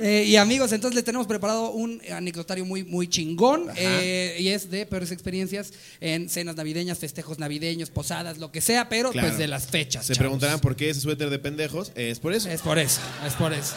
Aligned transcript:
Eh, 0.00 0.24
y 0.26 0.36
amigos, 0.36 0.72
entonces 0.72 0.94
les 0.94 1.04
tenemos 1.04 1.26
preparado 1.26 1.70
un 1.70 2.00
anecdotario 2.12 2.64
muy, 2.64 2.84
muy 2.84 3.08
chingón. 3.08 3.68
eh, 3.76 4.36
y 4.40 4.48
es 4.48 4.70
de 4.70 4.86
peores 4.86 5.10
experiencias 5.10 5.72
en 6.00 6.28
cenas 6.28 6.56
navideñas, 6.56 6.98
festejos 6.98 7.38
navideños, 7.38 7.90
posadas, 7.90 8.38
lo 8.38 8.50
que 8.52 8.60
sea, 8.60 8.88
pero 8.88 9.10
Claro. 9.10 9.28
pues 9.28 9.38
de 9.38 9.46
las 9.48 9.66
fechas. 9.66 10.06
Se 10.06 10.14
chavos. 10.14 10.18
preguntarán 10.18 10.60
por 10.60 10.76
qué 10.76 10.90
ese 10.90 11.00
suéter 11.00 11.30
de 11.30 11.38
pendejos. 11.38 11.92
Es 11.94 12.18
por 12.18 12.32
eso. 12.32 12.48
Es 12.48 12.60
por 12.62 12.78
eso, 12.78 13.00
es 13.26 13.32
por 13.34 13.52
eso. 13.52 13.74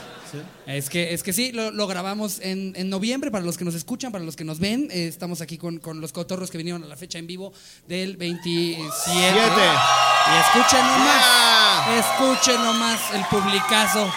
Es 0.65 0.89
que, 0.89 1.13
es 1.13 1.23
que 1.23 1.31
sí, 1.31 1.53
lo, 1.53 1.71
lo 1.71 1.87
grabamos 1.87 2.39
en, 2.41 2.73
en 2.75 2.89
noviembre 2.89 3.31
para 3.31 3.45
los 3.45 3.57
que 3.57 3.63
nos 3.63 3.75
escuchan, 3.75 4.11
para 4.11 4.25
los 4.25 4.35
que 4.35 4.43
nos 4.43 4.59
ven. 4.59 4.89
eh, 4.91 5.07
estamos 5.07 5.39
aquí 5.39 5.57
con, 5.57 5.77
con 5.79 6.01
los 6.01 6.11
cotorros 6.11 6.51
que 6.51 6.57
vinieron 6.57 6.83
a 6.83 6.87
la 6.87 6.97
fecha 6.97 7.17
en 7.17 7.27
vivo 7.27 7.53
del 7.87 8.17
27. 8.17 8.77
Y 8.77 9.21
escuchen 9.21 10.85
nomás, 10.85 11.21
¡Ya! 11.23 11.99
escuchen 11.99 12.61
nomás 12.61 12.99
el 13.13 13.21
publicazo 13.29 14.11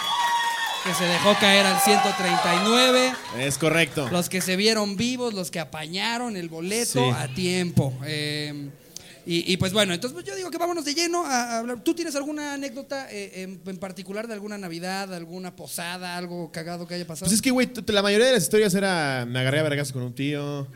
que 0.83 0.93
se 0.93 1.03
dejó 1.05 1.35
caer 1.39 1.65
al 1.65 1.79
139. 1.79 3.13
Es 3.39 3.57
correcto. 3.57 4.09
Los 4.11 4.29
que 4.29 4.41
se 4.41 4.55
vieron 4.55 4.97
vivos, 4.97 5.33
los 5.33 5.51
que 5.51 5.59
apañaron 5.59 6.35
el 6.37 6.49
boleto 6.49 7.03
Sí. 7.03 7.11
a 7.15 7.27
tiempo. 7.33 7.93
Eh, 8.05 8.69
y, 9.25 9.53
y 9.53 9.57
pues 9.57 9.71
bueno, 9.71 9.93
entonces 9.93 10.15
pues 10.15 10.25
yo 10.25 10.35
digo 10.35 10.49
que 10.49 10.57
vámonos 10.57 10.83
de 10.83 10.95
lleno 10.95 11.23
a, 11.25 11.59
hablar. 11.59 11.81
¿Tú 11.83 11.93
tienes 11.93 12.15
alguna 12.15 12.53
anécdota 12.55 13.07
eh, 13.11 13.43
en, 13.43 13.61
en 13.65 13.77
particular 13.77 14.27
de 14.27 14.33
alguna 14.33 14.57
Navidad, 14.57 15.13
alguna 15.13 15.55
posada, 15.55 16.17
algo 16.17 16.51
cagado 16.51 16.87
que 16.87 16.95
haya 16.95 17.05
pasado? 17.05 17.27
Pues 17.27 17.35
es 17.35 17.41
que, 17.41 17.51
güey, 17.51 17.69
la 17.87 18.01
mayoría 18.01 18.25
de 18.27 18.33
las 18.33 18.43
historias 18.43 18.73
era 18.73 19.25
me 19.27 19.39
agarré 19.39 19.59
a 19.59 19.63
vergas 19.63 19.91
con 19.91 20.01
un 20.01 20.13
tío. 20.13 20.67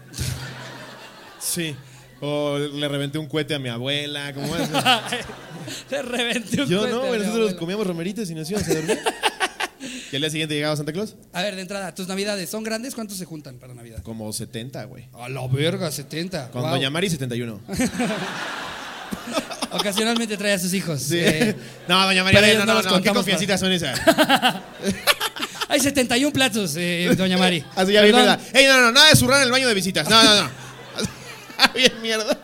Sí. 1.40 1.76
O 2.22 2.58
le 2.60 2.88
reventé 2.88 3.18
un 3.18 3.27
cohete 3.27 3.55
a 3.55 3.60
mi 3.60 3.70
abuela. 3.70 4.34
Como 4.34 4.55
es? 4.55 4.70
Te 5.90 6.02
reventé 6.04 6.62
un 6.62 6.70
Yo 6.70 6.80
cohete 6.82 6.96
no, 6.96 7.04
a 7.04 7.12
mi 7.12 7.18
nosotros 7.18 7.54
comíamos 7.55 7.88
romeritas 7.88 8.30
y 8.30 8.35
nos 8.35 8.49
íbamos 8.49 8.70
a 8.70 8.74
dormir. 8.76 8.99
al 10.16 10.22
día 10.22 10.30
siguiente 10.30 10.55
llegaba 10.55 10.76
Santa 10.76 10.94
Claus. 10.94 11.16
A 11.34 11.42
ver, 11.42 11.55
de 11.55 11.62
entrada, 11.62 11.94
tus 11.94 12.08
navidades, 12.08 12.49
¿son 12.49 12.63
grandes? 12.63 12.96
¿Cuántos 12.96 13.18
se 13.18 13.26
juntan 13.26 13.58
para 13.58 13.74
Navidad? 13.74 14.02
Como 14.04 14.32
70, 14.32 14.84
güey. 14.85 15.08
A 15.13 15.30
la 15.30 15.46
verga, 15.48 15.91
70. 15.91 16.52
Con 16.52 16.62
Wow. 16.62 16.71
Doña 16.71 16.90
Mari, 16.90 17.10
71. 17.10 17.60
Ocasionalmente 19.71 20.38
trae 20.38 20.54
a 20.54 20.60
sus 20.60 20.74
hijos. 20.74 21.02
Sí. 21.02 21.18
Eh, 21.20 21.55
no, 21.88 22.05
Doña 22.05 22.24
María, 22.24 22.60
no, 22.60 22.66
no, 22.66 22.82
no 22.82 23.02
¿Qué 23.02 23.10
confiancitas 23.10 23.60
son 23.60 23.71
esas? 23.71 23.99
hay 25.70 25.80
71 25.80 26.32
platos, 26.32 26.76
eh, 26.77 27.13
Doña 27.18 27.38
Mari. 27.38 27.63
Así 27.76 27.93
ya 27.93 28.02
bien. 28.02 28.16
¿verdad? 28.16 28.40
Ey, 28.54 28.66
no, 28.68 28.82
no, 28.82 28.91
nada 28.91 29.10
de 29.10 29.16
zurrar 29.16 29.41
en 29.41 29.48
el 29.48 29.52
baño 29.52 29.68
de 29.68 29.74
visitas. 29.74 30.10
No, 30.10 30.24
no, 30.24 30.43
no. 30.43 30.49
bien 31.74 31.91
mierda. 32.02 32.38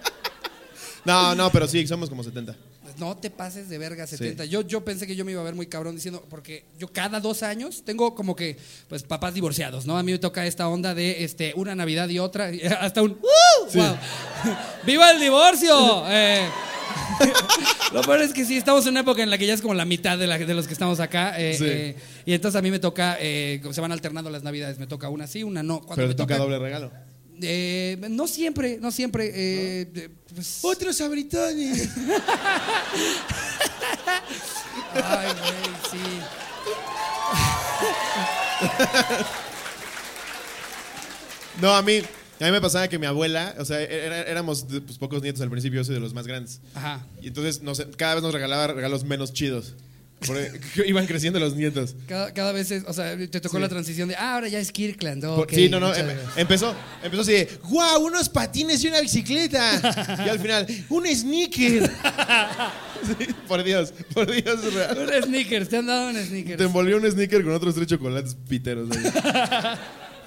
No, 1.06 1.36
no, 1.36 1.52
pero 1.52 1.68
sí, 1.68 1.86
somos 1.88 2.10
como 2.10 2.24
70. 2.24 2.56
No 3.02 3.18
te 3.18 3.32
pases 3.32 3.68
de 3.68 3.80
verga 3.80 4.06
70. 4.06 4.46
Yo, 4.46 4.62
yo 4.62 4.86
pensé 4.86 5.08
que 5.08 5.16
yo 5.16 5.26
me 5.26 5.32
iba 5.32 5.42
a 5.42 5.44
ver 5.44 5.56
muy 5.56 5.66
cabrón 5.66 5.96
diciendo, 5.96 6.24
porque 6.30 6.66
yo 6.78 6.88
cada 6.88 7.20
dos 7.20 7.42
años 7.42 7.82
tengo 7.84 8.14
como 8.14 8.36
que, 8.36 8.58
pues, 8.88 9.02
papás 9.02 9.34
divorciados, 9.34 9.88
¿no? 9.88 9.98
A 9.98 10.04
mí 10.04 10.12
me 10.12 10.20
toca 10.20 10.46
esta 10.46 10.68
onda 10.70 10.94
de 10.94 11.24
este, 11.24 11.54
una 11.56 11.74
Navidad 11.74 12.08
y 12.10 12.20
otra, 12.20 12.52
hasta 12.80 13.02
un 13.02 13.14
¡Uh! 13.14 13.76
¡Wow! 13.76 13.98
¡Viva 14.86 15.10
el 15.12 15.20
divorcio! 15.20 16.06
Eh, 16.12 16.48
lo 17.94 18.02
peor 18.02 18.22
es 18.22 18.34
que 18.34 18.46
sí, 18.46 18.58
estamos 18.58 18.84
en 18.86 18.92
una 18.92 19.02
época 19.02 19.22
en 19.24 19.30
la 19.30 19.38
que 19.38 19.46
ya 19.46 19.54
es 19.54 19.62
como 19.62 19.74
la 19.74 19.86
mitad 19.86 20.18
de, 20.18 20.28
la- 20.28 20.38
de 20.38 20.54
los 20.54 20.68
que 20.68 20.74
estamos 20.74 21.00
acá. 21.00 21.40
eh, 21.40 21.56
Sí. 21.58 21.66
eh, 21.68 21.96
y 22.26 22.34
entonces 22.34 22.58
a 22.58 22.62
mí 22.62 22.70
me 22.72 22.80
toca, 22.80 23.18
eh, 23.20 23.62
se 23.72 23.82
van 23.82 23.92
alternando 23.92 24.30
las 24.30 24.44
Navidades, 24.44 24.78
me 24.80 24.88
toca 24.88 25.10
una 25.10 25.28
sí, 25.28 25.44
una 25.44 25.64
no. 25.64 25.80
Cuando 25.80 25.96
Pero 25.96 26.08
me 26.10 26.14
te 26.14 26.18
toca 26.18 26.38
doble 26.38 26.60
regalo. 26.60 26.92
Eh, 27.42 27.98
no 28.10 28.28
siempre, 28.28 28.78
no 28.80 28.92
siempre. 28.92 29.32
eh, 29.34 30.10
pues- 30.34 30.60
Otros 30.62 31.00
abritones. 31.02 31.90
Ay, 34.94 35.28
güey, 35.28 35.76
sí. 35.92 36.22
No, 41.62 41.74
a 41.76 41.82
mí, 41.82 41.98
a 42.40 42.46
mí 42.46 42.52
me 42.52 42.62
pasaba 42.62 42.88
que 42.88 42.98
mi 42.98 43.06
abuela, 43.06 43.56
o 43.60 43.66
sea, 43.66 43.82
era- 43.82 44.24
éramos 44.24 44.66
pues, 44.86 44.98
pocos 44.98 45.22
nietos 45.22 45.42
al 45.42 45.50
principio, 45.50 45.82
yo 45.82 45.84
soy 45.86 45.96
de 45.96 46.02
los 46.02 46.14
más 46.14 46.26
grandes. 46.28 46.60
Ajá. 46.74 47.06
Y 47.22 47.28
entonces 47.28 47.62
nos- 47.62 47.86
cada 47.98 48.16
vez 48.16 48.24
nos 48.24 48.34
regalaba 48.34 48.68
regalos 48.68 49.04
menos 49.04 49.34
chidos. 49.34 49.74
Iban 50.86 51.08
creciendo 51.08 51.40
los 51.40 51.56
nietos. 51.56 51.96
Cada, 52.08 52.34
cada 52.34 52.52
vez, 52.52 52.70
es- 52.72 52.84
o 52.88 52.94
sea, 52.94 53.18
te 53.18 53.40
tocó 53.42 53.58
Sí. 53.58 53.62
la 53.62 53.70
transición 53.70 54.08
de, 54.10 54.16
ah, 54.16 54.36
ahora 54.36 54.48
ya 54.48 54.60
es 54.60 54.72
Kirkland. 54.72 55.24
Por- 55.26 55.50
sí, 55.54 55.68
no, 55.70 55.80
no, 55.80 55.94
em- 55.96 56.08
empezó, 56.36 56.76
empezó 57.04 57.22
así 57.24 57.32
de, 57.32 57.50
wow, 57.70 58.06
unos 58.06 58.30
patines 58.30 58.84
y 58.84 58.88
una 58.88 59.02
bicicleta. 59.02 60.20
Y 60.26 60.30
al 60.30 60.40
final, 60.40 60.68
un 60.90 61.08
sneaker. 61.08 61.92
Sí, 63.02 63.26
por 63.48 63.64
Dios, 63.64 63.96
por 64.14 64.30
Dios. 64.32 64.60
Un 64.96 65.24
sneakers, 65.24 65.68
te 65.70 65.78
han 65.78 65.88
dado 65.88 66.10
un 66.10 66.14
Te 66.14 66.24
sneakers. 66.24 66.62
envolvió 66.62 66.98
un 66.98 67.12
sneaker 67.12 67.44
con 67.44 67.52
otros 67.54 67.74
tres 67.74 67.88
chocolates 67.88 68.36
piteros. 68.48 68.90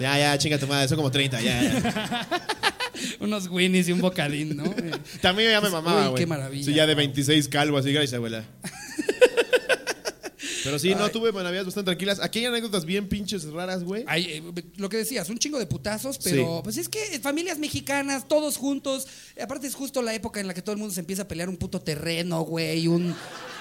Ya, 0.01 0.19
ya, 0.19 0.37
chinga 0.39 0.59
tu 0.59 0.67
madre, 0.67 0.89
son 0.89 0.97
como 0.97 1.09
30, 1.09 1.41
ya, 1.41 1.63
ya. 1.63 2.29
Unos 3.21 3.47
winnies 3.49 3.89
y 3.89 3.93
un 3.93 4.01
bocadín, 4.01 4.57
¿no? 4.57 4.65
También 5.21 5.53
ya 5.53 5.61
me 5.61 5.71
mamaba, 5.71 6.03
Uy, 6.03 6.09
güey. 6.11 6.23
qué 6.25 6.27
maravilla, 6.27 6.65
Sí, 6.65 6.75
ya 6.75 6.85
de 6.87 6.95
wow. 6.95 6.99
26 7.05 7.49
calvo, 7.49 7.79
así, 7.79 7.93
gracias, 7.93 8.15
abuela. 8.15 8.43
Pero 10.65 10.79
sí, 10.79 10.95
no, 10.95 11.09
tuve 11.11 11.33
navidades 11.33 11.67
bastante 11.67 11.91
tranquilas. 11.91 12.19
Aquí 12.21 12.41
hay 12.41 12.47
anécdotas 12.47 12.85
bien 12.85 13.09
pinches 13.09 13.45
raras, 13.45 13.85
güey. 13.85 14.05
Eh, 14.17 14.43
lo 14.77 14.89
que 14.89 14.97
decías, 14.97 15.29
un 15.29 15.39
chingo 15.39 15.59
de 15.59 15.67
putazos, 15.67 16.19
pero 16.19 16.57
Sí. 16.57 16.61
pues 16.65 16.77
es 16.79 16.89
que 16.89 16.99
familias 17.21 17.59
mexicanas, 17.59 18.27
todos 18.27 18.57
juntos. 18.57 19.07
Aparte 19.41 19.67
es 19.67 19.75
justo 19.75 20.03
la 20.03 20.15
época 20.15 20.41
en 20.41 20.47
la 20.47 20.55
que 20.55 20.63
todo 20.63 20.73
el 20.73 20.79
mundo 20.79 20.95
se 20.95 21.01
empieza 21.01 21.23
a 21.23 21.29
pelear 21.29 21.49
un 21.49 21.57
puto 21.59 21.81
terreno, 21.81 22.41
güey, 22.43 22.89
un, 22.89 23.15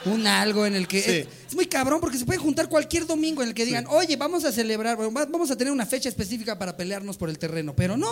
un 0.05 0.27
algo 0.27 0.65
en 0.65 0.75
el 0.75 0.87
que... 0.87 1.01
Sí. 1.01 1.11
Es, 1.11 1.27
es 1.49 1.55
muy 1.55 1.65
cabrón 1.67 1.99
porque 1.99 2.17
se 2.17 2.25
pueden 2.25 2.41
juntar 2.41 2.67
cualquier 2.67 3.05
domingo 3.05 3.41
en 3.43 3.49
el 3.49 3.53
que 3.53 3.65
digan, 3.65 3.85
oye, 3.87 4.15
vamos 4.15 4.43
a 4.43 4.51
celebrar, 4.51 4.97
vamos 4.97 5.51
a 5.51 5.55
tener 5.55 5.71
una 5.71 5.85
fecha 5.85 6.09
específica 6.09 6.57
para 6.57 6.75
pelearnos 6.75 7.17
por 7.17 7.29
el 7.29 7.37
terreno, 7.37 7.75
pero 7.75 7.95
no. 7.95 8.09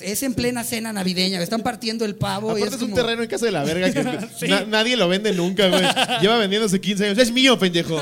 Es, 0.00 0.22
en 0.22 0.34
plena 0.34 0.62
cena 0.64 0.92
navideña, 0.92 1.42
están 1.42 1.62
partiendo 1.62 2.04
el 2.04 2.14
pavo 2.14 2.56
y 2.56 2.62
es, 2.62 2.72
es 2.72 2.80
un 2.80 2.94
terreno 2.94 3.22
en 3.22 3.28
casa 3.28 3.44
de 3.46 3.52
la 3.52 3.64
verga 3.64 3.90
que 3.92 4.28
Sí. 4.38 4.46
na- 4.48 4.64
nadie 4.64 4.96
lo 4.96 5.08
vende 5.08 5.32
nunca, 5.32 5.68
güey. 5.68 5.82
Lleva 6.20 6.38
vendiéndose 6.38 6.80
15 6.80 7.04
años. 7.06 7.18
Es 7.18 7.32
mío, 7.32 7.58
pendejo. 7.58 8.00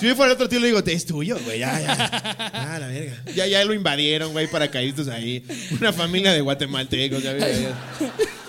Si 0.00 0.06
yo 0.06 0.16
fuera 0.16 0.32
otro 0.32 0.48
tío, 0.48 0.58
le 0.58 0.68
digo, 0.68 0.78
es 0.84 1.04
tuyo, 1.06 1.38
güey. 1.44 1.58
Ya, 1.60 1.78
ya. 1.80 2.22
Ah, 2.52 2.78
la 2.78 2.86
verga. 2.88 3.22
Ya, 3.34 3.46
ya 3.46 3.64
lo 3.64 3.74
invadieron, 3.74 4.32
güey, 4.32 4.50
paracaidistas 4.50 5.08
ahí. 5.08 5.44
Una 5.78 5.92
familia 5.92 6.32
de 6.32 6.40
guatemaltecos, 6.40 7.22
ya, 7.22 7.36
ya, 7.36 7.48
ya. 7.48 7.74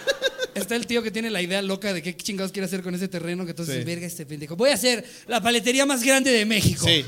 Está 0.57 0.75
el 0.75 0.85
tío 0.87 1.01
que 1.03 1.11
tiene 1.11 1.29
la 1.29 1.41
idea 1.41 1.61
loca 1.61 1.93
de 1.93 2.01
qué 2.01 2.15
chingados 2.15 2.51
quiere 2.51 2.65
hacer 2.65 2.81
con 2.81 2.93
ese 2.95 3.07
terreno, 3.07 3.45
que 3.45 3.51
entonces, 3.51 3.77
Sí. 3.77 3.83
verga 3.83 4.05
este 4.07 4.25
pendejo. 4.25 4.55
Voy 4.55 4.69
a 4.71 4.73
hacer 4.73 5.03
la 5.27 5.41
paletería 5.41 5.85
más 5.85 6.03
grande 6.03 6.31
de 6.31 6.45
México. 6.45 6.85
Sí. 6.85 7.05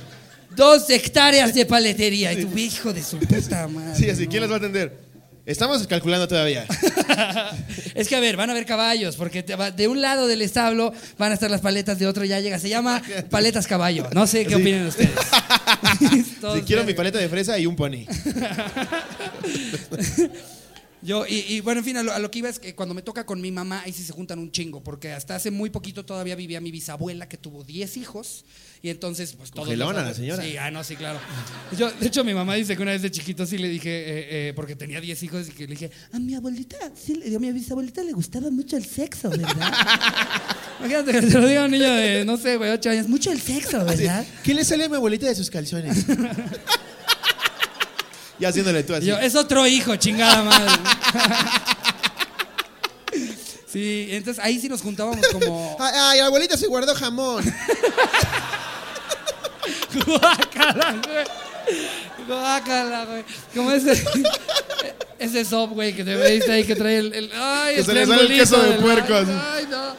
Dos 0.56 0.90
hectáreas 0.90 1.54
de 1.54 1.66
paletería. 1.66 2.34
Y 2.34 2.46
tu 2.46 2.58
hijo 2.58 2.92
de 2.94 3.04
su 3.04 3.18
puta 3.20 3.68
madre. 3.68 3.96
Sí, 4.00 4.10
así, 4.10 4.24
¿no? 4.26 4.30
¿quién 4.32 4.42
las 4.42 4.50
va 4.52 4.56
a 4.56 4.58
atender? 4.58 5.10
Estamos 5.46 5.86
calculando 5.88 6.28
todavía. 6.28 6.66
Es 7.96 8.08
que 8.08 8.16
a 8.16 8.20
ver, 8.20 8.38
van 8.38 8.50
a 8.50 8.54
haber 8.54 8.66
caballos, 8.66 9.16
porque 9.16 9.42
te 9.44 9.56
va- 9.56 9.72
de 9.72 9.88
un 9.88 10.00
lado 10.02 10.28
del 10.28 10.42
establo 10.42 10.94
van 11.18 11.31
a 11.31 11.34
estar 11.34 11.50
las 11.52 11.60
paletas, 11.62 11.98
de 12.00 12.08
otro 12.08 12.24
ya 12.24 12.40
llega. 12.40 12.60
Se 12.60 12.70
llama 12.70 13.02
paletas 13.30 13.68
caballo. 13.68 14.08
No 14.14 14.26
sé 14.28 14.44
qué 14.46 14.56
Sí. 14.56 14.62
opinan 14.62 14.86
ustedes. 14.88 15.10
Si 16.56 16.62
quiero 16.62 16.84
mi 16.86 16.94
paleta 16.94 17.18
de 17.20 17.28
fresa 17.30 17.58
y 17.60 17.66
un 17.66 17.76
pony. 17.76 18.06
Yo, 21.02 21.26
y, 21.26 21.36
y, 21.48 21.62
bueno, 21.62 21.80
en 21.80 21.86
fin, 21.86 21.96
a 21.96 22.04
lo, 22.04 22.12
a 22.12 22.20
lo 22.20 22.30
que 22.30 22.40
iba 22.40 22.50
es 22.50 22.60
que 22.60 22.76
cuando 22.76 22.94
me 22.94 23.02
toca 23.02 23.26
con 23.26 23.40
mi 23.40 23.52
mamá, 23.52 23.84
ahí 23.86 23.94
sí 23.94 24.04
se 24.04 24.12
juntan 24.12 24.38
un 24.38 24.52
chingo, 24.52 24.84
porque 24.84 25.14
hasta 25.14 25.34
hace 25.36 25.50
muy 25.50 25.70
poquito 25.70 26.04
todavía 26.06 26.36
vivía 26.36 26.60
mi 26.60 26.72
bisabuela 26.72 27.30
que 27.30 27.38
tuvo 27.38 27.64
10 27.64 27.96
hijos, 27.96 28.44
y 28.82 28.90
entonces, 28.90 29.32
pues 29.34 29.50
todos. 29.52 29.70
los 29.70 29.78
Cogelona 29.78 30.04
la 30.10 30.14
señora. 30.14 30.44
Sí, 30.44 30.58
ah, 30.58 30.72
no, 30.72 30.84
sí, 30.84 30.98
claro. 30.98 31.20
Yo, 31.78 31.90
de 31.90 32.08
hecho, 32.08 32.26
mi 32.26 32.34
mamá 32.34 32.56
dice 32.56 32.76
que 32.76 32.82
una 32.82 32.92
vez 32.92 33.02
de 33.02 33.12
chiquito 33.12 33.46
sí 33.46 33.58
le 33.58 33.70
dije, 33.70 33.90
eh, 33.90 34.50
eh, 34.50 34.54
porque 34.56 34.76
tenía 34.76 35.00
10 35.00 35.24
hijos, 35.24 35.48
y 35.48 35.52
que 35.52 35.64
le 35.68 35.76
dije, 35.76 35.90
a 36.12 36.20
mi 36.20 36.36
abuelita, 36.36 36.76
sí, 37.02 37.16
le- 37.16 37.34
a 37.34 37.40
mi 37.40 37.50
bisabuelita 37.54 38.04
le 38.04 38.12
gustaba 38.12 38.50
mucho 38.52 38.76
el 38.76 38.84
sexo, 38.86 39.30
¿verdad? 39.30 39.48
Imagínate 40.80 41.12
que 41.14 41.22
te 41.22 41.30
lo 41.40 41.48
diga 41.48 41.64
un 41.66 41.72
niño 41.72 41.94
de, 41.94 42.26
no 42.26 42.36
sé, 42.38 42.58
güey, 42.58 42.72
8 42.72 42.90
años, 42.90 43.08
mucho 43.08 43.31
el 43.31 43.40
sexo, 43.42 43.84
¿verdad? 43.86 44.25
¿Qué 44.44 44.54
le 44.54 44.66
sale 44.66 44.84
a 44.86 44.90
mi 44.90 44.95
abuelita 44.98 45.28
de 45.28 45.36
sus 45.36 45.50
calzones? 45.50 46.06
y 48.39 48.45
haciéndole 48.45 48.83
tú 48.83 48.95
así. 48.95 49.06
yo, 49.06 49.18
es 49.18 49.36
otro 49.36 49.68
hijo, 49.68 49.95
chingada 49.95 50.44
madre. 50.44 50.71
Sí, 53.71 54.07
entonces 54.09 54.44
ahí 54.44 54.59
sí 54.59 54.68
nos 54.68 54.81
juntábamos 54.81 55.24
como. 55.27 55.77
Ay, 55.80 56.19
abuelita 56.21 56.57
se 56.57 56.65
guardó 56.65 56.95
jamón. 56.95 57.44
Guácala, 60.07 60.95
güey. 61.06 61.25
Guácala, 62.27 63.06
güey. 63.06 63.24
Como 63.53 63.71
ese. 63.71 64.03
Ese 65.19 65.44
sop, 65.44 65.71
güey, 65.71 65.94
que 65.94 66.06
te 66.06 66.15
veiste 66.15 66.50
ahí 66.50 66.63
que 66.63 66.77
trae 66.77 66.97
el. 66.97 67.13
el- 67.13 67.31
ay, 67.35 67.75
Que 67.75 67.80
el 67.81 67.85
se 67.85 67.94
le 67.94 68.06
sale 68.07 68.21
el 68.21 68.27
queso 68.30 68.57
de 68.62 68.77
puerco, 68.77 69.13
Ay, 69.15 69.68
no. 69.69 69.94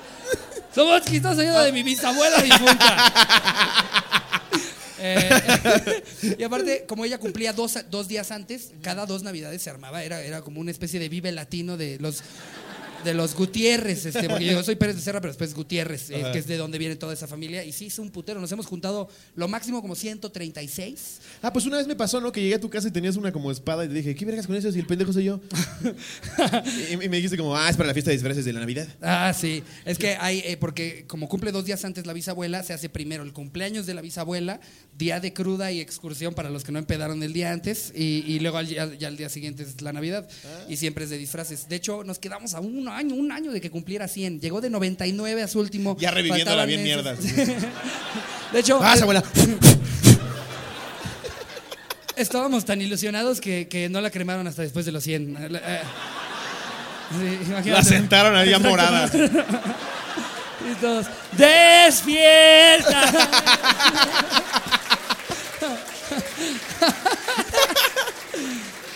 Somos 0.75 1.03
estás 1.07 1.37
oyendo 1.37 1.61
de 1.63 1.73
mi 1.73 1.83
bisabuela 1.83 2.41
difunta. 2.41 3.13
Eh, 5.01 6.03
y 6.39 6.43
aparte, 6.43 6.85
como 6.87 7.05
ella 7.05 7.19
cumplía 7.19 7.53
dos, 7.53 7.79
dos 7.91 8.09
días 8.09 8.31
antes, 8.31 8.73
cada 8.83 9.07
dos 9.07 9.23
navidades 9.23 9.63
se 9.63 9.71
armaba, 9.71 10.05
era, 10.05 10.23
era 10.23 10.43
como 10.43 10.61
una 10.61 10.71
especie 10.71 11.01
de 11.01 11.09
vive 11.09 11.33
latino 11.33 11.77
de 11.77 11.99
los 11.99 12.23
de 13.05 13.15
los 13.15 13.35
Gutiérrez, 13.35 14.07
este, 14.07 14.29
porque 14.29 14.45
yo 14.45 14.63
soy 14.63 14.77
Pérez 14.77 14.97
de 14.97 15.03
Serra, 15.03 15.21
pero 15.21 15.33
después 15.33 15.55
Gutiérrez, 15.55 16.11
eh, 16.11 16.25
que 16.33 16.39
es 16.39 16.47
de 16.47 16.57
donde 16.57 16.79
viene 16.79 16.97
toda 16.97 17.13
esa 17.13 17.27
familia. 17.27 17.65
Y 17.65 17.73
sí, 17.73 17.87
es 17.87 17.99
un 17.99 18.11
putero. 18.11 18.41
Nos 18.41 18.53
hemos 18.53 18.67
juntado 18.67 19.09
lo 19.35 19.49
máximo 19.49 19.81
como 19.81 19.95
136. 19.95 21.21
Ah, 21.43 21.53
pues 21.53 21.67
una 21.67 21.79
vez 21.79 21.87
me 21.87 21.97
pasó, 21.97 22.21
¿no? 22.21 22.33
Que 22.33 22.41
llegué 22.41 22.55
a 22.57 22.61
tu 22.61 22.71
casa 22.71 22.89
y 22.89 22.91
tenías 22.91 23.17
una 23.17 23.33
como 23.33 23.51
espada 23.51 23.85
y 23.85 23.89
te 23.89 23.95
dije, 23.95 24.15
¿qué 24.15 24.25
vergas 24.25 24.47
con 24.47 24.57
eso 24.57 24.71
si 24.71 24.79
el 24.79 24.87
pendejo 24.87 25.13
soy 25.13 25.25
yo? 25.25 25.41
y, 26.91 26.95
y 26.95 27.09
me 27.09 27.17
dijiste 27.17 27.37
como, 27.37 27.57
ah, 27.57 27.69
es 27.71 27.77
para 27.77 27.89
la 27.89 27.95
fiesta 27.95 28.11
de 28.11 28.17
disfraces 28.17 28.45
de 28.45 28.53
la 28.53 28.61
Navidad. 28.61 28.89
Ah, 29.01 29.33
sí. 29.37 29.63
Es 29.85 29.99
que 29.99 30.17
hay, 30.17 30.43
eh, 30.45 30.57
porque 30.59 31.05
como 31.07 31.29
cumple 31.29 31.53
dos 31.53 31.65
días 31.65 31.85
antes 31.85 32.07
la 32.07 32.13
bisabuela, 32.13 32.63
se 32.63 32.73
hace 32.73 32.89
primero 32.89 33.23
el 33.23 33.33
cumpleaños 33.33 33.87
de 33.87 33.95
la 33.95 34.03
bisabuela, 34.03 34.61
día 34.97 35.21
de 35.21 35.33
cruda 35.33 35.73
y 35.73 35.81
excursión 35.81 36.35
para 36.35 36.51
los 36.51 36.65
que 36.65 36.73
no 36.73 36.79
empedaron 36.79 37.23
el 37.23 37.33
día 37.33 37.53
antes, 37.53 37.93
y, 37.95 38.25
y 38.27 38.41
luego 38.41 38.59
al, 38.59 38.67
ya, 38.67 38.93
ya 38.95 39.09
al 39.09 39.17
día 39.17 39.29
siguiente 39.29 39.63
es 39.63 39.81
la 39.83 39.93
Navidad. 39.93 40.29
Y 40.69 40.77
siempre 40.77 41.05
es 41.05 41.11
de 41.11 41.19
disfraces. 41.19 41.69
De 41.69 41.77
hecho, 41.77 42.05
nos 42.05 42.19
quedamos 42.19 42.55
a 42.55 42.61
un 42.61 42.90
año, 42.91 43.15
un 43.15 43.33
año 43.33 43.53
de 43.53 43.61
que 43.61 43.71
cumpliera 43.71 44.09
100. 44.09 44.41
Llegó 44.41 44.61
de 44.61 44.71
99 44.71 45.43
a 45.43 45.49
su 45.49 45.61
último. 45.61 45.97
Ya 45.99 46.11
reviviéndola 46.11 46.65
bien 46.67 46.83
mierda. 46.83 47.15
De 48.53 48.59
hecho, 48.59 48.81
¡Ah, 48.83 48.97
eh, 48.97 49.03
abuela! 49.03 49.23
estábamos 52.17 52.65
tan 52.65 52.81
ilusionados 52.83 53.41
que, 53.41 53.69
que 53.69 53.89
no 53.89 54.01
la 54.01 54.11
cremaron 54.11 54.47
hasta 54.47 54.63
después 54.63 54.85
de 54.85 54.93
los 54.93 55.05
100. 55.05 55.37
Eh, 55.37 55.49
eh, 55.53 55.81
sí. 57.63 57.71
La 57.71 57.83
sentaron 57.83 58.37
ahí 58.37 58.53
morada. 58.59 59.11
Y 60.71 60.75
todos, 60.81 61.07
¡despierta! 61.33 63.11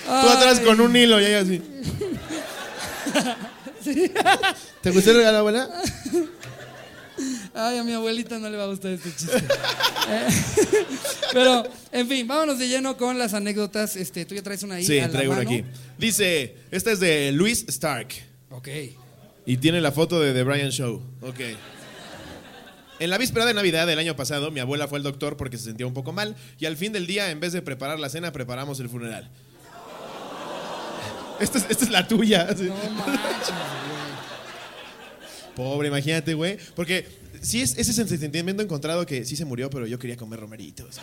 Tú 0.04 0.28
atrás 0.28 0.60
con 0.60 0.80
un 0.80 0.94
hilo 0.94 1.20
y 1.20 1.24
ella 1.24 1.40
así. 1.40 1.62
¿Te 4.82 4.90
gustó 4.90 5.10
el 5.10 5.16
regalo, 5.18 5.38
abuela? 5.38 5.68
Ay, 7.54 7.78
a 7.78 7.84
mi 7.84 7.92
abuelita 7.92 8.38
no 8.38 8.50
le 8.50 8.56
va 8.56 8.64
a 8.64 8.66
gustar 8.66 8.90
este 8.92 9.10
chiste. 9.14 9.36
Eh, 9.36 10.28
Pero, 11.32 11.62
en 11.92 12.08
fin, 12.08 12.26
vámonos 12.26 12.58
de 12.58 12.66
lleno 12.68 12.96
con 12.96 13.18
las 13.18 13.34
anécdotas. 13.34 13.96
Este, 13.96 14.24
tú 14.24 14.34
ya 14.34 14.42
traes 14.42 14.62
una 14.62 14.76
ahí. 14.76 14.84
Sí, 14.84 14.98
a 14.98 15.06
la 15.06 15.12
traigo 15.12 15.32
una 15.32 15.44
mano? 15.44 15.56
aquí. 15.56 15.64
Dice, 15.98 16.56
esta 16.70 16.90
es 16.90 17.00
de 17.00 17.30
Luis 17.32 17.64
Stark. 17.68 18.08
Ok. 18.50 18.68
Y 19.46 19.56
tiene 19.58 19.80
la 19.80 19.92
foto 19.92 20.20
de 20.20 20.32
The 20.32 20.42
Brian 20.42 20.70
Show. 20.70 21.02
Ok. 21.22 21.40
En 23.00 23.10
la 23.10 23.18
víspera 23.18 23.44
de 23.44 23.54
Navidad 23.54 23.86
del 23.86 23.98
año 23.98 24.16
pasado, 24.16 24.50
mi 24.50 24.60
abuela 24.60 24.88
fue 24.88 24.98
al 24.98 25.02
doctor 25.04 25.36
porque 25.36 25.58
se 25.58 25.64
sentía 25.64 25.86
un 25.86 25.94
poco 25.94 26.12
mal 26.12 26.36
y 26.58 26.66
al 26.66 26.76
fin 26.76 26.92
del 26.92 27.06
día, 27.06 27.30
en 27.30 27.40
vez 27.40 27.52
de 27.52 27.60
preparar 27.60 27.98
la 27.98 28.08
cena, 28.08 28.32
preparamos 28.32 28.80
el 28.80 28.88
funeral. 28.88 29.30
Esta 31.40 31.58
es, 31.58 31.66
esta 31.68 31.84
es 31.84 31.90
la 31.90 32.06
tuya. 32.06 32.44
No 32.44 32.54
manches, 32.54 33.48
güey. 33.48 34.04
Pobre, 35.56 35.88
imagínate, 35.88 36.34
güey. 36.34 36.58
Porque 36.74 37.06
sí 37.42 37.60
es 37.62 37.76
ese 37.78 37.92
sentimiento 37.92 38.62
encontrado 38.62 39.04
que 39.06 39.24
sí 39.24 39.36
se 39.36 39.44
murió, 39.44 39.70
pero 39.70 39.86
yo 39.86 39.98
quería 39.98 40.16
comer 40.16 40.40
romeritos. 40.40 40.96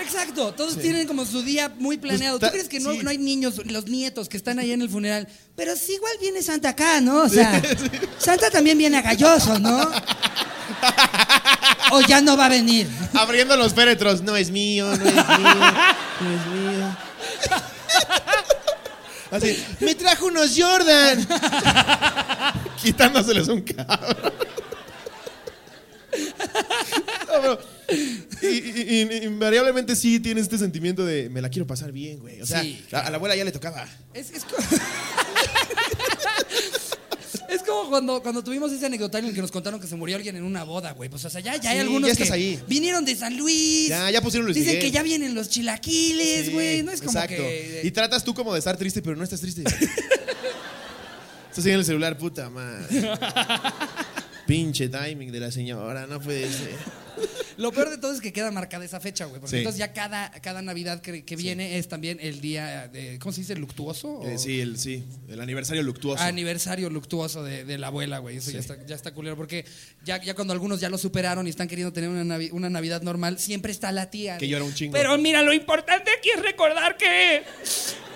Exacto, 0.00 0.54
todos 0.54 0.78
tienen 0.78 1.06
como 1.06 1.24
su 1.26 1.42
día 1.42 1.68
muy 1.78 1.98
planeado. 1.98 2.38
Pues 2.38 2.50
¿Tú 2.50 2.52
ta- 2.52 2.52
crees 2.52 2.68
que 2.68 2.80
no, 2.80 2.92
sí. 2.92 3.00
no 3.02 3.10
hay 3.10 3.18
niños, 3.18 3.60
los 3.66 3.86
nietos 3.86 4.28
que 4.28 4.36
están 4.36 4.58
ahí 4.58 4.70
en 4.72 4.80
el 4.80 4.88
funeral? 4.88 5.28
Pero 5.56 5.74
sí, 5.76 5.94
igual 5.94 6.12
viene 6.20 6.40
Santa 6.42 6.70
acá, 6.70 7.00
¿no? 7.00 7.22
O 7.24 7.28
sea, 7.28 7.60
Santa 8.18 8.48
también 8.50 8.78
viene 8.78 8.96
a 8.96 9.02
galloso, 9.02 9.58
¿no? 9.58 9.90
O 11.90 12.02
ya 12.02 12.20
no 12.20 12.36
va 12.36 12.46
a 12.46 12.48
venir. 12.50 12.86
Abriendo 13.14 13.56
los 13.56 13.72
féretros. 13.74 14.20
No 14.22 14.36
es 14.36 14.50
mío, 14.50 14.86
no 14.86 14.92
es 14.94 15.00
mío, 15.02 15.14
no 16.20 16.30
es 16.30 16.46
mío. 16.76 16.96
Así, 19.30 19.62
me 19.80 19.94
trajo 19.94 20.26
unos 20.26 20.54
Jordan. 20.56 21.26
Quitándoseles 22.82 23.48
un 23.48 23.60
cabrón. 23.62 24.32
No, 27.26 27.40
pero, 27.42 27.58
y, 28.42 28.46
y- 28.46 29.08
y- 29.12 29.24
invariablemente 29.24 29.94
sí 29.96 30.20
tiene 30.20 30.40
este 30.40 30.56
sentimiento 30.58 31.04
de 31.04 31.28
me 31.28 31.40
la 31.42 31.48
quiero 31.50 31.66
pasar 31.66 31.92
bien, 31.92 32.18
güey. 32.20 32.40
O 32.40 32.46
sea, 32.46 32.62
Sí, 32.62 32.84
a, 32.92 33.00
a 33.00 33.10
la 33.10 33.16
abuela 33.16 33.36
ya 33.36 33.44
le 33.44 33.52
tocaba. 33.52 33.86
Es, 34.14 34.30
es, 34.30 34.44
Es 37.48 37.62
como 37.62 37.88
cuando, 37.88 38.22
cuando 38.22 38.44
tuvimos 38.44 38.70
ese 38.72 38.84
anecdotario 38.86 39.26
en 39.26 39.30
el 39.30 39.34
que 39.34 39.40
nos 39.40 39.50
contaron 39.50 39.80
que 39.80 39.86
se 39.86 39.96
murió 39.96 40.16
alguien 40.16 40.36
en 40.36 40.42
una 40.44 40.64
boda, 40.64 40.92
güey. 40.92 41.08
Pues, 41.08 41.24
o 41.24 41.30
sea, 41.30 41.40
ya, 41.40 41.56
ya 41.56 41.70
hay 41.70 41.76
Sí, 41.76 41.80
algunos 41.82 42.08
ya 42.08 42.12
estás 42.12 42.28
que 42.28 42.34
ahí. 42.34 42.60
vinieron 42.68 43.04
de 43.06 43.16
San 43.16 43.36
Luis. 43.38 43.88
Ya, 43.88 44.10
ya 44.10 44.20
pusieron 44.20 44.44
Luis 44.44 44.54
Dicen 44.56 44.74
Miguel. 44.74 44.84
que 44.84 44.90
ya 44.90 45.02
vienen 45.02 45.34
los 45.34 45.48
chilaquiles, 45.48 46.46
Sí, 46.46 46.52
güey. 46.52 46.82
no 46.82 46.92
es 46.92 47.00
como 47.00 47.12
exacto. 47.12 47.36
que... 47.42 47.80
Y 47.84 47.90
tratas 47.90 48.22
tú 48.22 48.34
como 48.34 48.52
de 48.52 48.58
estar 48.58 48.76
triste, 48.76 49.00
pero 49.00 49.16
no 49.16 49.24
estás 49.24 49.40
triste. 49.40 49.62
estás 51.50 51.64
ahí 51.64 51.72
en 51.72 51.78
el 51.78 51.84
celular, 51.86 52.18
puta 52.18 52.50
madre. 52.50 52.86
Pinche 54.46 54.88
timing 54.88 55.30
de 55.32 55.40
la 55.40 55.50
señora, 55.50 56.06
no 56.06 56.20
puede 56.20 56.50
ser. 56.52 56.76
Lo 57.56 57.72
peor 57.72 57.90
de 57.90 57.98
todo 57.98 58.12
es 58.12 58.20
que 58.20 58.32
queda 58.32 58.50
marcada 58.50 58.84
esa 58.84 59.00
fecha, 59.00 59.24
güey. 59.24 59.40
Porque 59.40 59.50
Sí. 59.50 59.56
entonces 59.58 59.78
ya 59.78 59.92
cada, 59.92 60.30
cada 60.40 60.62
Navidad 60.62 61.00
que, 61.00 61.24
que 61.24 61.36
viene 61.36 61.78
es 61.78 61.88
también 61.88 62.18
el 62.20 62.40
día 62.40 62.88
de. 62.88 63.18
¿Cómo 63.18 63.32
se 63.32 63.40
dice? 63.40 63.54
¿Luctuoso? 63.56 64.22
Eh, 64.24 64.38
sí, 64.38 64.60
el, 64.60 64.78
sí, 64.78 65.04
el 65.28 65.40
aniversario 65.40 65.82
luctuoso. 65.82 66.22
Aniversario 66.22 66.88
luctuoso 66.90 67.42
de, 67.42 67.64
de 67.64 67.78
la 67.78 67.88
abuela, 67.88 68.18
güey. 68.18 68.36
Eso 68.36 68.50
ya, 68.50 68.60
está, 68.60 68.76
ya 68.86 68.94
está 68.94 69.12
culero. 69.12 69.36
Porque 69.36 69.64
ya, 70.04 70.22
ya 70.22 70.34
cuando 70.34 70.52
algunos 70.52 70.80
ya 70.80 70.88
lo 70.88 70.98
superaron 70.98 71.46
y 71.46 71.50
están 71.50 71.68
queriendo 71.68 71.92
tener 71.92 72.10
una, 72.10 72.22
navi- 72.24 72.50
una 72.52 72.70
Navidad 72.70 73.02
normal, 73.02 73.38
siempre 73.38 73.72
está 73.72 73.90
la 73.92 74.10
tía. 74.10 74.38
Que 74.38 74.46
llora 74.48 74.64
un 74.64 74.74
chingo. 74.74 74.92
Pero 74.92 75.16
mira, 75.18 75.42
lo 75.42 75.52
importante 75.52 76.10
aquí 76.16 76.30
es 76.34 76.40
recordar 76.42 76.96
que 76.96 77.42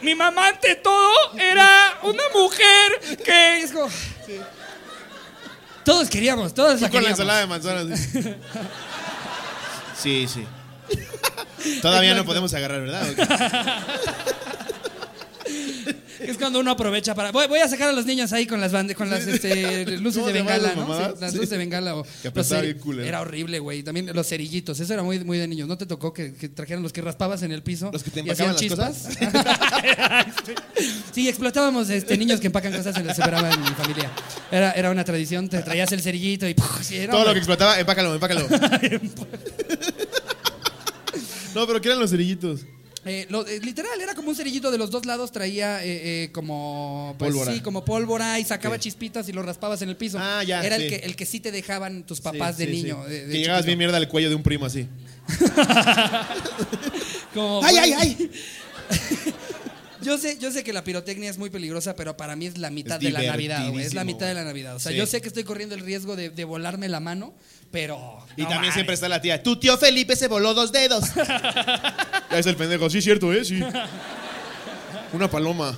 mi 0.02 0.14
mamá, 0.14 0.48
ante 0.48 0.76
todo, 0.76 1.12
era 1.38 1.98
una 2.04 2.22
mujer 2.34 3.18
que. 3.24 3.60
Es 3.62 3.72
como- 3.72 3.88
Todos 5.84 6.08
queríamos, 6.08 6.54
todos 6.54 6.80
la 6.80 6.90
con 6.90 7.02
la 7.02 7.10
ensalada 7.10 7.40
de 7.40 7.46
manzanas. 7.48 8.00
Sí, 9.96 10.26
sí. 10.28 10.44
Todavía 11.80 12.14
no 12.14 12.24
podemos 12.24 12.52
agarrar, 12.54 12.80
¿verdad? 12.80 13.06
Es 16.20 16.38
cuando 16.38 16.60
uno 16.60 16.70
aprovecha 16.70 17.16
para. 17.16 17.32
Voy, 17.32 17.48
voy 17.48 17.58
a 17.58 17.68
sacar 17.68 17.88
a 17.88 17.92
los 17.92 18.06
niños 18.06 18.32
ahí 18.32 18.46
con 18.46 18.60
las 18.60 18.70
bande- 18.72 18.94
con 18.94 19.10
las 19.10 19.26
este, 19.26 19.84
luces 19.98 20.20
¿Cómo 20.20 20.26
de 20.28 20.32
bengala, 20.34 20.72
¿no? 20.76 20.86
Sí, 20.86 21.14
las 21.20 21.30
Sí. 21.32 21.36
luces 21.36 21.50
de 21.50 21.58
bengala. 21.58 21.96
O, 21.96 22.04
Que 22.22 22.30
los 22.32 22.48
culero. 22.80 23.08
Era 23.08 23.20
horrible, 23.20 23.58
güey. 23.58 23.82
También 23.82 24.08
los 24.14 24.28
cerillitos. 24.28 24.78
Eso 24.78 24.94
era 24.94 25.02
muy, 25.02 25.18
muy 25.24 25.38
de 25.38 25.48
niños. 25.48 25.66
¿No 25.66 25.76
te 25.76 25.84
tocó 25.84 26.12
que, 26.12 26.32
que 26.34 26.48
trajeran 26.48 26.82
los 26.84 26.92
que 26.92 27.00
raspabas 27.02 27.42
en 27.42 27.50
el 27.50 27.64
piso? 27.64 27.90
¿Los 27.92 28.04
que 28.04 28.12
te 28.12 28.20
y 28.20 28.30
hacían 28.30 28.50
empacaban 28.56 28.94
chispas? 28.94 29.08
sí, 31.12 31.28
explotábamos 31.28 31.90
este, 31.90 32.16
niños 32.16 32.38
que 32.38 32.46
empacan 32.46 32.72
cosas 32.72 32.96
en 32.96 33.06
la 33.06 33.14
separaba 33.14 33.50
en 33.50 33.60
mi 33.60 33.66
familia. 33.70 34.10
Era, 34.52 34.70
era 34.72 34.90
una 34.92 35.02
tradición. 35.04 35.48
Te 35.48 35.60
traías 35.62 35.90
el 35.90 36.02
cerillito 36.02 36.46
y. 36.48 36.54
¡puf! 36.54 36.82
Sí, 36.84 36.98
era 36.98 37.10
Todo 37.12 37.24
lo 37.24 37.32
que 37.32 37.38
explotaba, 37.38 37.80
empácalo, 37.80 38.14
empácalo. 38.14 38.46
No, 41.54 41.66
pero 41.66 41.80
¿qué 41.80 41.88
eran 41.88 42.00
los 42.00 42.10
cerillitos? 42.10 42.60
Eh, 43.04 43.26
lo- 43.30 43.44
eh, 43.46 43.58
literal, 43.60 44.00
era 44.00 44.14
como 44.14 44.28
un 44.28 44.36
cerillito 44.36 44.70
de 44.70 44.78
los 44.78 44.90
dos 44.92 45.06
lados, 45.06 45.32
traía 45.32 45.84
eh, 45.84 46.30
como 46.32 47.16
pues, 47.18 47.32
Pólvora. 47.32 47.52
sí, 47.52 47.60
como 47.60 47.84
pólvora 47.84 48.38
y 48.38 48.44
sacaba 48.44 48.78
chispitas 48.78 49.28
y 49.28 49.32
lo 49.32 49.42
raspabas 49.42 49.82
en 49.82 49.88
el 49.88 49.96
piso. 49.96 50.18
Ah, 50.20 50.44
ya, 50.44 50.64
Era 50.64 50.76
sí. 50.76 50.84
el 50.84 50.88
que 50.88 50.96
el 51.06 51.16
que 51.16 51.26
sí 51.26 51.40
te 51.40 51.50
dejaban 51.50 52.06
tus 52.06 52.20
papás 52.20 52.56
Sí, 52.58 52.66
de 52.66 52.72
niño. 52.72 53.02
de- 53.04 53.26
de 53.26 53.32
que 53.32 53.38
llegabas 53.40 53.66
bien 53.66 53.76
mierda 53.78 53.96
al 53.96 54.08
cuello 54.08 54.28
de 54.28 54.36
un 54.36 54.42
primo 54.44 54.66
así. 54.66 54.86
Como, 57.34 57.60
¡Ay, 57.64 57.76
ay, 57.78 57.92
ay! 57.98 58.30
Yo 60.02 60.18
sé, 60.18 60.36
yo 60.40 60.50
sé 60.50 60.64
que 60.64 60.72
la 60.72 60.82
pirotecnia 60.82 61.30
es 61.30 61.38
muy 61.38 61.48
peligrosa, 61.48 61.94
pero 61.94 62.16
para 62.16 62.34
mí 62.34 62.46
es 62.46 62.58
la 62.58 62.70
mitad 62.70 62.96
Es 62.96 63.02
de 63.04 63.12
la 63.12 63.22
Navidad, 63.22 63.70
güey. 63.70 63.84
Es 63.84 63.94
la 63.94 64.02
mitad 64.02 64.26
de 64.26 64.34
la. 64.34 64.42
Navidad. 64.42 64.74
O 64.74 64.80
sea, 64.80 64.90
yo 64.90 65.06
sé 65.06 65.20
que 65.20 65.28
estoy 65.28 65.44
corriendo 65.44 65.76
el 65.76 65.80
riesgo 65.80 66.16
de, 66.16 66.28
de 66.28 66.44
volarme 66.44 66.88
la 66.88 66.98
mano, 66.98 67.32
pero. 67.72 68.18
Y 68.36 68.42
no 68.42 68.48
también 68.48 68.60
mames. 68.60 68.74
siempre 68.74 68.94
está 68.94 69.08
la 69.08 69.20
tía. 69.20 69.42
Tu 69.42 69.56
tío 69.56 69.76
Felipe 69.76 70.14
se 70.14 70.28
voló 70.28 70.54
dos 70.54 70.70
dedos. 70.70 71.04
ya 71.16 72.38
es 72.38 72.46
el 72.46 72.56
pendejo. 72.56 72.88
Sí, 72.88 73.02
cierto, 73.02 73.32
¿eh? 73.32 73.44
Sí. 73.44 73.60
Una 75.12 75.28
paloma. 75.28 75.76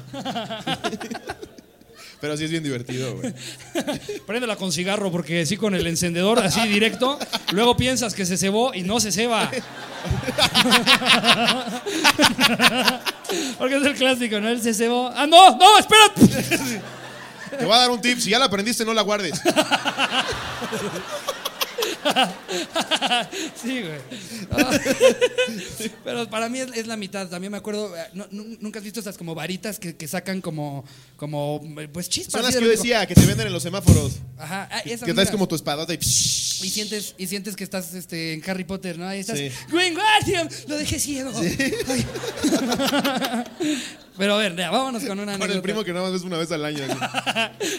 Pero 2.20 2.36
sí 2.36 2.44
es 2.44 2.50
bien 2.50 2.62
divertido, 2.62 3.16
güey. 3.16 3.34
Préndela 4.26 4.56
con 4.56 4.72
cigarro, 4.72 5.10
porque 5.12 5.44
sí, 5.46 5.56
con 5.56 5.74
el 5.74 5.86
encendedor 5.86 6.38
así 6.38 6.66
directo. 6.68 7.18
Luego 7.52 7.76
piensas 7.76 8.14
que 8.14 8.24
se 8.24 8.36
cebó 8.38 8.72
y 8.72 8.82
no 8.82 8.98
se 9.00 9.12
ceba. 9.12 9.50
Porque 13.58 13.76
es 13.76 13.82
el 13.84 13.94
clásico, 13.94 14.40
¿no? 14.40 14.48
Él 14.48 14.62
se 14.62 14.72
cebó. 14.72 15.12
¡Ah, 15.14 15.26
no! 15.26 15.56
¡No! 15.56 15.78
¡Espérate! 15.78 16.80
Te 17.58 17.64
voy 17.64 17.74
a 17.74 17.78
dar 17.78 17.90
un 17.90 18.00
tip. 18.00 18.18
Si 18.18 18.30
ya 18.30 18.38
la 18.38 18.46
aprendiste, 18.46 18.84
no 18.84 18.94
la 18.94 19.02
guardes. 19.02 19.40
Sí, 23.62 23.80
güey. 23.82 24.00
Pero 26.04 26.28
para 26.28 26.48
mí 26.48 26.58
es, 26.60 26.68
es 26.74 26.86
la 26.86 26.96
mitad. 26.96 27.28
También 27.28 27.50
me 27.50 27.58
acuerdo. 27.58 27.96
eh, 27.96 28.02
no- 28.14 28.26
Nunca 28.30 28.78
has 28.78 28.84
visto 28.84 29.00
esas 29.00 29.16
como 29.16 29.34
varitas 29.34 29.78
que, 29.78 29.96
que 29.96 30.06
sacan 30.08 30.40
como. 30.40 30.84
como 31.16 31.62
pues 31.92 32.08
chispas. 32.08 32.32
Son 32.32 32.42
las 32.42 32.54
que 32.54 32.62
yo 32.62 32.70
decía, 32.70 33.06
que 33.06 33.14
te 33.14 33.24
venden 33.26 33.46
en 33.46 33.52
los 33.52 33.62
semáforos. 33.62 34.14
Ajá. 34.38 34.68
ah, 34.70 34.80
esa 34.84 35.06
Que 35.06 35.14
traes 35.14 35.30
como 35.30 35.48
tu 35.48 35.54
espadota 35.54 35.92
y... 35.94 35.98
Y 35.98 36.70
sientes, 36.70 37.14
y 37.18 37.26
sientes 37.26 37.56
que 37.56 37.64
estás 37.64 37.94
este, 37.94 38.34
en 38.34 38.42
Harry 38.48 38.64
Potter, 38.64 38.98
¿no? 38.98 39.06
Ahí 39.06 39.20
estás. 39.20 39.38
Sí. 39.38 39.50
Lo 40.68 40.76
dejé 40.76 40.98
ciego. 40.98 41.32
Ay. 41.34 42.06
Pero 44.16 44.34
a 44.34 44.38
ver, 44.38 44.54
ya, 44.56 44.70
vámonos 44.70 45.02
con 45.02 45.18
una 45.18 45.32
Con 45.32 45.42
anécdota. 45.42 45.54
el 45.54 45.62
primo 45.62 45.82
que 45.84 45.92
nada 45.92 46.04
más 46.04 46.12
ves 46.12 46.22
una 46.22 46.38
vez 46.38 46.50
al 46.52 46.64
año. 46.64 46.78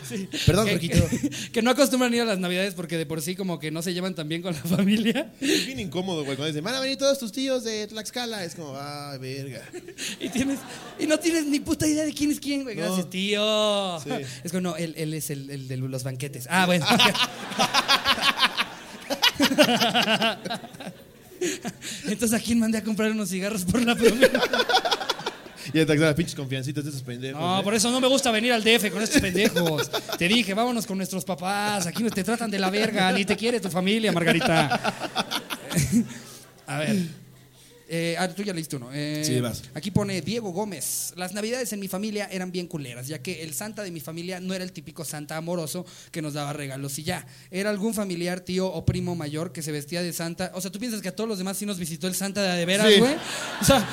Sí. 0.08 0.30
Perdón, 0.46 0.66
que, 0.68 0.72
Jorgito. 0.74 1.08
que- 1.10 1.30
que 1.52 1.62
no 1.62 1.72
acostumbran 1.72 2.14
ir 2.14 2.22
a 2.22 2.26
las 2.26 2.38
navidades 2.40 2.74
porque 2.76 2.98
de 2.98 3.06
por 3.06 3.22
sí 3.22 3.36
como 3.36 3.58
que 3.60 3.72
no 3.72 3.82
se 3.82 3.94
llevan 3.94 4.14
tan 4.14 4.28
bien 4.30 4.42
con 4.42 4.54
la 4.54 4.60
familia. 4.62 5.32
Es 5.42 5.66
bien 5.66 5.80
incómodo, 5.80 6.24
güey. 6.24 6.36
Cuando 6.36 6.48
dicen, 6.48 6.64
van 6.64 6.76
a 6.76 6.80
venir 6.80 6.98
todos 6.98 7.18
tus 7.18 7.32
tíos 7.32 7.64
de 7.64 7.88
Tlaxcala. 7.88 8.44
Es 8.44 8.54
como, 8.56 8.74
ah, 8.76 9.18
verga. 9.20 9.62
Y 10.20 10.30
tienes 10.30 10.60
y 11.00 11.08
no 11.08 11.18
tienes 11.20 11.46
ni 11.46 11.60
puta 11.60 11.88
idea 11.88 12.06
de 12.06 12.14
quién 12.14 12.32
es 12.32 12.40
quién, 12.40 12.64
güey. 12.64 12.76
No. 12.76 12.84
Gracias, 12.86 13.10
tío. 13.10 14.00
Sí. 14.04 14.10
Es 14.44 14.52
como, 14.52 14.62
no, 14.62 14.76
él, 14.78 14.94
él 14.98 15.14
es 15.14 15.30
el, 15.32 15.50
el 15.50 15.68
de 15.68 15.78
los 15.78 16.04
banquetes. 16.04 16.48
Ah, 16.52 16.66
bueno. 16.66 16.86
Entonces, 22.08 22.34
¿a 22.40 22.44
quién 22.44 22.60
mandé 22.60 22.78
a 22.78 22.84
comprar 22.84 23.12
unos 23.12 23.30
cigarros 23.30 23.66
por 23.66 23.82
la 23.82 23.96
promesa? 23.96 24.32
Y 25.74 26.14
pinches 26.14 26.36
confiancitas 26.36 26.84
de 26.84 26.90
esos 26.90 27.02
pendejos. 27.02 27.42
No, 27.42 27.60
¿eh? 27.60 27.64
por 27.64 27.74
eso 27.74 27.92
no 27.92 28.00
me 28.00 28.08
gusta 28.08 28.32
venir 28.32 28.54
al 28.54 28.64
DF 28.64 28.92
con 28.92 29.02
estos 29.02 29.22
pendejos. 29.22 29.90
Te 30.18 30.28
dije, 30.28 30.54
vámonos 30.54 30.86
con 30.86 30.98
nuestros 30.98 31.26
papás. 31.26 31.88
Aquí 31.88 32.04
te 32.06 32.24
tratan 32.24 32.52
de 32.52 32.60
la 32.60 32.70
verga, 32.70 33.12
ni 33.12 33.26
te 33.26 33.36
quiere 33.36 33.60
tu 33.60 33.70
familia, 33.70 34.12
Margarita. 34.12 34.80
A 36.68 36.80
ver. 36.80 37.25
Eh, 37.88 38.16
ah, 38.18 38.28
tú 38.28 38.42
ya 38.42 38.52
leíste 38.54 38.78
uno. 38.78 38.90
Eh, 38.94 39.22
Sí, 39.26 39.40
vas. 39.40 39.62
Aquí 39.76 39.92
pone 39.92 40.20
Diego 40.22 40.50
Gómez. 40.52 41.14
Las 41.16 41.34
navidades 41.34 41.72
en 41.74 41.80
mi 41.80 41.88
familia 41.88 42.28
eran 42.32 42.52
bien 42.52 42.66
culeras, 42.68 43.08
ya 43.08 43.22
que 43.22 43.44
el 43.44 43.54
santa 43.54 43.84
de 43.84 43.92
mi 43.92 44.00
familia 44.00 44.40
no 44.40 44.54
era 44.56 44.64
el 44.64 44.72
típico 44.72 45.06
santa 45.06 45.38
amoroso 45.38 45.86
que 46.12 46.22
nos 46.22 46.34
daba 46.34 46.52
regalos 46.54 46.98
y 46.98 47.04
ya. 47.04 47.28
Era 47.52 47.70
algún 47.70 47.94
familiar, 47.94 48.40
tío 48.40 48.66
o 48.68 48.86
primo 48.86 49.16
mayor 49.16 49.52
que 49.52 49.62
se 49.62 49.72
vestía 49.72 50.02
de 50.02 50.14
santa. 50.14 50.52
O 50.56 50.62
sea, 50.62 50.72
¿tú 50.72 50.80
piensas 50.80 51.02
que 51.02 51.10
a 51.10 51.16
todos 51.16 51.28
los 51.30 51.38
demás 51.38 51.58
sí 51.58 51.66
nos 51.68 51.78
visitó 51.78 52.08
el 52.08 52.16
santa 52.16 52.42
de 52.42 52.56
de 52.58 52.66
veras, 52.66 52.92
Sí. 52.92 53.00
güey? 53.00 53.14
O 53.62 53.66
sea, 53.66 53.88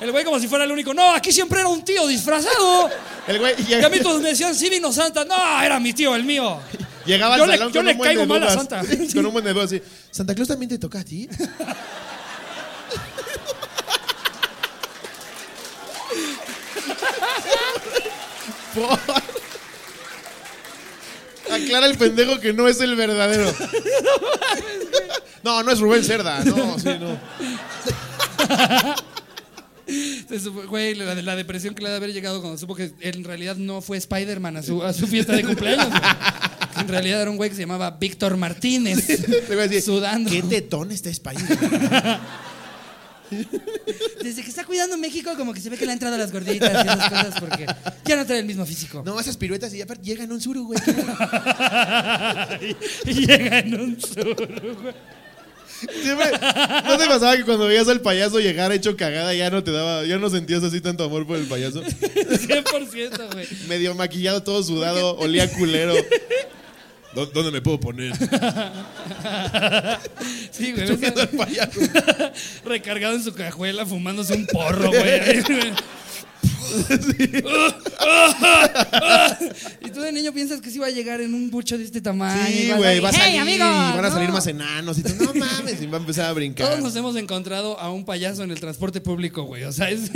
el 0.00 0.10
güey 0.12 0.24
como 0.24 0.38
si 0.40 0.48
fuera 0.48 0.64
el 0.64 0.70
único. 0.72 0.94
No, 0.94 1.12
aquí 1.14 1.30
siempre 1.32 1.60
era 1.60 1.68
un 1.68 1.84
tío 1.84 2.06
disfrazado. 2.06 2.88
El 3.28 3.38
güey 3.40 3.54
Y 3.68 3.74
a 3.74 3.88
mí 3.90 3.98
todos 4.00 4.22
me 4.22 4.30
decían, 4.30 4.54
sí 4.54 4.70
vino 4.70 4.90
Santa. 4.90 5.22
No, 5.26 5.34
era 5.62 5.78
mi 5.78 5.92
tío, 5.92 6.16
el 6.16 6.24
mío. 6.24 6.58
llegaba 7.04 7.34
al 7.34 7.40
Yo 7.40 7.46
le- 7.46 7.58
salón 7.58 7.72
yo 7.74 7.78
con 7.80 7.84
le 7.86 7.92
un 7.92 7.98
buen 7.98 8.08
caigo 8.08 8.26
mal 8.26 8.42
a. 8.42 8.54
Santa. 8.54 8.82
Con 9.14 9.26
un 9.26 9.32
buen 9.34 9.46
así. 9.58 9.82
¿Santa 10.10 10.34
Claus 10.34 10.48
también 10.48 10.70
te 10.70 10.78
toca 10.78 11.00
a 11.00 11.04
ti? 11.04 11.28
Aclara 21.50 21.86
el 21.86 21.96
pendejo 21.96 22.40
que 22.40 22.52
no 22.52 22.68
es 22.68 22.80
el 22.80 22.94
verdadero. 22.96 23.52
No, 25.44 25.62
no 25.62 25.70
es 25.70 25.78
Rubén 25.78 26.02
Cerda. 26.02 26.44
No, 26.44 26.78
sí, 26.80 26.88
no. 26.98 27.16
Güey, 30.68 30.94
la, 30.94 31.14
la 31.14 31.36
depresión 31.36 31.74
que 31.74 31.82
le 31.82 31.88
ha 31.88 31.92
de 31.92 31.96
haber 31.96 32.12
llegado 32.12 32.40
cuando 32.40 32.58
supo 32.58 32.74
que 32.74 32.92
en 33.00 33.24
realidad 33.24 33.56
no 33.56 33.80
fue 33.80 33.96
Spider-Man 33.96 34.58
a 34.58 34.62
su, 34.62 34.82
a 34.82 34.92
su 34.92 35.06
fiesta 35.06 35.34
de 35.34 35.44
cumpleaños. 35.44 35.88
en 36.76 36.88
realidad 36.88 37.22
era 37.22 37.30
un 37.30 37.36
güey 37.36 37.50
que 37.50 37.56
se 37.56 37.62
llamaba 37.62 37.92
Víctor 37.92 38.36
Martínez. 38.36 39.08
Le 39.48 39.54
voy 39.54 39.58
a 39.58 39.68
decir, 39.68 39.80
Sudando. 39.80 40.28
¿Qué 40.28 40.42
tetón 40.42 40.90
está 40.90 41.08
Spider? 41.08 41.46
Desde 44.22 44.42
que 44.42 44.48
está 44.48 44.64
cuidando 44.64 44.96
México, 44.96 45.30
como 45.36 45.52
que 45.52 45.60
se 45.60 45.68
ve 45.70 45.76
que 45.76 45.84
le 45.84 45.92
ha 45.92 45.94
entrado 45.94 46.14
a 46.14 46.18
las 46.18 46.32
gorditas 46.32 46.72
y 46.72 46.88
esas 46.88 47.10
cosas 47.10 47.40
porque 47.40 47.66
ya 48.04 48.16
no 48.16 48.26
trae 48.26 48.40
el 48.40 48.46
mismo 48.46 48.66
físico. 48.66 49.02
No, 49.04 49.20
esas 49.20 49.36
piruetas 49.36 49.72
y 49.74 49.82
aparte 49.82 50.04
llegan 50.04 50.32
un 50.32 50.40
suru, 50.40 50.66
güey. 50.66 50.80
llega 53.04 53.58
en 53.60 53.80
un 53.80 54.00
sur, 54.00 54.34
güey. 54.34 54.94
Siempre, 56.02 56.32
¿No 56.32 56.98
te 56.98 57.06
pasaba 57.06 57.36
que 57.36 57.44
cuando 57.44 57.66
veías 57.66 57.86
al 57.86 58.00
payaso 58.00 58.40
llegar 58.40 58.72
hecho 58.72 58.96
cagada 58.96 59.32
ya 59.34 59.48
no 59.48 59.62
te 59.62 59.70
daba, 59.70 60.04
ya 60.04 60.18
no 60.18 60.28
sentías 60.28 60.64
así 60.64 60.80
tanto 60.80 61.04
amor 61.04 61.24
por 61.24 61.38
el 61.38 61.46
payaso? 61.46 61.82
100%, 61.84 63.32
güey. 63.32 63.46
Medio 63.68 63.94
maquillado, 63.94 64.42
todo 64.42 64.60
sudado, 64.62 65.16
olía 65.18 65.48
culero. 65.52 65.94
¿Dó- 67.14 67.26
¿Dónde 67.26 67.50
me 67.50 67.60
puedo 67.62 67.80
poner? 67.80 68.12
Sí, 70.50 70.72
güey. 70.72 70.96
Ves 70.96 71.12
a- 71.60 72.32
recargado 72.68 73.14
en 73.14 73.22
su 73.22 73.32
cajuela 73.34 73.86
fumándose 73.86 74.34
un 74.34 74.46
porro, 74.46 74.88
güey. 74.90 75.38
y 79.80 79.90
tú 79.90 80.00
de 80.00 80.12
niño 80.12 80.32
piensas 80.32 80.60
que 80.60 80.70
sí 80.70 80.78
va 80.78 80.86
a 80.86 80.90
llegar 80.90 81.20
en 81.20 81.32
un 81.34 81.50
bucho 81.50 81.78
de 81.78 81.84
este 81.84 82.00
tamaño. 82.00 82.48
y 82.48 82.52
Sí, 82.52 82.68
vas 82.70 82.78
güey, 82.78 82.96
ir, 82.98 83.04
va 83.04 83.08
a 83.08 83.12
"Hey, 83.12 83.36
salir 83.38 83.54
y 83.56 83.58
van 83.60 84.04
a 84.04 84.10
salir 84.10 84.28
no". 84.28 84.34
más 84.34 84.46
enanos 84.46 84.98
y 84.98 85.02
tú, 85.02 85.14
no 85.24 85.32
mames, 85.34 85.80
y 85.80 85.86
va 85.86 85.96
a 85.98 86.00
empezar 86.00 86.26
a 86.26 86.32
brincar. 86.32 86.66
Todos 86.68 86.80
nos 86.82 86.94
hemos 86.96 87.16
encontrado 87.16 87.78
a 87.80 87.90
un 87.90 88.04
payaso 88.04 88.42
en 88.42 88.50
el 88.50 88.60
transporte 88.60 89.00
público, 89.00 89.44
güey. 89.44 89.64
O 89.64 89.72
sea, 89.72 89.88
es 89.90 90.10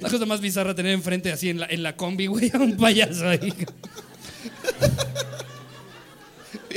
la 0.00 0.08
cosa 0.08 0.24
más 0.26 0.40
bizarra 0.40 0.74
tener 0.74 0.92
enfrente 0.92 1.30
así 1.32 1.50
en 1.50 1.60
la, 1.60 1.66
en 1.66 1.82
la 1.82 1.96
combi, 1.96 2.26
güey, 2.26 2.50
a 2.54 2.58
un 2.58 2.76
payaso 2.76 3.28
ahí. 3.28 3.52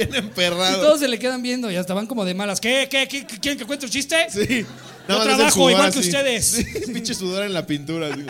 Bien 0.09 0.13
Y 0.13 0.17
emperrado. 0.17 0.81
todos 0.81 0.99
se 0.99 1.07
le 1.07 1.17
quedan 1.19 1.41
viendo 1.41 1.69
y 1.71 1.75
hasta 1.75 1.93
van 1.93 2.07
como 2.07 2.25
de 2.25 2.33
malas. 2.33 2.59
¿Qué? 2.61 2.87
¿Qué? 2.89 3.07
¿Qué? 3.07 3.25
¿Qué- 3.25 3.39
¿Quieren 3.39 3.57
que 3.59 3.65
cuente 3.65 3.85
un 3.85 3.91
chiste? 3.91 4.15
Sí. 4.29 4.65
Yo 5.09 5.17
el 5.17 5.23
trabajo 5.23 5.51
sudor 5.51 5.71
igual 5.71 5.91
que 5.93 5.99
así. 5.99 6.09
ustedes. 6.09 6.45
Sí, 6.45 6.63
pinche 6.93 7.13
sudor 7.13 7.43
en 7.45 7.53
la 7.53 7.65
pintura. 7.65 8.07
así. 8.13 8.25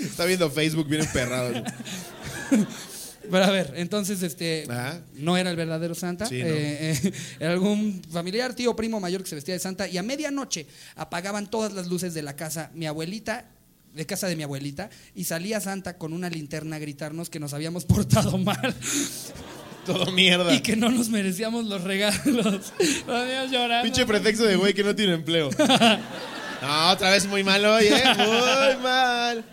Está 0.00 0.24
viendo 0.24 0.50
Facebook 0.50 0.88
bien 0.88 1.02
emperrado. 1.02 1.52
así. 1.54 2.64
Pero 3.30 3.44
a 3.44 3.50
ver, 3.50 3.74
entonces, 3.76 4.22
este, 4.22 4.64
Ajá. 4.70 5.02
no 5.14 5.36
era 5.36 5.50
el 5.50 5.56
verdadero 5.56 5.94
Santa. 5.94 6.24
Sí, 6.26 6.38
no. 6.38 6.46
eh, 6.46 6.92
eh, 7.04 7.12
era 7.40 7.52
algún 7.52 8.00
familiar, 8.10 8.54
tío, 8.54 8.74
primo 8.74 9.00
mayor 9.00 9.22
que 9.22 9.28
se 9.28 9.34
vestía 9.34 9.52
de 9.54 9.60
Santa. 9.60 9.86
Y 9.86 9.98
a 9.98 10.02
medianoche 10.02 10.66
apagaban 10.96 11.50
todas 11.50 11.74
las 11.74 11.88
luces 11.88 12.14
de 12.14 12.22
la 12.22 12.36
casa. 12.36 12.70
Mi 12.74 12.86
abuelita, 12.86 13.44
de 13.94 14.06
casa 14.06 14.28
de 14.28 14.36
mi 14.36 14.44
abuelita, 14.44 14.88
y 15.14 15.24
salía 15.24 15.60
Santa 15.60 15.98
con 15.98 16.14
una 16.14 16.30
linterna 16.30 16.76
a 16.76 16.78
gritarnos 16.78 17.28
que 17.28 17.38
nos 17.38 17.52
habíamos 17.52 17.84
portado 17.86 18.38
mal 18.38 18.74
Todo 19.88 20.12
mierda. 20.12 20.54
y 20.54 20.60
que 20.60 20.76
no 20.76 20.90
nos 20.90 21.08
merecíamos 21.08 21.64
los 21.64 21.82
regalos. 21.82 22.24
Los 23.06 23.26
niños 23.26 23.50
llorando. 23.50 23.82
Pinche 23.84 24.04
pretexto 24.06 24.44
de 24.44 24.56
güey 24.56 24.74
que 24.74 24.84
no 24.84 24.94
tiene 24.94 25.14
empleo. 25.14 25.50
No, 26.60 26.90
otra 26.90 27.10
vez 27.10 27.24
muy 27.26 27.44
mal 27.44 27.64
hoy, 27.64 27.84
¿eh? 27.86 28.02
Muy 28.16 28.82
mal. 28.82 29.44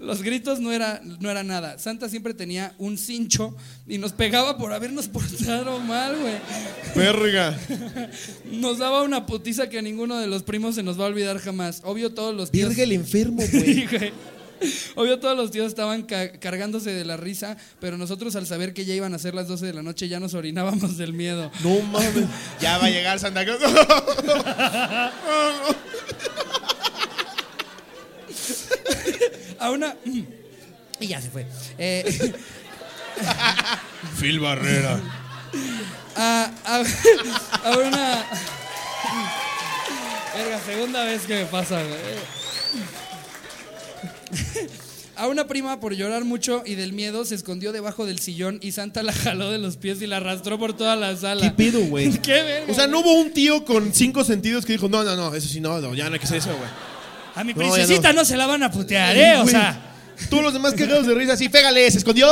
Los 0.00 0.20
gritos 0.20 0.58
no 0.58 0.72
era, 0.72 1.00
no 1.20 1.30
era 1.30 1.44
nada. 1.44 1.78
Santa 1.78 2.08
siempre 2.08 2.34
tenía 2.34 2.74
un 2.78 2.98
cincho 2.98 3.54
y 3.86 3.98
nos 3.98 4.12
pegaba 4.12 4.58
por 4.58 4.72
habernos 4.72 5.06
portado 5.12 5.78
mal, 5.78 6.16
güey. 6.18 6.34
Verga. 6.96 7.56
Nos 8.50 8.78
daba 8.78 9.02
una 9.02 9.26
putiza 9.26 9.68
que 9.68 9.78
a 9.78 9.82
ninguno 9.82 10.18
de 10.18 10.26
los 10.26 10.42
primos 10.42 10.74
se 10.74 10.82
nos 10.82 10.98
va 10.98 11.04
a 11.04 11.06
olvidar 11.06 11.38
jamás. 11.38 11.82
Obvio 11.84 12.12
todos 12.12 12.34
los 12.34 12.50
tíos... 12.50 12.70
Virga 12.70 12.82
el 12.82 12.92
enfermo, 12.92 13.40
Sí, 13.48 13.86
güey. 13.88 14.12
Obvio 14.94 15.18
todos 15.18 15.36
los 15.36 15.50
tíos 15.50 15.66
estaban 15.68 16.02
ca- 16.02 16.32
cargándose 16.38 16.90
de 16.92 17.04
la 17.04 17.16
risa, 17.16 17.56
pero 17.80 17.96
nosotros 17.98 18.36
al 18.36 18.46
saber 18.46 18.72
que 18.74 18.84
ya 18.84 18.94
iban 18.94 19.14
a 19.14 19.18
ser 19.18 19.34
las 19.34 19.48
12 19.48 19.66
de 19.66 19.72
la 19.74 19.82
noche 19.82 20.08
ya 20.08 20.20
nos 20.20 20.34
orinábamos 20.34 20.96
del 20.96 21.12
miedo. 21.12 21.50
No 21.62 21.80
mames. 21.80 22.26
Ya 22.60 22.78
va 22.78 22.86
a 22.86 22.90
llegar 22.90 23.18
Santa 23.18 23.44
Claus. 23.44 23.60
A 29.58 29.70
una... 29.70 29.94
Y 31.00 31.06
ya 31.06 31.20
se 31.20 31.30
fue. 31.30 31.46
Eh, 31.78 32.04
Phil 34.20 34.40
Barrera. 34.40 35.00
a, 36.16 36.50
a- 36.64 37.68
a 37.68 37.78
una... 37.78 38.24
Verga, 40.34 40.60
segunda 40.64 41.04
vez 41.04 41.22
que 41.22 41.34
me 41.34 41.44
pasa, 41.46 41.82
güey. 41.82 41.98
A 45.16 45.26
una 45.28 45.46
prima 45.46 45.78
por 45.78 45.92
llorar 45.94 46.24
mucho 46.24 46.62
y 46.64 46.74
del 46.74 46.94
miedo 46.94 47.26
se 47.26 47.34
escondió 47.34 47.70
debajo 47.72 48.06
del 48.06 48.18
sillón 48.18 48.58
y 48.62 48.72
Santa 48.72 49.02
la 49.02 49.12
jaló 49.12 49.50
de 49.50 49.58
los 49.58 49.76
pies 49.76 50.00
y 50.00 50.06
la 50.06 50.16
arrastró 50.16 50.58
por 50.58 50.74
toda 50.74 50.96
la 50.96 51.14
sala. 51.18 51.42
¿Qué 51.42 51.50
pedo, 51.50 51.80
güey? 51.84 52.10
¿Qué 52.22 52.42
verga? 52.42 52.72
O 52.72 52.74
sea, 52.74 52.86
no 52.86 53.00
hubo 53.00 53.12
un 53.20 53.30
tío 53.30 53.62
con 53.66 53.92
cinco 53.92 54.24
sentidos 54.24 54.64
que 54.64 54.72
dijo, 54.72 54.88
no, 54.88 55.04
no, 55.04 55.14
no, 55.14 55.34
eso 55.34 55.46
sí, 55.48 55.60
no, 55.60 55.80
no 55.80 55.94
ya 55.94 56.06
no 56.08 56.14
hay 56.14 56.18
que 56.18 56.24
hacer 56.24 56.38
eso, 56.38 56.48
güey. 56.56 56.70
A 57.34 57.44
mi 57.44 57.52
No, 57.52 57.60
ya 57.60 57.72
princesita 57.74 58.12
no. 58.14 58.20
no. 58.20 58.24
se 58.24 58.38
la 58.38 58.46
van 58.46 58.62
a 58.62 58.70
putear, 58.70 59.14
¿eh? 59.16 59.36
O 59.36 59.42
Güey. 59.42 59.50
sea, 59.52 59.92
Todos 60.30 60.44
los 60.44 60.52
demás 60.54 60.72
cagados 60.72 61.06
de 61.06 61.14
risa, 61.14 61.34
así, 61.34 61.50
pégale, 61.50 61.90
se 61.90 61.98
escondió. 61.98 62.26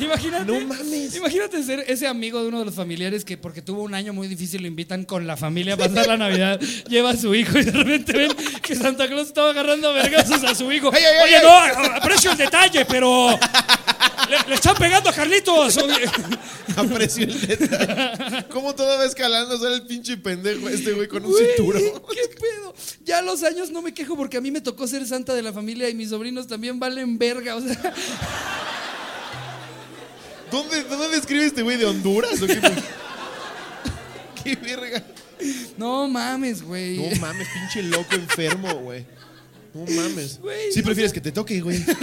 Imagínate. 0.00 0.44
No 0.44 0.60
mames. 0.60 1.16
Imagínate 1.16 1.62
ser 1.62 1.84
ese 1.88 2.06
amigo 2.06 2.40
de 2.42 2.48
uno 2.48 2.58
de 2.60 2.64
los 2.64 2.74
familiares 2.74 3.24
que 3.24 3.36
porque 3.36 3.62
tuvo 3.62 3.82
un 3.82 3.94
año 3.94 4.12
muy 4.12 4.28
difícil 4.28 4.62
lo 4.62 4.68
invitan 4.68 5.04
con 5.04 5.26
la 5.26 5.36
familia 5.36 5.74
a 5.74 5.76
pasar 5.76 6.06
la 6.06 6.16
Navidad, 6.16 6.60
lleva 6.88 7.10
a 7.10 7.16
su 7.16 7.34
hijo 7.34 7.58
y 7.58 7.64
de 7.64 7.72
repente 7.72 8.12
ven 8.16 8.30
que 8.62 8.74
Santa 8.74 9.06
Claus 9.08 9.28
estaba 9.28 9.50
agarrando 9.50 9.92
vergazos 9.92 10.42
a 10.44 10.54
su 10.54 10.70
hijo. 10.72 10.88
Oye, 10.88 11.42
no, 11.42 11.50
aprecio 11.96 12.32
el 12.32 12.38
detalle, 12.38 12.84
pero 12.86 13.30
le, 14.28 14.48
le 14.48 14.54
están 14.54 14.76
pegando 14.76 15.10
a 15.10 15.12
Carlitos. 15.12 15.78
Aprecio 16.76 17.24
el 17.24 17.40
detalle. 17.46 18.44
¿Cómo 18.50 18.74
todo 18.74 18.98
va 18.98 19.04
escalando? 19.04 19.58
Sale 19.58 19.76
el 19.76 19.82
pinche 19.82 20.16
pendejo 20.16 20.68
este 20.68 20.92
güey 20.92 21.08
con 21.08 21.24
un 21.24 21.32
Güey, 21.32 21.46
cinturón. 21.56 21.82
¿Qué 21.82 22.36
pedo? 22.38 22.74
Ya 23.04 23.22
los 23.22 23.42
años 23.42 23.70
no 23.70 23.82
me 23.82 23.92
quejo 23.92 24.16
porque 24.16 24.36
a 24.36 24.40
mí 24.40 24.50
me 24.50 24.60
tocó 24.60 24.86
ser 24.86 25.06
santa 25.06 25.34
de 25.34 25.42
la 25.42 25.52
familia 25.52 25.88
y 25.88 25.94
mis 25.94 26.10
sobrinos 26.10 26.46
también 26.46 26.78
valen 26.78 27.18
verga. 27.18 27.56
O 27.56 27.60
sea, 27.60 27.94
¿Dónde, 30.50 30.82
¿Dónde 30.84 31.16
escribe 31.16 31.46
este 31.46 31.62
güey? 31.62 31.76
¿De 31.76 31.84
Honduras? 31.84 32.40
¿O 32.42 32.46
qué, 32.46 32.60
qué 34.44 34.56
verga? 34.56 35.02
no 35.76 36.08
mames, 36.08 36.62
güey. 36.62 36.96
No 36.96 37.20
mames, 37.20 37.48
pinche 37.48 37.82
loco 37.82 38.14
enfermo, 38.14 38.74
güey. 38.74 39.06
No 39.74 39.84
mames. 39.94 40.38
Güey, 40.40 40.72
sí 40.72 40.82
prefieres 40.82 41.12
que 41.12 41.20
te 41.20 41.30
toque, 41.32 41.60
güey. 41.60 41.84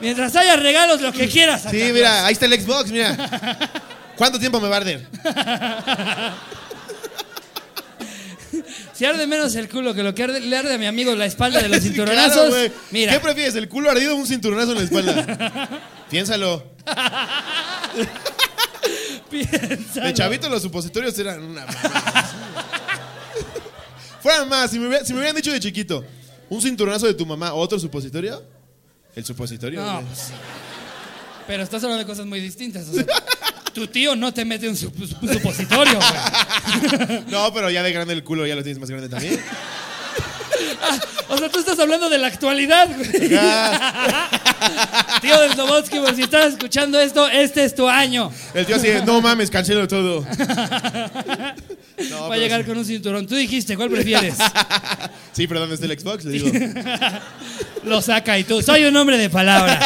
Mientras 0.00 0.34
haya 0.34 0.56
regalos, 0.56 1.00
lo 1.00 1.12
que 1.12 1.28
quieras. 1.28 1.64
Sí, 1.70 1.90
mira, 1.92 2.24
ahí 2.26 2.32
está 2.32 2.46
el 2.46 2.60
Xbox, 2.60 2.90
mira. 2.90 3.68
¿Cuánto 4.16 4.38
tiempo 4.38 4.60
me 4.60 4.68
va 4.68 4.76
a 4.76 4.78
arder? 4.78 5.06
Si 8.92 9.04
arde 9.04 9.26
menos 9.26 9.54
el 9.54 9.68
culo 9.68 9.94
que 9.94 10.02
lo 10.02 10.14
que 10.14 10.24
arde- 10.24 10.40
le 10.40 10.56
arde 10.56 10.74
a 10.74 10.78
mi 10.78 10.86
amigo 10.86 11.14
la 11.14 11.26
espalda 11.26 11.60
de 11.62 11.68
los 11.68 11.80
cinturonazos, 11.82 12.48
claro, 12.50 12.72
mira. 12.90 13.12
¿Qué 13.12 13.20
prefieres, 13.20 13.54
el 13.56 13.68
culo 13.68 13.90
ardido 13.90 14.14
o 14.14 14.16
un 14.18 14.26
cinturonazo 14.26 14.72
en 14.72 14.78
la 14.78 14.84
espalda? 14.84 15.80
Piénsalo. 16.10 16.64
piénsalo. 19.30 20.06
De 20.06 20.14
chavito 20.14 20.48
los 20.48 20.62
supositorios 20.62 21.18
eran 21.18 21.42
una. 21.42 21.66
Fueran 24.22 24.48
más, 24.48 24.70
si 24.70 24.78
me, 24.78 24.88
hubiera- 24.88 25.04
si 25.04 25.12
me 25.12 25.18
hubieran 25.20 25.36
dicho 25.36 25.50
de 25.52 25.60
chiquito, 25.60 26.04
un 26.48 26.60
cinturonazo 26.60 27.06
de 27.06 27.14
tu 27.14 27.24
mamá 27.24 27.54
o 27.54 27.58
otro 27.60 27.78
supositorio, 27.78 28.42
el 29.16 29.24
supositorio. 29.24 29.80
No, 29.82 30.02
pues. 30.02 30.28
Pero 31.46 31.62
estás 31.62 31.82
hablando 31.82 32.04
de 32.04 32.08
cosas 32.10 32.26
muy 32.26 32.40
distintas. 32.40 32.88
o 32.88 32.92
sea, 32.94 33.04
tu 33.72 33.86
tío 33.86 34.16
no 34.16 34.32
te 34.32 34.44
mete 34.44 34.68
un 34.68 34.76
sup- 34.76 34.92
sup- 34.96 35.32
supositorio, 35.34 35.98
güey. 35.98 37.22
No, 37.28 37.52
pero 37.52 37.70
ya 37.70 37.82
de 37.82 37.92
grande 37.92 38.14
el 38.14 38.22
culo 38.24 38.46
ya 38.46 38.54
lo 38.54 38.62
tienes 38.62 38.78
más 38.80 38.90
grande 38.90 39.08
también. 39.08 39.40
O 41.28 41.38
sea, 41.38 41.48
tú 41.48 41.60
estás 41.60 41.78
hablando 41.78 42.08
de 42.10 42.18
la 42.18 42.26
actualidad, 42.26 42.88
güey. 42.94 43.10
Tío 45.20 45.40
del 45.40 45.54
Dobotsky, 45.56 45.98
pues, 46.00 46.16
si 46.16 46.22
estás 46.22 46.52
escuchando 46.54 46.98
esto, 47.00 47.28
este 47.28 47.64
es 47.64 47.74
tu 47.74 47.88
año. 47.88 48.32
El 48.54 48.66
tío 48.66 48.76
así, 48.76 48.88
no 49.06 49.20
mames, 49.20 49.50
cancelo 49.50 49.86
todo. 49.88 50.26
No, 52.08 52.30
Va 52.30 52.34
a 52.36 52.38
llegar 52.38 52.62
sí. 52.62 52.66
con 52.66 52.78
un 52.78 52.84
cinturón. 52.86 53.26
Tú 53.26 53.34
dijiste, 53.34 53.76
¿cuál 53.76 53.90
prefieres? 53.90 54.34
Sí, 55.32 55.46
pero 55.46 55.60
¿dónde 55.60 55.74
está 55.74 55.84
el 55.86 55.98
Xbox? 56.00 56.24
Le 56.24 56.32
digo. 56.32 56.50
Lo 57.84 58.00
saca 58.00 58.38
y 58.38 58.44
tú. 58.44 58.62
Soy 58.62 58.84
un 58.84 58.96
hombre 58.96 59.18
de 59.18 59.28
palabra. 59.28 59.78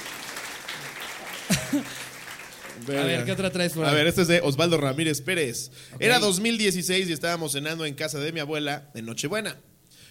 A 2.87 3.04
ver, 3.04 3.25
¿qué 3.25 3.33
otra 3.33 3.50
traes 3.50 3.73
por 3.73 3.87
A 3.87 3.92
ver, 3.92 4.06
este 4.06 4.23
es 4.23 4.28
de 4.28 4.40
Osvaldo 4.40 4.76
Ramírez 4.76 5.21
Pérez. 5.21 5.71
Era 5.99 6.18
2016 6.18 7.09
y 7.09 7.12
estábamos 7.12 7.52
cenando 7.52 7.87
en 7.87 7.94
casa 7.94 8.18
de 8.18 8.33
mi 8.33 8.40
abuela 8.40 8.90
en 8.94 9.06
Nochebuena. 9.06 9.56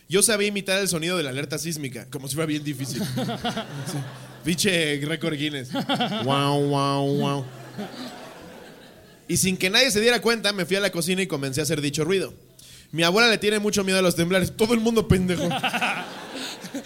Yo 0.09 0.23
sabía 0.23 0.47
imitar 0.47 0.79
el 0.79 0.87
sonido 0.87 1.17
de 1.17 1.23
la 1.23 1.29
alerta 1.29 1.57
sísmica, 1.57 2.07
como 2.09 2.27
si 2.27 2.35
fuera 2.35 2.47
bien 2.47 2.63
difícil. 2.63 3.01
Sí. 3.91 3.97
Pinche 4.43 4.99
récord 5.05 5.35
Guinness. 5.35 5.71
Wow, 6.25 6.67
wow, 6.67 7.17
wow. 7.17 7.45
Y 9.27 9.37
sin 9.37 9.55
que 9.55 9.69
nadie 9.69 9.89
se 9.89 10.01
diera 10.01 10.21
cuenta, 10.21 10.51
me 10.51 10.65
fui 10.65 10.75
a 10.75 10.81
la 10.81 10.91
cocina 10.91 11.21
y 11.21 11.27
comencé 11.27 11.61
a 11.61 11.63
hacer 11.63 11.79
dicho 11.79 12.03
ruido. 12.03 12.33
Mi 12.93 13.01
abuela 13.01 13.27
le 13.27 13.39
tiene 13.39 13.57
mucho 13.57 13.83
miedo 13.83 13.97
a 13.97 14.03
los 14.03 14.15
temblores. 14.15 14.55
Todo 14.55 14.75
el 14.75 14.79
mundo 14.79 15.07
pendejo. 15.07 15.49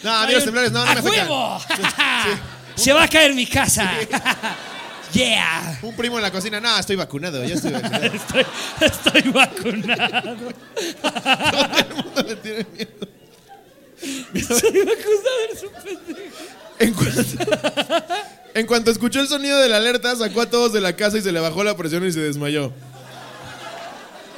No, 0.03 0.13
a 0.13 0.25
mí 0.25 0.33
los 0.33 0.45
temblores 0.45 0.71
no, 0.71 0.83
no 0.83 0.89
¡A 0.89 0.93
me 0.93 0.99
afectan. 1.01 1.27
huevo! 1.29 1.59
Se 2.75 2.93
va 2.93 3.03
a 3.03 3.07
caer 3.07 3.35
mi 3.35 3.45
casa. 3.45 3.91
Yeah. 5.13 5.79
Un 5.83 5.95
primo 5.95 6.17
en 6.17 6.21
la 6.21 6.31
cocina, 6.33 6.59
no, 6.59 6.77
estoy 6.77 6.97
vacunado, 6.97 7.41
ya 7.45 7.55
estoy 7.55 7.71
vacunado. 7.71 8.03
Estoy, 8.13 8.45
estoy 8.81 9.21
vacunado. 9.31 10.37
Todo 11.01 11.77
el 11.77 11.95
mundo 11.95 12.23
le 12.27 12.35
tiene 12.35 12.67
miedo. 12.73 13.07
Estoy 14.33 14.79
vacunado, 14.83 15.39
eres 15.49 15.63
un 15.63 15.71
pendejo. 15.81 16.29
En 16.79 16.93
cuanto, 16.93 17.21
en 18.53 18.67
cuanto 18.67 18.91
escuchó 18.91 19.21
el 19.21 19.29
sonido 19.29 19.57
de 19.59 19.69
la 19.69 19.77
alerta, 19.77 20.13
sacó 20.17 20.41
a 20.41 20.49
todos 20.49 20.73
de 20.73 20.81
la 20.81 20.93
casa 20.97 21.17
y 21.17 21.21
se 21.21 21.31
le 21.31 21.39
bajó 21.39 21.63
la 21.63 21.77
presión 21.77 22.05
y 22.05 22.11
se 22.11 22.19
desmayó. 22.19 22.73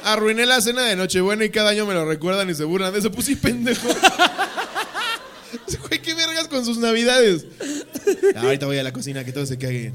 Arruiné 0.04 0.46
la 0.46 0.60
cena 0.60 0.82
de 0.84 0.96
Nochebuena 0.96 1.44
y 1.44 1.50
cada 1.50 1.70
año 1.70 1.86
me 1.86 1.94
lo 1.94 2.04
recuerdan 2.06 2.48
y 2.50 2.54
se 2.54 2.64
burlan 2.64 2.92
de 2.92 3.00
eso. 3.00 3.10
Pues 3.10 3.28
pendejo. 3.36 3.88
Qué 6.02 6.14
vergas 6.14 6.48
con 6.48 6.64
sus 6.64 6.78
navidades. 6.78 7.46
Ah, 8.34 8.40
ahorita 8.42 8.66
voy 8.66 8.78
a 8.78 8.82
la 8.82 8.92
cocina, 8.92 9.24
que 9.24 9.32
todos 9.32 9.48
se 9.48 9.58
caguen. 9.58 9.94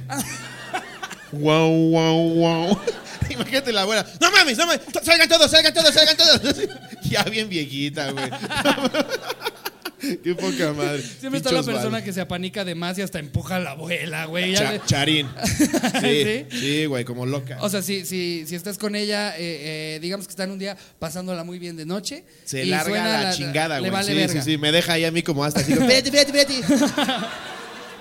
Wow, 1.31 1.89
wow, 1.89 2.33
wow. 2.35 2.79
Imagínate 3.29 3.71
la 3.73 3.81
abuela. 3.81 4.05
No 4.21 4.31
mames, 4.31 4.57
no 4.57 4.67
mames. 4.67 4.81
Salgan 5.03 5.27
todos, 5.27 5.49
salgan 5.49 5.73
todos, 5.73 5.93
salgan 5.93 6.17
todos. 6.17 6.55
ya 7.03 7.23
bien 7.23 7.49
viejita, 7.49 8.11
güey. 8.11 8.29
qué 10.23 10.35
poca 10.35 10.73
madre. 10.73 11.01
Siempre 11.19 11.37
está 11.37 11.51
la 11.51 11.63
persona 11.63 12.03
que 12.03 12.13
se 12.13 12.21
apanica 12.21 12.63
de 12.65 12.75
más 12.75 12.97
y 12.97 13.01
hasta 13.01 13.19
empuja 13.19 13.57
a 13.57 13.59
la 13.59 13.71
abuela, 13.71 14.25
güey. 14.25 14.53
Cha- 14.53 14.71
le- 14.73 14.81
charín. 14.85 15.27
Sí, 16.01 16.45
¿Sí? 16.51 16.85
güey, 16.85 17.05
como 17.05 17.25
loca. 17.25 17.57
O 17.61 17.69
sea, 17.69 17.81
si, 17.81 18.05
si, 18.05 18.45
si 18.47 18.55
estás 18.55 18.77
con 18.77 18.95
ella, 18.95 19.35
eh, 19.37 19.95
eh, 19.95 19.99
digamos 20.01 20.27
que 20.27 20.31
están 20.31 20.51
un 20.51 20.59
día 20.59 20.77
pasándola 20.99 21.43
muy 21.43 21.57
bien 21.59 21.75
de 21.77 21.85
noche. 21.85 22.23
Se 22.43 22.63
y 22.63 22.69
larga 22.69 22.85
suena 22.89 23.21
la, 23.23 23.31
chingada, 23.33 23.79
güey. 23.79 23.91
vale 23.91 24.07
sí, 24.11 24.13
verga. 24.17 24.41
sí, 24.43 24.51
sí. 24.51 24.57
Me 24.57 24.71
deja 24.71 24.93
ahí 24.93 25.05
a 25.05 25.11
mí 25.11 25.21
como 25.23 25.43
hasta 25.43 25.61
así. 25.61 25.73
Vete, 25.73 26.11
vete, 26.11 26.31
vete. 26.31 26.61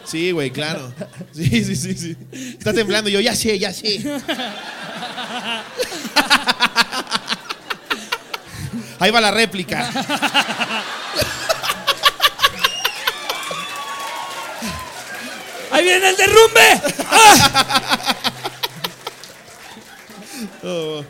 Sí, 0.04 0.32
güey, 0.32 0.50
claro. 0.50 0.92
Sí, 1.32 1.64
sí, 1.64 1.76
sí, 1.76 1.94
sí. 1.94 2.16
Está 2.32 2.72
temblando. 2.74 3.08
y 3.08 3.12
Yo, 3.14 3.20
ya 3.20 3.34
sé, 3.34 3.58
ya 3.58 3.72
sé. 3.72 4.00
Ahí 8.98 9.10
va 9.10 9.20
la 9.20 9.30
réplica. 9.30 9.90
¡Ahí 15.74 15.84
viene 15.84 16.08
el 16.10 16.16
derrumbe! 16.16 16.80
Oh. 20.62 21.04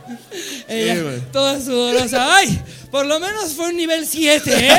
Ella, 0.68 0.94
Sí, 0.94 1.22
toda 1.32 1.60
sudorosa. 1.60 2.36
¡Ay! 2.36 2.60
Por 2.90 3.06
lo 3.06 3.18
menos 3.20 3.52
fue 3.54 3.68
un 3.70 3.76
nivel 3.76 4.06
7, 4.06 4.50
¿eh? 4.68 4.70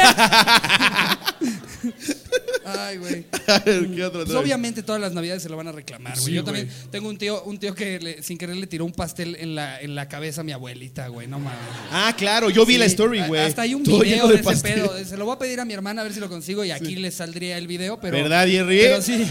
Ay, 2.65 2.97
güey. 2.97 3.25
A 3.47 3.59
ver, 3.59 3.87
¿qué 3.91 4.03
otro 4.05 4.23
Pues 4.25 4.35
obviamente 4.35 4.81
todas 4.83 4.99
las 5.01 5.13
navidades 5.13 5.43
se 5.43 5.49
lo 5.49 5.57
van 5.57 5.67
a 5.67 5.71
reclamar, 5.71 6.13
güey. 6.13 6.25
Sí, 6.25 6.31
Yo 6.33 6.43
también 6.43 6.69
tengo 6.91 7.09
un 7.09 7.17
tío, 7.17 7.43
un 7.43 7.57
tío 7.59 7.75
que 7.75 7.99
le- 7.99 8.23
sin 8.23 8.37
querer 8.37 8.55
le 8.55 8.67
tiró 8.67 8.85
un 8.85 8.91
pastel 8.91 9.35
en 9.39 9.55
la, 9.55 9.79
en 9.79 9.93
la 9.95 10.07
cabeza 10.07 10.41
a 10.41 10.43
mi 10.43 10.51
abuelita, 10.51 11.07
güey. 11.07 11.27
No 11.27 11.39
mames. 11.39 11.59
Ah, 11.91 12.13
claro, 12.17 12.49
yo 12.49 12.65
vi 12.65 12.73
Sí, 12.73 12.79
la 12.79 12.85
story, 12.85 13.21
güey. 13.27 13.41
Hasta 13.41 13.61
hay 13.63 13.73
un 13.75 13.83
Todo 13.83 13.99
video 13.99 14.27
de, 14.27 14.35
ese 14.35 14.43
pastel. 14.43 14.73
pedo. 14.81 15.05
Se 15.05 15.15
lo 15.17 15.25
voy 15.25 15.35
a 15.35 15.39
pedir 15.39 15.59
a 15.59 15.65
mi 15.65 15.73
hermana 15.73 16.01
a 16.01 16.03
ver 16.03 16.13
si 16.13 16.19
lo 16.19 16.27
consigo 16.29 16.63
y 16.65 16.71
aquí 16.71 16.95
les 16.95 17.15
saldría 17.15 17.57
el 17.57 17.67
video, 17.67 17.99
pero. 17.99 18.15
¿Verdad, 18.17 18.47
Jerry? 18.47 18.79
Pero 18.79 19.01
sí. 19.01 19.27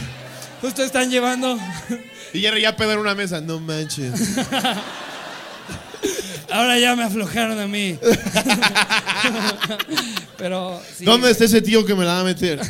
Justo 0.61 0.83
están 0.83 1.11
llevando. 1.11 1.59
Y 2.33 2.40
Jerry 2.40 2.62
ya 2.62 2.77
pedo 2.77 2.93
en 2.93 2.99
una 2.99 3.14
mesa. 3.14 3.40
No 3.40 3.61
manches. 3.61 4.12
Ahora 6.51 6.79
ya 6.79 6.95
me 6.97 7.05
aflojaron 7.05 7.59
a 7.59 7.67
mí. 7.67 7.99
pero. 10.38 10.81
sí. 10.97 11.05
¿Dónde 11.05 11.31
está 11.31 11.45
ese 11.45 11.61
tío 11.62 11.85
que 11.85 11.95
me 11.95 12.05
la 12.05 12.14
va 12.14 12.21
a 12.21 12.25
meter? 12.25 12.61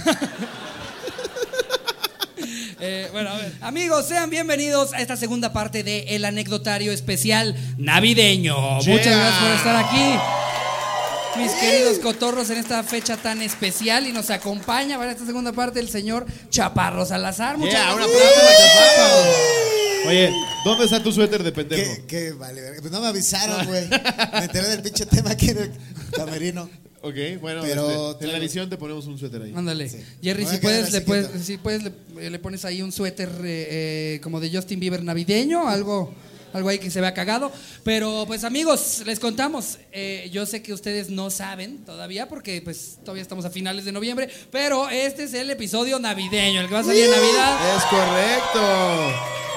Eh, 2.87 3.09
bueno, 3.13 3.31
a 3.31 3.37
ver. 3.39 3.51
Amigos, 3.63 4.07
sean 4.07 4.29
bienvenidos 4.29 4.93
a 4.93 5.01
esta 5.01 5.17
segunda 5.17 5.55
parte 5.55 5.83
de 5.83 6.01
El 6.09 6.27
Anecdotario 6.27 6.93
Especial 6.93 7.57
Navideño. 7.79 8.55
Muchas 8.59 9.07
gracias 9.07 9.43
por 9.43 9.51
estar 9.53 9.77
aquí. 9.77 10.44
Mis 11.37 11.51
queridos 11.53 11.99
cotorros 11.99 12.49
en 12.51 12.59
esta 12.59 12.83
fecha 12.85 13.17
tan 13.17 13.43
especial 13.43 14.07
y 14.07 14.13
nos 14.13 14.31
acompaña 14.31 14.97
para 14.99 15.11
esta 15.13 15.27
segunda 15.27 15.53
parte 15.53 15.81
el 15.81 15.89
señor 15.89 16.27
Chaparro 16.49 17.05
Salazar. 17.05 17.59
Muchas 17.59 17.75
Yeah, 17.75 17.93
un 17.93 17.99
gracias. 17.99 18.17
aplauso 18.17 18.41
para 18.41 18.57
Chaparro. 18.57 20.09
Oye, 20.09 20.33
¿dónde 20.65 20.85
está 20.85 21.03
tu 21.03 21.13
suéter 21.13 21.43
de 21.43 21.51
pendejo? 21.53 21.95
¿Qué, 21.97 22.05
qué 22.07 22.33
vale? 22.33 22.61
Pues 22.81 22.93
no 22.93 23.01
me 23.01 23.09
avisaron, 23.09 23.67
güey. 23.67 23.89
Me 23.89 24.45
enteré 24.45 24.69
del 24.69 24.83
pinche 24.83 25.07
tema 25.07 25.31
aquí 25.31 25.51
en 25.51 25.59
el 25.59 25.73
camerino. 26.15 26.69
Ok, 27.03 27.15
bueno, 27.41 27.63
Pero 27.63 28.13
este, 28.13 28.25
en 28.27 28.33
la 28.33 28.39
edición 28.39 28.71
te 28.71 28.77
ponemos 28.79 29.07
un 29.07 29.19
suéter 29.19 29.43
ahí. 29.43 29.53
Ándale. 29.55 29.89
Sí. 29.89 29.99
Jerry, 30.23 30.47
si 30.47 30.57
puedes, 30.59 30.93
le 30.93 31.01
puedes, 31.01 31.27
quieto. 31.29 31.45
si 31.45 31.57
puedes 31.59 31.83
le, 31.83 32.31
le 32.31 32.39
pones 32.39 32.65
ahí 32.65 32.81
un 32.81 32.93
suéter 32.93 33.29
eh, 33.45 33.67
eh, 34.15 34.21
como 34.23 34.41
de 34.41 34.51
Justin 34.51 34.79
Bieber 34.81 35.03
navideño, 35.03 35.69
algo, 35.69 36.15
algo 36.55 36.71
ahí 36.71 36.79
que 36.79 36.91
se 36.91 37.01
vea 37.01 37.13
cagado. 37.13 37.53
Pero 37.83 38.25
pues 38.27 38.45
amigos, 38.45 39.03
les 39.05 39.21
contamos. 39.21 39.79
eh, 39.93 40.31
yo 40.33 40.47
sé 40.47 40.63
que 40.63 40.73
ustedes 40.73 41.11
no 41.11 41.29
saben 41.31 41.85
todavía 41.85 42.29
porque 42.29 42.63
pues 42.63 42.99
todavía 43.05 43.23
estamos 43.23 43.45
a 43.45 43.51
finales 43.51 43.85
de 43.85 43.93
noviembre, 43.93 44.29
pero 44.51 44.89
este 44.89 45.25
es 45.25 45.35
el 45.35 45.51
episodio 45.51 45.99
navideño, 45.99 46.61
el 46.63 46.69
que 46.69 46.75
va 46.75 46.81
a 46.81 46.85
salir 46.85 47.05
en 47.05 47.11
Navidad. 47.11 47.77
Es 47.77 47.85
correcto. 47.85 49.54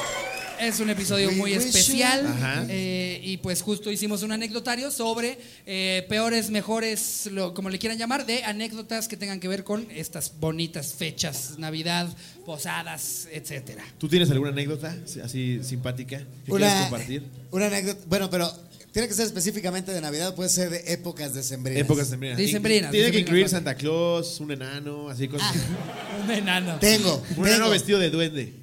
Es 0.59 0.79
un 0.79 0.89
episodio 0.89 1.31
muy 1.31 1.53
especial 1.53 2.25
Ajá. 2.25 2.65
eh, 2.67 3.21
y 3.23 3.37
pues 3.37 3.61
justo 3.61 3.91
hicimos 3.91 4.23
un 4.23 4.31
anecdotario 4.31 4.89
sobre 4.89 5.37
eh, 5.65 6.05
peores, 6.09 6.49
mejores, 6.49 7.27
lo- 7.31 7.53
como 7.53 7.69
le 7.69 7.77
quieran 7.77 7.97
llamar, 7.99 8.25
de 8.25 8.43
anécdotas 8.43 9.07
que 9.07 9.17
tengan 9.17 9.39
que 9.39 9.47
ver 9.47 9.63
con 9.63 9.87
estas 9.91 10.33
bonitas 10.39 10.93
fechas, 10.93 11.55
Navidad, 11.59 12.07
posadas, 12.45 13.27
etcétera. 13.31 13.83
¿Tú 13.99 14.07
tienes 14.09 14.31
alguna 14.31 14.49
anécdota 14.51 14.95
así 15.23 15.59
simpática 15.63 16.19
que 16.45 16.51
quieras 16.51 16.73
Una, 16.73 16.81
compartir? 16.89 17.23
una 17.51 17.67
anécdota. 17.67 18.01
Bueno, 18.07 18.29
pero 18.31 18.51
tiene 18.91 19.07
que 19.07 19.13
ser 19.13 19.27
específicamente 19.27 19.91
de 19.91 20.01
Navidad, 20.01 20.33
puede 20.33 20.49
ser 20.49 20.71
de 20.71 20.91
épocas 20.91 21.35
decembrinas. 21.35 21.81
Épocas 21.83 22.07
sembrinas. 22.07 22.37
Decembrinas, 22.37 22.89
Tiene 22.91 23.11
que 23.11 23.19
incluir. 23.19 23.47
Santa 23.47 23.75
Claus, 23.75 24.39
un 24.39 24.51
enano, 24.51 25.09
así 25.09 25.27
cosas. 25.27 25.53
Un 26.25 26.31
enano. 26.31 26.77
Tengo. 26.79 27.21
un 27.37 27.47
enano 27.47 27.69
vestido 27.69 27.99
de 27.99 28.09
duende. 28.09 28.53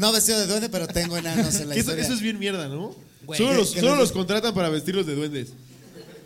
No 0.00 0.12
vestido 0.12 0.40
de 0.40 0.46
duende, 0.46 0.68
pero 0.68 0.86
tengo 0.88 1.16
enanos 1.16 1.54
en 1.56 1.68
la 1.68 1.74
eso, 1.76 1.80
historia. 1.80 2.04
eso 2.04 2.14
es 2.14 2.20
bien 2.20 2.38
mierda, 2.38 2.68
¿no? 2.68 2.94
Güey. 3.26 3.36
solo 3.38 3.50
Que- 3.50 3.56
los, 3.58 3.70
solo 3.70 3.96
los- 3.96 4.12
contratan 4.12 4.54
para 4.54 4.68
vestirlos 4.70 5.06
de 5.06 5.14
duendes. 5.14 5.48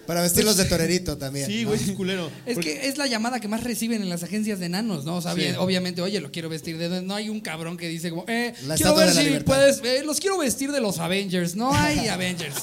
Para 0.07 0.21
vestirlos 0.21 0.59
de 0.59 0.67
torerito 0.67 1.17
también. 1.17 1.47
Sí, 1.47 1.63
¿no? 1.63 1.71
güey, 1.71 1.81
es 1.83 1.91
culero. 1.93 2.31
Es 2.45 2.55
Porque- 2.55 2.75
que 2.79 2.89
es 2.89 2.99
la 2.99 3.07
llamada 3.07 3.41
que 3.41 3.49
más 3.49 3.65
reciben 3.65 4.03
en 4.03 4.11
las 4.11 4.23
agencias 4.23 4.59
de 4.61 4.67
enanos, 4.67 5.05
¿no? 5.07 5.17
O 5.17 5.23
sea, 5.23 5.33
Sí. 5.33 5.41
bien, 5.41 5.57
obviamente, 5.57 6.03
oye, 6.03 6.21
lo 6.21 6.31
quiero 6.31 6.51
vestir 6.51 6.77
de... 6.77 7.01
No 7.01 7.15
hay 7.15 7.31
un 7.31 7.41
cabrón 7.41 7.79
que 7.79 7.89
dice 7.89 8.11
como, 8.11 8.25
eh, 8.29 8.53
La 8.67 8.75
quiero 8.77 8.95
ver 8.95 9.09
de 9.09 9.15
la 9.15 9.21
si 9.23 9.27
Libertad. 9.29 9.47
puedes... 9.55 9.81
eh, 9.83 10.03
los 10.05 10.21
quiero 10.21 10.37
vestir 10.37 10.73
de 10.73 10.81
los 10.83 10.99
Avengers. 10.99 11.57
No 11.57 11.75
hay 11.75 12.07
Avengers. 12.17 12.55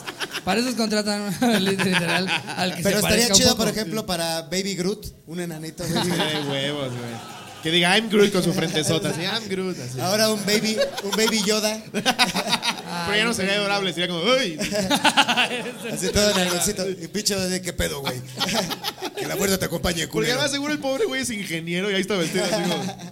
Para 0.45 0.60
eso 0.62 0.78
contratan 0.78 1.34
literal 1.65 2.28
al 2.56 2.76
que 2.76 2.84
Pero 2.84 3.00
se 3.02 3.06
estaría 3.08 3.30
chido, 3.32 3.50
poco. 3.50 3.63
por 3.63 3.67
ejemplo, 3.69 4.06
para 4.06 4.43
Baby 4.43 4.76
Groot, 4.76 5.08
un 5.26 5.39
enanito 5.39 5.84
Baby 5.84 6.10
Groot. 6.10 6.19
Ay, 6.21 6.47
huevos, 6.47 6.89
güey. 6.93 7.41
Que 7.63 7.69
diga 7.71 7.95
I'm 7.95 8.10
Groot 8.10 8.32
con 8.32 8.43
su 8.43 8.54
frentezota. 8.54 9.10
Así, 9.10 9.21
I'm 9.21 9.47
Groot. 9.47 9.78
Así. 9.80 10.00
Ahora 10.00 10.30
un 10.30 10.43
baby, 10.45 10.78
un 11.04 11.12
baby 11.12 11.43
Yoda, 11.45 11.82
Pero 11.91 13.17
ya 13.17 13.24
no 13.26 13.34
sería 13.34 13.56
adorable, 13.56 13.93
sería 13.93 14.08
como, 14.08 14.21
uy. 14.24 14.58
así 15.91 16.10
todo 16.12 16.36
nerviosito. 16.36 16.89
Y 16.89 17.08
pinche 17.08 17.36
de 17.36 17.62
qué 17.62 17.74
pedo, 17.74 18.02
güey. 18.02 18.19
que 19.17 19.28
la 19.28 19.36
muerte 19.36 19.58
te 19.58 19.65
acompañe, 19.65 20.02
Porque 20.08 20.12
culero. 20.12 20.34
además 20.34 20.52
seguro 20.52 20.74
el 20.74 20.80
pobre 20.80 21.06
güey 21.06 21.21
es 21.21 21.30
ingeniero 21.30 21.91
y 21.91 21.95
ahí 21.95 22.02
está 22.02 22.15
vestido 22.15 22.45
así 22.45 22.69
como... 22.69 23.12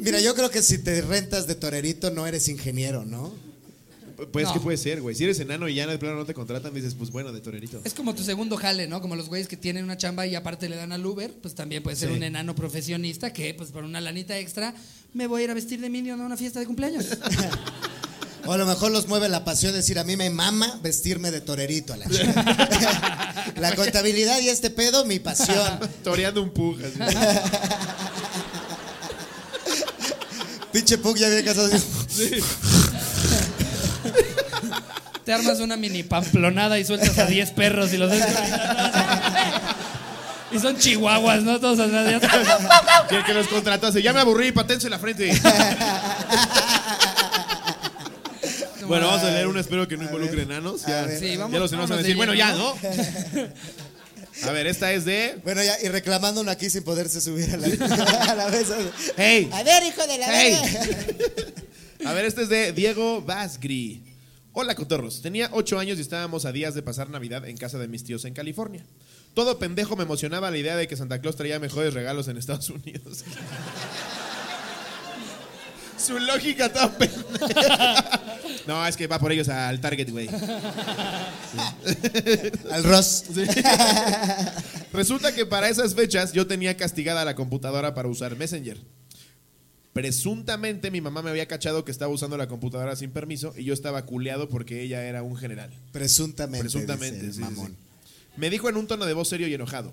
Mira, 0.00 0.20
yo 0.20 0.34
creo 0.34 0.50
que 0.50 0.62
si 0.62 0.78
te 0.78 1.02
rentas 1.02 1.46
de 1.46 1.54
torerito 1.54 2.10
no 2.10 2.26
eres 2.26 2.48
ingeniero, 2.48 3.04
¿no? 3.04 3.49
Pues 4.32 4.46
No. 4.46 4.52
que 4.54 4.60
puede 4.60 4.76
ser, 4.76 5.00
güey. 5.00 5.14
Si 5.14 5.24
eres 5.24 5.40
enano 5.40 5.68
y 5.68 5.74
ya 5.74 5.86
de 5.86 5.98
plano 5.98 6.16
no 6.16 6.24
te 6.24 6.34
contratan, 6.34 6.72
dices, 6.74 6.94
pues 6.94 7.10
bueno, 7.10 7.32
de 7.32 7.40
torerito. 7.40 7.80
Es 7.84 7.94
como 7.94 8.14
tu 8.14 8.22
segundo 8.22 8.56
jale, 8.56 8.86
¿no? 8.86 9.00
Como 9.00 9.16
los 9.16 9.28
güeyes 9.28 9.48
que 9.48 9.56
tienen 9.56 9.84
una 9.84 9.96
chamba 9.96 10.26
y 10.26 10.34
aparte 10.34 10.68
le 10.68 10.76
dan 10.76 10.92
al 10.92 11.04
Uber, 11.04 11.32
pues 11.40 11.54
también 11.54 11.82
puede 11.82 11.96
ser 11.96 12.10
Sí. 12.10 12.16
un 12.16 12.22
enano 12.22 12.54
profesionista 12.54 13.32
que, 13.32 13.54
pues 13.54 13.70
por 13.70 13.84
una 13.84 14.00
lanita 14.00 14.38
extra, 14.38 14.74
me 15.14 15.26
voy 15.26 15.42
a 15.42 15.44
ir 15.44 15.50
a 15.50 15.54
vestir 15.54 15.80
de 15.80 15.88
Minion 15.90 16.20
a 16.20 16.26
una 16.26 16.36
fiesta 16.36 16.60
de 16.60 16.66
cumpleaños. 16.66 17.06
O 18.46 18.52
a 18.52 18.56
lo 18.56 18.64
mejor 18.64 18.90
los 18.90 19.06
mueve 19.06 19.28
la 19.28 19.44
pasión 19.44 19.72
de 19.72 19.78
decir, 19.78 19.98
a 19.98 20.02
mí 20.04 20.16
me 20.16 20.30
mama 20.30 20.80
vestirme 20.82 21.30
de 21.30 21.42
torerito 21.42 21.92
a 21.92 21.98
la 21.98 22.08
chica. 22.08 23.52
la 23.60 23.74
contabilidad 23.76 24.40
y 24.40 24.48
este 24.48 24.70
pedo, 24.70 25.04
mi 25.04 25.18
pasión. 25.18 25.78
Toreando 26.02 26.42
un 26.42 26.48
pug. 26.48 26.78
así. 26.80 26.98
Pinche 30.72 30.96
Pug 30.98 31.16
ya 31.18 31.26
había 31.26 31.44
casado. 31.44 31.68
Te 35.30 35.34
armas 35.34 35.60
una 35.60 35.76
mini 35.76 36.02
pamplonada 36.02 36.76
y 36.80 36.84
sueltas 36.84 37.16
a 37.20 37.26
10 37.26 37.52
perros 37.52 37.92
y 37.92 37.98
los 37.98 38.10
ves. 38.10 38.24
Y 40.52 40.58
son 40.58 40.76
chihuahuas, 40.76 41.44
¿no? 41.44 41.60
Todos 41.60 41.78
atrás. 41.78 42.20
Y 43.08 43.14
el 43.14 43.24
que 43.24 43.32
los 43.32 43.46
contrató 43.46 43.86
hace, 43.86 44.02
ya 44.02 44.12
me 44.12 44.18
aburrí, 44.18 44.50
patense 44.50 44.90
la 44.90 44.98
frente. 44.98 45.30
bueno, 48.88 49.06
vamos 49.06 49.22
a 49.22 49.30
leer 49.30 49.46
uno, 49.46 49.60
espero 49.60 49.86
que 49.86 49.96
no 49.96 50.02
involucre 50.02 50.42
enanos. 50.42 50.82
Ya. 50.84 51.08
Sí, 51.08 51.36
vamos- 51.36 51.52
ya 51.52 51.60
los 51.60 51.70
enanos 51.72 51.90
van 51.90 52.00
a 52.00 52.02
decir, 52.02 52.16
de 52.16 52.16
bueno, 52.16 52.34
ya, 52.34 52.50
¿no? 52.54 52.74
A 54.48 54.50
ver, 54.50 54.66
esta 54.66 54.90
es 54.90 55.04
de... 55.04 55.38
Bueno, 55.44 55.62
ya, 55.62 55.76
y 55.80 55.88
reclamando 55.88 56.40
uno 56.40 56.50
aquí 56.50 56.68
sin 56.68 56.82
poderse 56.82 57.20
subir 57.20 57.48
a 57.54 57.56
la, 57.58 57.66
a 58.32 58.34
la 58.34 58.48
mesa. 58.48 58.74
Hey, 59.16 59.48
A 59.52 59.62
ver, 59.62 59.84
hijo 59.84 60.04
de 60.04 60.18
la 60.18 60.26
Hey. 60.32 60.56
A 62.06 62.12
ver, 62.12 62.24
este 62.24 62.42
es 62.42 62.48
de 62.48 62.72
Diego 62.72 63.22
Vasgri. 63.22 64.09
Hola, 64.52 64.74
cotorros. 64.74 65.22
Tenía 65.22 65.48
ocho 65.52 65.78
años 65.78 65.98
y 65.98 66.00
estábamos 66.00 66.44
a 66.44 66.50
días 66.50 66.74
de 66.74 66.82
pasar 66.82 67.08
Navidad 67.08 67.48
en 67.48 67.56
casa 67.56 67.78
de 67.78 67.86
mis 67.86 68.02
tíos 68.02 68.24
en 68.24 68.34
California. 68.34 68.84
Todo 69.32 69.60
pendejo 69.60 69.94
me 69.94 70.02
emocionaba 70.02 70.50
la 70.50 70.58
idea 70.58 70.74
de 70.74 70.88
que 70.88 70.96
Santa 70.96 71.20
Claus 71.20 71.36
traía 71.36 71.60
mejores 71.60 71.94
regalos 71.94 72.26
en 72.26 72.36
Estados 72.36 72.68
Unidos. 72.68 73.22
Su 75.96 76.18
lógica 76.18 76.72
toda 76.72 76.90
pendeja. 76.98 78.22
No, 78.66 78.84
es 78.84 78.96
que 78.96 79.06
va 79.06 79.20
por 79.20 79.30
ellos 79.30 79.48
al 79.48 79.80
Target, 79.80 80.10
güey. 80.10 80.28
Al 82.72 82.82
Ross. 82.84 83.24
Resulta 84.92 85.32
que 85.32 85.46
para 85.46 85.68
esas 85.68 85.94
fechas 85.94 86.32
yo 86.32 86.48
tenía 86.48 86.76
castigada 86.76 87.24
la 87.24 87.36
computadora 87.36 87.94
para 87.94 88.08
usar 88.08 88.34
Messenger. 88.36 88.78
Presuntamente 89.92 90.90
mi 90.90 91.00
mamá 91.00 91.20
me 91.22 91.30
había 91.30 91.46
cachado 91.48 91.84
que 91.84 91.90
estaba 91.90 92.12
usando 92.12 92.36
la 92.36 92.46
computadora 92.46 92.94
sin 92.94 93.10
permiso 93.10 93.52
y 93.56 93.64
yo 93.64 93.74
estaba 93.74 94.06
culeado 94.06 94.48
porque 94.48 94.82
ella 94.82 95.04
era 95.04 95.22
un 95.22 95.36
general. 95.36 95.70
Presuntamente. 95.92 96.60
Presuntamente, 96.60 97.26
dice 97.26 97.26
el 97.26 97.32
sí, 97.32 97.38
sí, 97.38 97.42
mamón. 97.42 97.72
sí. 97.72 97.76
Me 98.36 98.50
dijo 98.50 98.68
en 98.68 98.76
un 98.76 98.86
tono 98.86 99.04
de 99.04 99.14
voz 99.14 99.28
serio 99.28 99.48
y 99.48 99.54
enojado. 99.54 99.92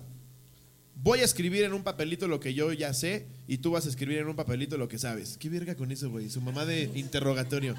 Voy 0.94 1.20
a 1.20 1.24
escribir 1.24 1.64
en 1.64 1.72
un 1.72 1.82
papelito 1.82 2.28
lo 2.28 2.40
que 2.40 2.54
yo 2.54 2.72
ya 2.72 2.94
sé 2.94 3.26
y 3.46 3.58
tú 3.58 3.72
vas 3.72 3.86
a 3.86 3.88
escribir 3.88 4.18
en 4.18 4.28
un 4.28 4.36
papelito 4.36 4.76
lo 4.78 4.88
que 4.88 4.98
sabes. 4.98 5.36
¿Qué 5.38 5.48
verga 5.48 5.74
con 5.74 5.90
eso, 5.92 6.10
güey? 6.10 6.30
Su 6.30 6.40
mamá 6.40 6.64
de 6.64 6.90
interrogatorio. 6.94 7.74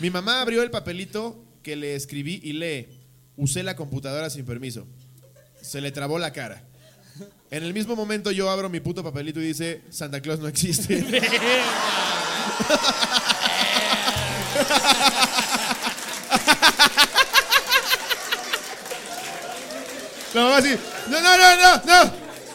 Mi 0.00 0.10
mamá 0.10 0.40
abrió 0.40 0.62
el 0.62 0.70
papelito 0.70 1.42
que 1.62 1.76
le 1.76 1.94
escribí 1.94 2.40
y 2.42 2.52
lee. 2.52 2.88
Usé 3.36 3.62
la 3.62 3.76
computadora 3.76 4.30
sin 4.30 4.44
permiso. 4.44 4.86
Se 5.62 5.80
le 5.80 5.90
trabó 5.90 6.18
la 6.18 6.32
cara. 6.32 6.67
En 7.50 7.64
el 7.64 7.72
mismo 7.72 7.96
momento 7.96 8.30
yo 8.30 8.50
abro 8.50 8.68
mi 8.68 8.80
puto 8.80 9.02
papelito 9.02 9.40
y 9.40 9.46
dice, 9.46 9.80
Santa 9.90 10.20
Claus 10.20 10.38
no 10.40 10.48
existe. 10.48 11.02
La 20.34 20.42
mamá 20.42 20.58
así, 20.58 20.76
no, 21.08 21.20
no, 21.20 21.38
no, 21.38 21.56
no, 21.56 21.82
no. 21.86 22.12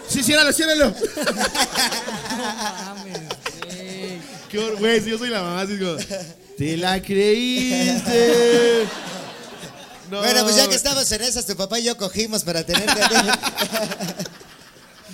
Sí, 0.08 0.24
ciérralo, 0.24 0.54
ciérralo. 0.54 0.94
Qué 4.50 4.60
güey, 4.78 5.02
si 5.02 5.10
yo 5.10 5.18
soy 5.18 5.30
la 5.30 5.42
mamá, 5.42 5.62
así 5.62 5.80
como, 5.80 5.98
te 6.58 6.78
la 6.78 7.02
creíste. 7.02 8.88
No, 10.12 10.20
Bueno, 10.22 10.44
pues 10.44 10.56
ya 10.56 10.68
que 10.70 10.76
estamos 10.76 11.12
en 11.12 11.24
esas, 11.24 11.48
tu 11.48 11.56
papá 11.56 11.80
y 11.80 11.86
yo 11.86 11.98
cogimos 11.98 12.44
para 12.44 12.64
tenerte. 12.64 12.94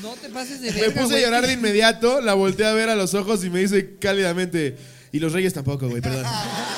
No 0.02 0.14
te 0.14 0.30
pases 0.30 0.62
de 0.62 0.72
Me 0.72 0.82
verga, 0.82 1.02
puse 1.02 1.16
a 1.16 1.18
güey. 1.18 1.22
llorar 1.24 1.46
de 1.48 1.54
inmediato, 1.60 2.22
la 2.22 2.34
volteé 2.34 2.66
a 2.66 2.74
ver 2.74 2.90
a 2.90 2.96
los 2.96 3.14
ojos 3.14 3.44
y 3.44 3.50
me 3.50 3.60
dice 3.60 3.96
cálidamente, 4.00 4.78
y 5.12 5.20
los 5.20 5.34
reyes 5.34 5.54
tampoco, 5.54 5.90
güey, 5.90 6.02
perdón. 6.02 6.26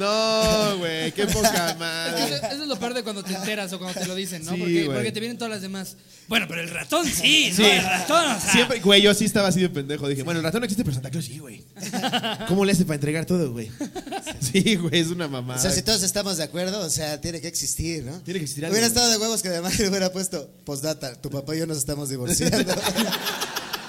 No, 0.00 0.78
güey, 0.78 1.12
qué 1.12 1.26
poca 1.26 1.74
madre. 1.78 2.36
eso 2.36 2.62
es 2.62 2.68
lo 2.68 2.78
peor 2.78 2.94
de 2.94 3.02
cuando 3.02 3.22
te 3.22 3.34
enteras 3.34 3.72
o 3.72 3.78
cuando 3.78 4.00
te 4.00 4.06
lo 4.06 4.14
dicen, 4.14 4.44
¿no? 4.44 4.54
Sí, 4.54 4.84
porque, 4.86 5.12
te 5.12 5.20
vienen 5.20 5.36
todas 5.36 5.52
las 5.52 5.62
demás. 5.62 5.96
Bueno, 6.26 6.46
pero 6.48 6.62
el 6.62 6.70
ratón 6.70 7.06
sí, 7.06 7.50
¿no? 7.50 7.56
Sí. 7.56 7.64
El 7.64 7.84
ratón, 7.84 8.30
o 8.30 8.40
sea. 8.40 8.52
Siempre, 8.52 8.80
güey, 8.80 9.02
yo 9.02 9.12
sí 9.14 9.24
estaba 9.24 9.48
así 9.48 9.60
de 9.60 9.68
pendejo. 9.68 10.08
Dije, 10.08 10.22
bueno, 10.22 10.40
el 10.40 10.44
ratón 10.44 10.60
no 10.60 10.64
existe, 10.64 10.84
pero 10.84 10.94
Santa 10.94 11.10
Claus 11.10 11.26
sí, 11.26 11.38
güey. 11.38 11.64
¿Cómo 12.48 12.64
le 12.64 12.72
hace 12.72 12.84
para 12.84 12.94
entregar 12.94 13.26
todo, 13.26 13.52
güey? 13.52 13.70
Sí, 14.40 14.76
güey, 14.76 15.00
es 15.00 15.08
una 15.08 15.28
mamada. 15.28 15.58
O 15.58 15.62
sea, 15.62 15.70
si 15.70 15.82
todos 15.82 16.02
estamos 16.02 16.38
de 16.38 16.44
acuerdo, 16.44 16.80
o 16.80 16.90
sea, 16.90 17.20
tiene 17.20 17.40
que 17.40 17.46
existir, 17.46 18.04
¿no? 18.04 18.20
Tiene 18.22 18.40
que 18.40 18.44
existir 18.44 18.64
algo, 18.64 18.72
Hubiera 18.72 18.86
estado 18.86 19.10
de 19.10 19.18
huevos 19.18 19.42
que 19.42 19.48
además 19.48 19.78
le 19.78 19.88
hubiera 19.88 20.10
puesto 20.10 20.50
postdata. 20.64 21.14
Tu 21.20 21.30
papá 21.30 21.54
y 21.54 21.60
yo 21.60 21.66
nos 21.66 21.78
estamos 21.78 22.08
divorciando. 22.08 22.74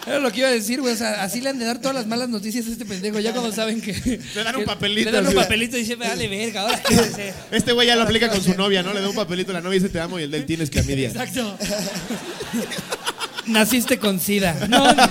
Era 0.07 0.17
lo 0.19 0.31
que 0.31 0.39
iba 0.39 0.47
a 0.47 0.51
decir, 0.51 0.81
güey. 0.81 0.93
O 0.93 0.97
sea, 0.97 1.21
así 1.23 1.41
le 1.41 1.49
han 1.49 1.59
de 1.59 1.65
dar 1.65 1.77
todas 1.79 1.93
las 1.95 2.07
malas 2.07 2.27
noticias 2.27 2.65
a 2.67 2.71
este 2.71 2.85
pendejo. 2.85 3.19
Ya 3.19 3.31
cuando 3.33 3.51
saben 3.51 3.81
que. 3.81 3.93
Le 4.35 4.43
dan 4.43 4.55
un 4.55 4.61
que- 4.61 4.67
papelito, 4.67 5.11
Le 5.11 5.15
dan 5.17 5.27
un 5.27 5.33
papelito 5.35 5.77
y 5.77 5.81
dice, 5.81 5.95
vale, 5.95 6.27
verga, 6.27 6.61
ahora 6.61 6.81
qué 6.81 6.95
hacer. 6.95 7.33
Este 7.51 7.71
güey 7.71 7.87
ya 7.87 7.95
lo 7.95 8.03
aplica 8.03 8.29
con 8.29 8.41
su 8.43 8.55
novia, 8.55 8.81
¿no? 8.81 8.93
Le 8.93 9.01
da 9.01 9.09
un 9.09 9.15
papelito 9.15 9.51
a 9.51 9.53
la 9.55 9.61
novia 9.61 9.77
y 9.77 9.79
dice 9.79 9.91
te 9.91 9.99
amo 9.99 10.19
y 10.19 10.23
el 10.23 10.31
de 10.31 10.37
él 10.37 10.45
tienes 10.45 10.69
clamidia. 10.69 11.09
Exacto. 11.09 11.57
Naciste 13.47 13.97
con 13.99 14.19
sida. 14.19 14.55
No, 14.69 14.91
no. 14.93 15.03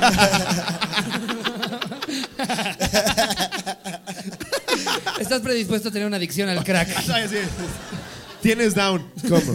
Estás 5.20 5.40
predispuesto 5.42 5.88
a 5.88 5.92
tener 5.92 6.06
una 6.06 6.16
adicción 6.16 6.48
al 6.48 6.64
crack. 6.64 6.88
Tienes 8.42 8.74
down. 8.74 9.04
¿Cómo? 9.28 9.52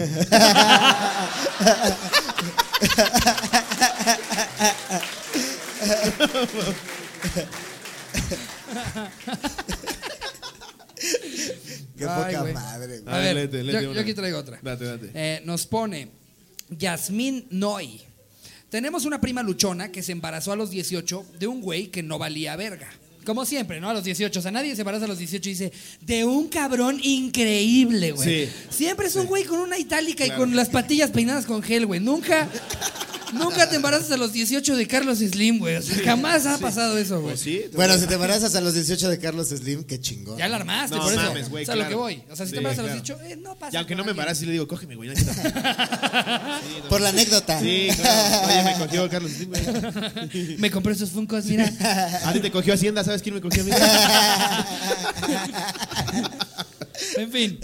Qué 11.98 12.06
Ay, 12.08 12.36
poca 12.36 12.54
madre. 12.54 13.00
güey. 13.02 13.16
A 13.16 13.18
ver, 13.20 13.50
yo, 13.94 14.00
aquí 14.00 14.14
traigo 14.14 14.40
otra. 14.40 14.60
Date, 14.62 14.86
date. 14.86 15.12
Eh, 15.14 15.42
nos 15.46 15.66
pone 15.66 16.10
Yasmín 16.70 17.48
Noy. 17.52 18.02
Tenemos 18.70 19.06
una 19.06 19.22
prima 19.22 19.44
luchona 19.44 19.92
que 19.92 20.02
se 20.04 20.12
embarazó 20.12 20.52
a 20.52 20.56
los 20.56 20.70
18 20.70 21.26
de 21.40 21.48
un 21.48 21.62
güey 21.62 21.88
que 21.88 22.04
no 22.04 22.18
valía 22.18 22.56
verga. 22.56 22.90
Como 23.26 23.46
siempre, 23.46 23.80
¿no? 23.80 23.90
A 23.90 23.94
los 23.94 24.04
18. 24.04 24.40
O 24.40 24.42
sea, 24.42 24.52
nadie 24.52 24.76
se 24.76 24.82
embaraza 24.82 25.06
a 25.06 25.08
los 25.08 25.18
18 25.18 25.50
y 25.50 25.52
dice, 25.54 25.72
de 26.02 26.26
un 26.26 26.48
cabrón 26.48 27.00
increíble, 27.02 28.12
güey. 28.12 28.48
Sí. 28.48 28.52
Siempre 28.70 29.08
es 29.08 29.16
un 29.16 29.26
güey 29.28 29.46
con 29.46 29.60
una 29.60 29.80
itálica 29.80 30.26
Claro. 30.26 30.42
y 30.42 30.46
con 30.46 30.56
las 30.56 30.70
patillas 30.70 31.10
peinadas 31.12 31.46
con 31.46 31.64
gel, 31.64 31.86
güey. 31.86 32.00
Nunca, 32.00 32.48
Nunca 33.34 33.70
te 33.70 33.76
embarazas 33.76 34.12
a 34.12 34.18
los 34.18 34.34
18 34.34 34.76
de 34.76 34.88
Carlos 34.88 35.20
Slim, 35.20 35.60
güey. 35.60 35.76
O 35.76 35.82
sea, 35.82 35.98
jamás 36.04 36.46
ha 36.46 36.58
pasado 36.58 36.98
eso, 36.98 37.16
güey. 37.22 37.34
Pues 37.34 37.42
sí. 37.42 37.64
Bueno, 37.74 37.98
si 37.98 38.06
te 38.08 38.14
embarazas 38.16 38.56
a 38.56 38.62
los 38.62 38.74
18 38.74 39.10
de 39.10 39.20
Carlos 39.20 39.50
Slim, 39.50 39.84
qué 39.84 40.00
chingón. 40.00 40.38
Ya 40.38 40.48
la 40.48 40.58
armaste, 40.58 40.96
No 40.96 41.04
por 41.04 41.14
eso. 41.14 41.22
mames, 41.22 41.50
güey, 41.50 41.64
o 41.64 41.66
sea, 41.66 41.76
lo 41.76 41.82
claro. 41.82 41.90
que 41.90 41.96
voy. 42.02 42.24
O 42.30 42.36
sea, 42.36 42.46
si 42.46 42.52
te 42.52 42.56
Sí, 42.56 42.58
embarazas 42.60 42.80
a 42.86 42.88
los 42.96 43.04
18, 43.04 43.22
eh, 43.26 43.36
no 43.38 43.56
pasa 43.56 43.74
Y 43.74 43.78
aunque 43.78 43.96
no 43.96 44.04
me 44.04 44.12
nada. 44.12 44.12
embarace, 44.12 44.46
le 44.46 44.52
digo, 44.54 44.68
cógeme, 44.68 44.96
güey. 44.96 45.10
no. 45.10 45.16
Por 46.90 47.02
la 47.02 47.10
anécdota. 47.10 47.60
Sí, 47.60 47.88
claro. 47.96 48.48
Oye, 48.48 48.64
me 48.64 48.74
cogió 48.86 49.10
Carlos 49.10 49.32
Slim, 49.32 49.50
güey. 49.50 50.58
Me 50.58 50.72
compré 50.72 50.94
esos 50.94 51.10
funcos, 51.10 51.46
mira. 51.46 51.72
A 52.26 52.34
ti 52.34 52.40
te 52.40 52.52
cogió 52.52 52.74
Hacienda, 52.74 53.04
¿sabes 53.04 53.22
quién 53.22 53.36
me 53.36 53.42
cogió 53.42 53.62
a 53.64 53.66
mí? 53.66 53.72
En 57.18 57.32
fin, 57.32 57.60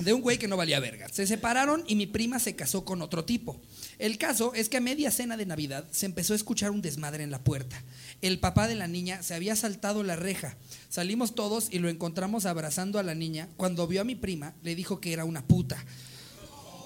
de 0.00 0.12
un 0.12 0.20
güey 0.20 0.38
que 0.38 0.48
no 0.48 0.56
valía 0.56 0.80
verga. 0.80 1.08
Se 1.10 1.26
separaron 1.26 1.84
y 1.86 1.94
mi 1.94 2.06
prima 2.06 2.38
se 2.38 2.56
casó 2.56 2.84
con 2.84 3.02
otro 3.02 3.24
tipo. 3.24 3.60
El 3.98 4.18
caso 4.18 4.52
es 4.54 4.68
que 4.68 4.78
a 4.78 4.80
media 4.80 5.10
cena 5.10 5.36
de 5.36 5.46
Navidad 5.46 5.86
se 5.90 6.06
empezó 6.06 6.32
a 6.32 6.36
escuchar 6.36 6.70
un 6.70 6.82
desmadre 6.82 7.22
en 7.22 7.30
la 7.30 7.42
puerta. 7.42 7.82
El 8.22 8.38
papá 8.38 8.68
de 8.68 8.74
la 8.74 8.88
niña 8.88 9.22
se 9.22 9.34
había 9.34 9.56
saltado 9.56 10.02
la 10.02 10.16
reja. 10.16 10.56
Salimos 10.88 11.34
todos 11.34 11.68
y 11.70 11.78
lo 11.78 11.88
encontramos 11.88 12.46
abrazando 12.46 12.98
a 12.98 13.02
la 13.02 13.14
niña. 13.14 13.48
Cuando 13.56 13.86
vio 13.86 14.00
a 14.00 14.04
mi 14.04 14.14
prima, 14.14 14.54
le 14.62 14.74
dijo 14.74 15.00
que 15.00 15.12
era 15.12 15.24
una 15.24 15.46
puta. 15.46 15.84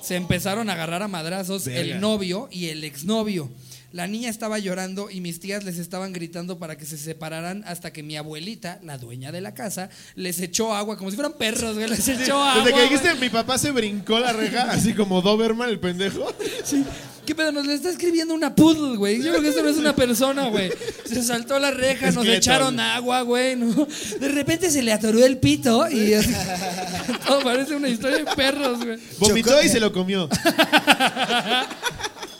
Se 0.02 0.16
empezaron 0.16 0.68
a 0.68 0.74
agarrar 0.74 1.02
a 1.02 1.08
madrazos 1.08 1.64
Verga. 1.64 1.80
el 1.80 2.00
novio 2.00 2.48
y 2.50 2.66
el 2.66 2.84
exnovio. 2.84 3.50
La 3.94 4.08
niña 4.08 4.28
estaba 4.28 4.58
llorando 4.58 5.08
y 5.08 5.20
mis 5.20 5.38
tías 5.38 5.62
les 5.62 5.78
estaban 5.78 6.12
gritando 6.12 6.58
para 6.58 6.76
que 6.76 6.84
se 6.84 6.98
separaran 6.98 7.62
hasta 7.64 7.92
que 7.92 8.02
mi 8.02 8.16
abuelita, 8.16 8.80
la 8.82 8.98
dueña 8.98 9.30
de 9.30 9.40
la 9.40 9.54
casa, 9.54 9.88
les 10.16 10.40
echó 10.40 10.74
agua 10.74 10.98
como 10.98 11.12
si 11.12 11.16
fueran 11.16 11.34
perros, 11.34 11.76
güey. 11.76 11.88
Les 11.88 12.08
echó 12.08 12.42
agua. 12.42 12.64
Desde 12.64 12.76
que 12.76 12.82
dijiste, 12.82 13.08
güey. 13.10 13.20
mi 13.20 13.28
papá 13.28 13.56
se 13.56 13.70
brincó 13.70 14.18
la 14.18 14.32
reja, 14.32 14.62
así 14.62 14.94
como 14.94 15.22
Doberman, 15.22 15.68
el 15.68 15.78
pendejo. 15.78 16.26
Sí. 16.64 16.84
¿Qué 17.24 17.36
pedo? 17.36 17.52
Nos 17.52 17.66
le 17.66 17.74
está 17.74 17.88
escribiendo 17.88 18.34
una 18.34 18.56
poodle, 18.56 18.96
güey. 18.96 19.22
Yo 19.22 19.30
creo 19.30 19.42
que 19.42 19.50
esto 19.50 19.62
no 19.62 19.68
es 19.68 19.76
una 19.76 19.94
persona, 19.94 20.48
güey. 20.48 20.72
Se 21.06 21.22
saltó 21.22 21.60
la 21.60 21.70
reja, 21.70 22.10
nos 22.10 22.26
echaron 22.26 22.80
agua, 22.80 23.22
güey. 23.22 23.54
¿no? 23.54 23.86
De 24.18 24.28
repente 24.28 24.72
se 24.72 24.82
le 24.82 24.92
atoró 24.92 25.24
el 25.24 25.38
pito 25.38 25.88
y 25.88 26.14
todo 27.28 27.44
parece 27.44 27.76
una 27.76 27.88
historia 27.88 28.18
de 28.18 28.24
perros, 28.34 28.84
güey. 28.84 28.98
Vomitó 29.20 29.50
Chocó- 29.50 29.64
y 29.64 29.68
se 29.68 29.78
lo 29.78 29.92
comió. 29.92 30.28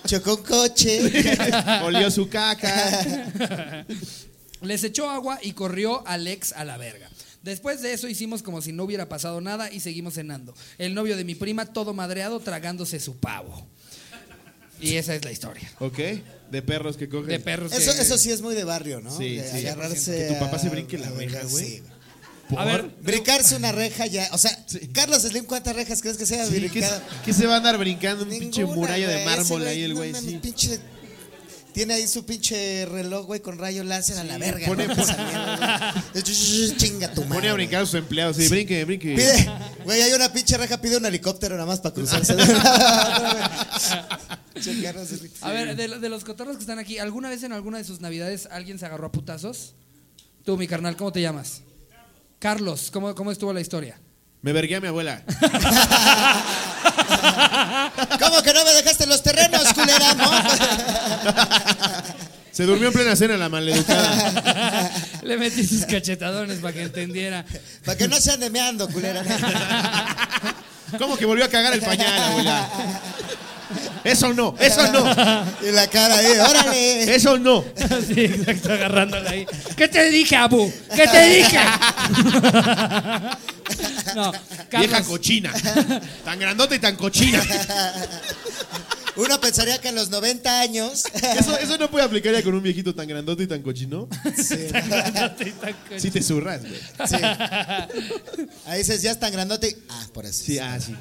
Chocó 0.07 0.35
un 0.37 0.43
coche. 0.43 1.01
Olió 1.85 2.11
su 2.11 2.29
caca. 2.29 3.85
Les 4.63 4.85
echó 4.85 5.09
agua 5.11 5.39
y 5.43 5.53
corrió 5.53 6.07
al 6.07 6.27
ex 6.27 6.53
a 6.53 6.65
la 6.65 6.77
verga. 6.77 7.09
Después 7.43 7.83
de 7.83 7.93
eso 7.93 8.09
hicimos 8.09 8.43
como 8.43 8.63
si 8.63 8.73
no 8.73 8.85
hubiera 8.85 9.09
pasado 9.09 9.41
nada 9.41 9.71
y 9.71 9.81
seguimos 9.81 10.15
cenando. 10.15 10.55
El 10.79 10.95
novio 10.95 11.17
de 11.17 11.25
mi 11.25 11.35
prima 11.35 11.67
todo 11.67 11.93
madreado 11.93 12.41
tragándose 12.41 12.99
su 13.01 13.17
pavo. 13.17 13.67
Y 14.81 14.97
esa 14.97 15.15
es 15.15 15.25
la 15.25 15.31
historia. 15.33 15.71
¿Ok? 15.79 15.99
De 16.51 16.63
perros 16.63 16.97
que 16.97 17.09
cogen. 17.09 17.29
De 17.29 17.41
perros 17.41 17.71
que- 17.73 17.79
Eso, 17.79 17.93
eso 17.93 18.19
sí 18.19 18.31
es 18.31 18.41
muy 18.43 18.55
de 18.55 18.65
barrio, 18.65 19.01
¿no? 19.01 19.17
Sí, 19.17 19.37
De 19.37 19.51
sí. 19.61 19.67
agarrarse. 19.67 20.17
Que 20.29 20.35
tu 20.35 20.39
papá 20.41 20.59
se 20.59 20.69
brinque 20.69 20.99
la 20.99 21.07
a 21.07 21.11
reja, 21.11 21.19
vergas, 21.21 21.51
güey. 21.53 21.65
sí. 21.65 21.83
¿Por? 22.55 22.63
A 22.63 22.65
ver, 22.65 22.91
Brincarse 23.03 23.57
una 23.57 23.73
reja 23.73 24.07
ya. 24.07 24.29
O 24.33 24.39
sea, 24.39 24.51
Carlos 24.93 25.23
Slim, 25.23 25.45
¿cuántas 25.45 25.75
rejas 25.77 26.01
crees 26.01 26.17
que 26.17 26.27
sea 26.27 26.47
Sí, 26.47 26.71
¿qué, 27.25 27.33
se 27.33 27.47
va 27.47 27.55
a 27.55 27.57
andar 27.59 27.77
brincando? 27.79 28.25
Un 28.25 28.31
pinche 28.31 28.61
Ninguna, 28.63 28.77
muralla 28.81 29.09
de 29.09 29.25
mármol 29.25 29.67
ahí 29.67 29.83
el 29.83 29.91
no 29.93 29.97
güey, 29.99 30.15
sí. 30.15 30.39
pinche- 30.43 30.81
Tiene 31.73 31.95
ahí 31.95 32.07
su 32.07 32.25
pinche 32.25 32.87
reloj, 32.87 33.27
güey, 33.27 33.41
con 33.41 33.59
rayo 33.59 33.83
láser 33.83 34.17
a 34.19 34.25
la 34.25 34.39
verga. 34.39 34.67
pone- 34.67 34.87
¿no? 34.87 34.93
Esa 34.93 35.17
mierda, 35.17 35.95
güey. 36.13 36.25
Chinga 36.77 37.13
tu 37.13 37.23
madre. 37.23 37.35
Pone 37.35 37.49
a 37.49 37.55
brincar 37.55 37.83
a 37.83 37.87
sus 37.87 37.95
empleados. 37.97 38.37
Sí, 38.37 38.47
brinque, 38.49 38.85
brinque. 38.85 39.15
Pide, 39.17 39.51
güey, 39.85 40.01
hay 40.03 40.13
una 40.13 40.33
pinche 40.33 40.57
reja, 40.57 40.81
pide 40.81 40.97
un 40.99 41.07
helicóptero 41.07 41.57
nada 41.57 41.67
más 41.67 41.81
para 41.81 41.95
cruzarse. 41.95 42.35
A 45.43 45.51
ver, 45.51 45.77
de, 45.77 45.99
de 45.99 46.09
los 46.09 46.25
cotorros 46.25 46.57
que 46.57 46.61
están 46.63 46.79
aquí, 46.79 46.99
¿alguna 46.99 47.29
vez 47.29 47.43
en 47.43 47.53
alguna 47.53 47.79
de 47.79 47.85
sus 47.85 48.01
navidades 48.01 48.49
alguien 48.51 48.79
se 48.79 48.87
agarró 48.87 49.07
a 49.09 49.13
putazos? 49.13 49.75
Tú, 50.45 50.57
mi 50.57 50.67
carnal, 50.69 50.97
¿cómo 50.97 51.13
te 51.13 51.21
llamas? 51.21 51.63
Carlos, 52.45 52.91
¿cómo, 52.93 53.15
cómo 53.15 53.33
estuvo 53.33 53.55
la 53.55 53.63
historia? 53.63 53.99
Me 54.43 54.53
vergué 54.53 54.77
a 54.77 54.81
mi 54.83 54.89
abuela. 54.89 55.23
¿Cómo 58.21 58.43
que 58.43 58.53
no 58.53 58.63
me 58.67 58.73
dejaste 58.75 59.07
los 59.07 59.23
terrenos, 59.23 59.65
culera? 59.73 60.13
No. 60.13 60.31
Se 62.53 62.65
durmió 62.65 62.89
en 62.89 62.93
plena 62.93 63.17
cena 63.17 63.39
la 63.39 63.49
maleducada. 63.49 64.91
Le 65.23 65.39
metí 65.39 65.67
sus 65.67 65.87
cachetadones 65.87 66.59
para 66.59 66.75
que 66.75 66.83
entendiera. 66.83 67.47
Para 67.83 67.97
que 67.97 68.09
no 68.09 68.21
se 68.21 68.33
ande 68.33 68.51
meando, 68.51 68.91
culera. 68.91 69.25
¿Cómo 70.99 71.17
que 71.17 71.25
volvió 71.25 71.47
a 71.47 71.49
cagar 71.49 71.73
el 71.73 71.81
pañal, 71.81 72.25
abuela? 72.25 72.69
Eso 74.05 74.33
no, 74.35 74.55
eso 74.59 74.93
no, 74.93 75.15
Y 75.67 75.73
la 75.73 75.87
cara 75.89 76.17
ahí, 76.17 76.27
órale. 76.39 77.15
eso 77.15 77.39
no. 77.39 77.65
Sí, 78.07 78.21
exacto, 78.25 78.73
agarrándola 78.73 79.31
ahí. 79.31 79.47
¿Qué 79.77 79.89
te 79.89 80.11
dije, 80.11 80.37
Abu? 80.37 80.73
¿Qué 80.95 81.07
te 81.07 81.29
dije? 81.29 81.59
No, 84.15 84.31
Vieja 84.31 84.69
Carlos, 84.69 85.09
cochina. 85.09 85.53
Tan 86.25 86.39
grandota 86.39 86.75
y 86.75 86.79
tan 86.79 86.97
cochina. 86.97 87.43
Uno 89.17 89.41
pensaría 89.41 89.79
que 89.81 89.89
en 89.89 89.95
los 89.95 90.11
90 90.11 90.61
años. 90.61 91.05
Eso, 91.39 91.59
eso 91.59 91.79
no 91.79 91.91
puede 91.91 92.05
aplicar 92.05 92.33
ya 92.35 92.43
con 92.43 92.55
un 92.55 92.63
viejito 92.63 92.95
tan 92.95 93.07
grandote 93.07 93.45
y 93.45 93.47
tan 93.47 93.63
cochino. 93.63 94.09
Si 95.99 96.11
te 96.11 96.23
zurras, 96.23 96.61
güey. 96.63 96.81
Sí. 97.09 97.17
Ahí 98.67 98.79
dices, 98.79 99.03
ya 99.03 99.13
es 99.13 99.21
tan 99.21 99.33
grandote. 99.33 99.69
y- 99.71 99.77
Ah, 99.89 100.07
por 100.13 100.27
eso. 100.27 100.43
Sí, 100.45 100.59
ah, 100.59 100.79
sí. 100.81 100.95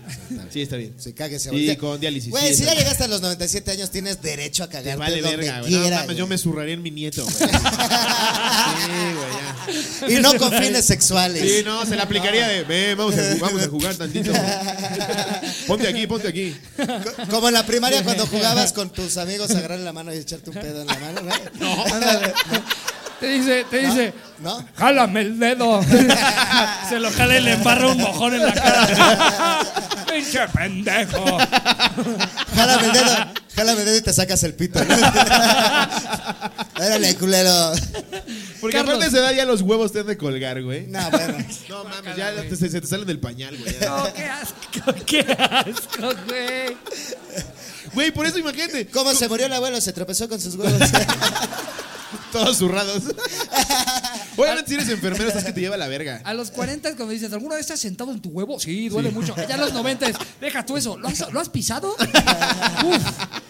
Sí, 0.52 0.62
está 0.62 0.76
bien. 0.78 0.93
Sí, 0.97 1.13
cáguese. 1.13 1.49
Sí, 1.49 1.56
ahorita. 1.56 1.78
con 1.78 1.99
diálisis. 1.99 2.30
Güey, 2.32 2.49
sí, 2.49 2.56
si 2.56 2.62
está 2.62 2.65
ya 2.65 2.71
bien. 2.73 2.84
llegaste 2.84 3.04
a 3.04 3.08
los 3.08 3.21
97 3.21 3.71
años, 3.71 3.89
tienes 3.91 4.21
derecho 4.21 4.63
a 4.63 4.67
Te 4.67 4.73
cagarte 4.78 4.99
vale 4.99 5.21
donde 5.21 5.38
verga, 5.38 5.60
güey. 5.62 5.71
No, 5.73 5.82
quiera, 5.82 5.97
mames, 6.02 6.17
yo 6.17 6.26
güey. 6.26 6.30
me 6.30 6.38
zurraría 6.38 6.73
en 6.76 6.82
mi 6.84 6.91
nieto, 6.91 7.23
güey. 7.23 7.36
Sí, 8.84 8.89
güey, 9.15 10.10
ya. 10.10 10.19
Y 10.19 10.21
no 10.21 10.36
con 10.38 10.52
fines 10.52 10.86
sexuales. 10.86 11.41
Sí, 11.41 11.63
no, 11.63 11.86
se 11.86 11.95
le 11.95 12.02
aplicaría 12.02 12.47
de, 12.47 12.63
ven, 12.63 12.97
vamos 12.97 13.15
a, 13.17 13.36
vamos 13.39 13.62
a 13.63 13.67
jugar 13.69 13.95
tantito. 13.95 14.32
Ponte 15.67 15.88
aquí, 15.88 16.06
ponte 16.08 16.28
aquí. 16.28 16.56
Co- 16.76 17.28
Como 17.30 17.47
en 17.47 17.54
la 17.54 17.65
primaria 17.65 18.03
cuando 18.04 18.28
jugabas 18.32 18.74
con 18.74 18.89
tus 18.89 19.18
amigos 19.18 19.52
a 19.52 19.58
agarrarle 19.58 19.86
la 19.86 19.94
mano 19.94 20.13
y 20.13 20.18
echarte 20.18 20.50
un 20.50 20.56
pedo 20.58 20.82
en 20.82 20.88
la 20.88 20.98
mano, 21.00 21.22
¿no? 21.60 21.76
No. 21.76 21.84
te 23.20 23.28
dice, 23.28 23.66
te 23.70 23.78
dice, 23.80 24.13
¿No? 24.39 24.63
jálame 24.76 25.22
el 25.22 25.39
dedo. 25.39 25.82
Se 26.89 27.00
lo 27.00 27.12
jala 27.12 27.38
y 27.38 27.42
le 27.42 27.54
embarra 27.54 27.88
un 27.88 27.98
mojón 27.98 28.34
en 28.36 28.46
la 28.46 28.54
cara. 28.54 29.60
Pinche 30.12 30.48
pendejo. 30.54 31.38
Jálame 32.56 32.86
el 32.88 32.92
dedo, 32.94 33.16
jálame 33.56 33.80
el 33.80 33.86
dedo 33.86 33.98
y 33.98 34.02
te 34.02 34.13
sacas 34.13 34.44
el 34.44 34.54
pito. 34.56 34.80
Órale, 36.76 37.16
culero. 37.16 37.72
Porque 38.60 38.78
Carlos. 38.78 38.96
aparte 38.96 39.08
esa 39.08 39.18
edad 39.20 39.34
ya 39.34 39.46
los 39.46 39.62
huevos 39.62 39.92
te 39.92 40.00
han 40.02 40.08
de 40.08 40.18
colgar, 40.18 40.62
güey. 40.62 40.88
No, 40.88 41.10
bueno. 41.12 41.38
No 41.70 41.84
mames, 41.86 42.16
ya 42.16 42.34
te- 42.34 42.56
se, 42.56 42.70
se 42.70 42.82
te 42.82 42.88
salen 42.88 43.06
del 43.08 43.20
pañal, 43.20 43.58
güey. 43.58 43.76
No, 43.82 44.13
qué 44.13 44.26
asco, 44.26 44.94
qué 45.06 45.20
asco, 45.22 46.13
güey. 46.28 46.78
Güey, 47.93 48.12
por 48.12 48.25
eso 48.25 48.38
imagínate. 48.39 48.88
¿Cómo 48.88 49.13
se 49.13 49.27
murió 49.29 49.45
el 49.45 49.53
abuelo? 49.53 49.79
Se 49.82 49.93
tropezó 49.93 50.27
con 50.27 50.39
sus 50.41 50.56
huevos. 50.56 50.79
Todos 52.32 52.58
zurrados. 52.58 53.03
Obviamente 54.36 54.69
si 54.69 54.73
eres 54.73 54.89
enfermero 54.89 55.27
estás 55.27 55.43
que 55.43 55.53
te 55.53 55.62
lleva 55.62 55.77
la 55.77 55.88
verga. 55.88 56.21
A 56.23 56.34
los 56.34 56.49
40 56.49 56.95
cuando 56.95 57.13
dices, 57.13 57.32
¿alguna 57.32 57.56
vez 57.56 57.62
estás 57.62 57.79
sentado 57.79 58.12
en 58.12 58.19
tu 58.21 58.29
huevo? 58.29 58.60
Sí, 58.60 58.89
duele 58.89 59.12
mucho. 59.12 59.36
Ya 59.47 59.53
a 59.56 59.58
los 59.58 59.73
90 59.73 60.08
es, 60.08 60.15
deja 60.41 60.65
tú 60.65 60.75
eso, 60.75 60.97
¿lo 60.97 61.08
has, 61.08 61.32
¿lo 61.32 61.39
has 61.39 61.49
pisado? 61.49 61.95
Uf, 62.86 63.03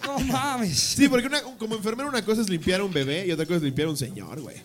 no 0.04 0.18
mames. 0.20 0.78
Sí, 0.78 1.08
porque 1.08 1.26
una- 1.28 1.42
como 1.42 1.76
enfermero 1.76 2.08
una 2.10 2.22
cosa 2.22 2.42
es 2.42 2.50
limpiar 2.50 2.80
a 2.80 2.84
un 2.84 2.92
bebé 2.92 3.26
y 3.26 3.32
otra 3.32 3.46
cosa 3.46 3.56
es 3.56 3.62
limpiar 3.62 3.88
a 3.88 3.90
un 3.92 3.96
señor, 3.96 4.40
güey. 4.42 4.56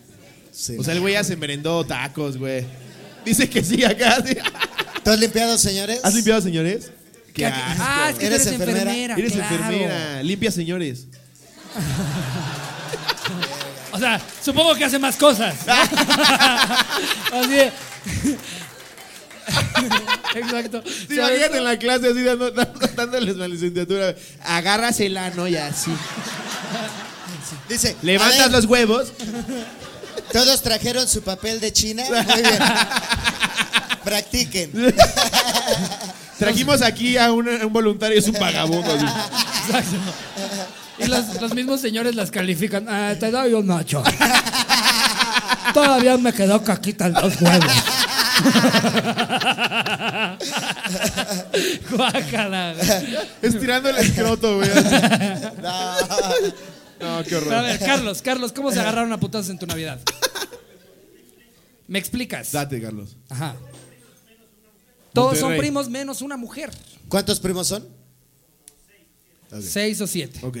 Sí, 0.52 0.76
O 0.78 0.84
sea, 0.84 0.92
el 0.92 1.00
güey 1.00 1.14
ya 1.14 1.24
se 1.24 1.36
merendó 1.36 1.84
tacos, 1.86 2.36
güey. 2.36 2.66
Dice 3.24 3.48
que 3.48 3.64
sí 3.64 3.82
acá. 3.84 4.22
sí. 4.26 4.36
¿Tú 5.02 5.10
has 5.10 5.18
limpiado, 5.18 5.56
señores? 5.56 6.00
¿Has 6.02 6.14
limpiado 6.14 6.42
señores? 6.42 6.90
Qué 7.34 7.46
Ah, 7.46 8.08
es 8.10 8.18
que 8.18 8.26
¿Eres 8.26 8.42
eres 8.42 8.52
enfermera? 8.60 8.80
enfermera. 8.92 9.14
Eres 9.16 9.32
claro. 9.32 9.54
enfermera, 9.56 10.22
limpia 10.22 10.50
señores. 10.50 11.06
O 13.92 13.98
sea, 13.98 14.20
supongo 14.42 14.74
que 14.76 14.84
hace 14.84 14.98
más 15.00 15.16
cosas. 15.16 15.54
¿no? 15.66 15.72
Así 17.40 17.48
de- 17.50 17.72
Exacto. 20.40 20.82
Sí, 21.08 21.14
imagínate 21.16 21.56
en 21.58 21.64
la 21.64 21.76
clase 21.76 22.06
así 22.08 22.22
dando, 22.22 22.50
dando- 22.52 22.86
dándoles 22.94 23.36
la 23.36 23.48
licenciatura. 23.48 24.14
Agarras 24.44 25.00
el 25.00 25.16
ano 25.16 25.48
y 25.48 25.56
así. 25.56 25.90
Dice, 27.68 27.96
Levantas 28.02 28.38
ver, 28.38 28.50
los 28.52 28.64
huevos. 28.66 29.12
¿Todos 30.32 30.62
trajeron 30.62 31.08
su 31.08 31.22
papel 31.22 31.58
de 31.58 31.72
China? 31.72 32.04
Muy 32.08 32.42
bien. 32.42 32.58
Practiquen. 34.04 34.94
Trajimos 36.40 36.82
aquí 36.82 37.16
a 37.16 37.32
un, 37.32 37.48
a 37.48 37.64
un 37.66 37.72
voluntario, 37.72 38.18
es 38.18 38.26
un 38.26 38.34
vagabundo. 38.34 38.92
así. 38.92 39.04
Exacto. 39.04 39.96
Y 40.98 41.06
los, 41.06 41.40
los 41.40 41.54
mismos 41.54 41.80
señores 41.80 42.14
las 42.16 42.30
califican. 42.30 42.86
Ah, 42.88 43.14
te 43.18 43.30
doy 43.30 43.52
un 43.54 43.66
nacho. 43.66 44.02
Todavía 45.72 46.16
me 46.18 46.32
quedó 46.32 46.62
caquita 46.64 47.06
en 47.06 47.12
los 47.14 47.40
huevos. 47.40 47.72
Guácala. 51.90 52.74
Estirando 53.42 53.90
el 53.90 53.96
escroto, 53.98 54.56
güey. 54.56 54.68
No. 55.62 55.94
No, 57.00 57.22
qué 57.24 57.30
Pero 57.30 57.38
a 57.38 57.40
horror. 57.60 57.64
ver, 57.64 57.78
Carlos, 57.78 58.22
Carlos, 58.22 58.52
¿cómo 58.52 58.72
se 58.72 58.80
agarraron 58.80 59.12
a 59.12 59.18
putazos 59.18 59.50
en 59.50 59.58
tu 59.58 59.66
Navidad? 59.66 59.98
¿Me 61.88 61.98
explicas? 61.98 62.52
Date, 62.52 62.80
Carlos. 62.80 63.16
Ajá. 63.30 63.54
Todos 65.12 65.38
son 65.38 65.56
primos 65.56 65.88
menos 65.88 66.22
una 66.22 66.36
mujer. 66.36 66.70
¿Cuántos 67.08 67.40
primos 67.40 67.66
son? 67.66 67.82
Ok. 69.52 69.60
Seis 69.60 70.00
o 70.00 70.06
siete. 70.06 70.40
Ok. 70.42 70.56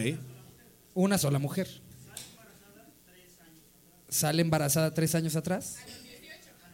Una 0.94 1.18
sola 1.18 1.38
mujer. 1.38 1.68
¿Sale 4.08 4.42
embarazada 4.42 4.92
tres 4.92 5.14
años 5.14 5.36
atrás? 5.36 5.76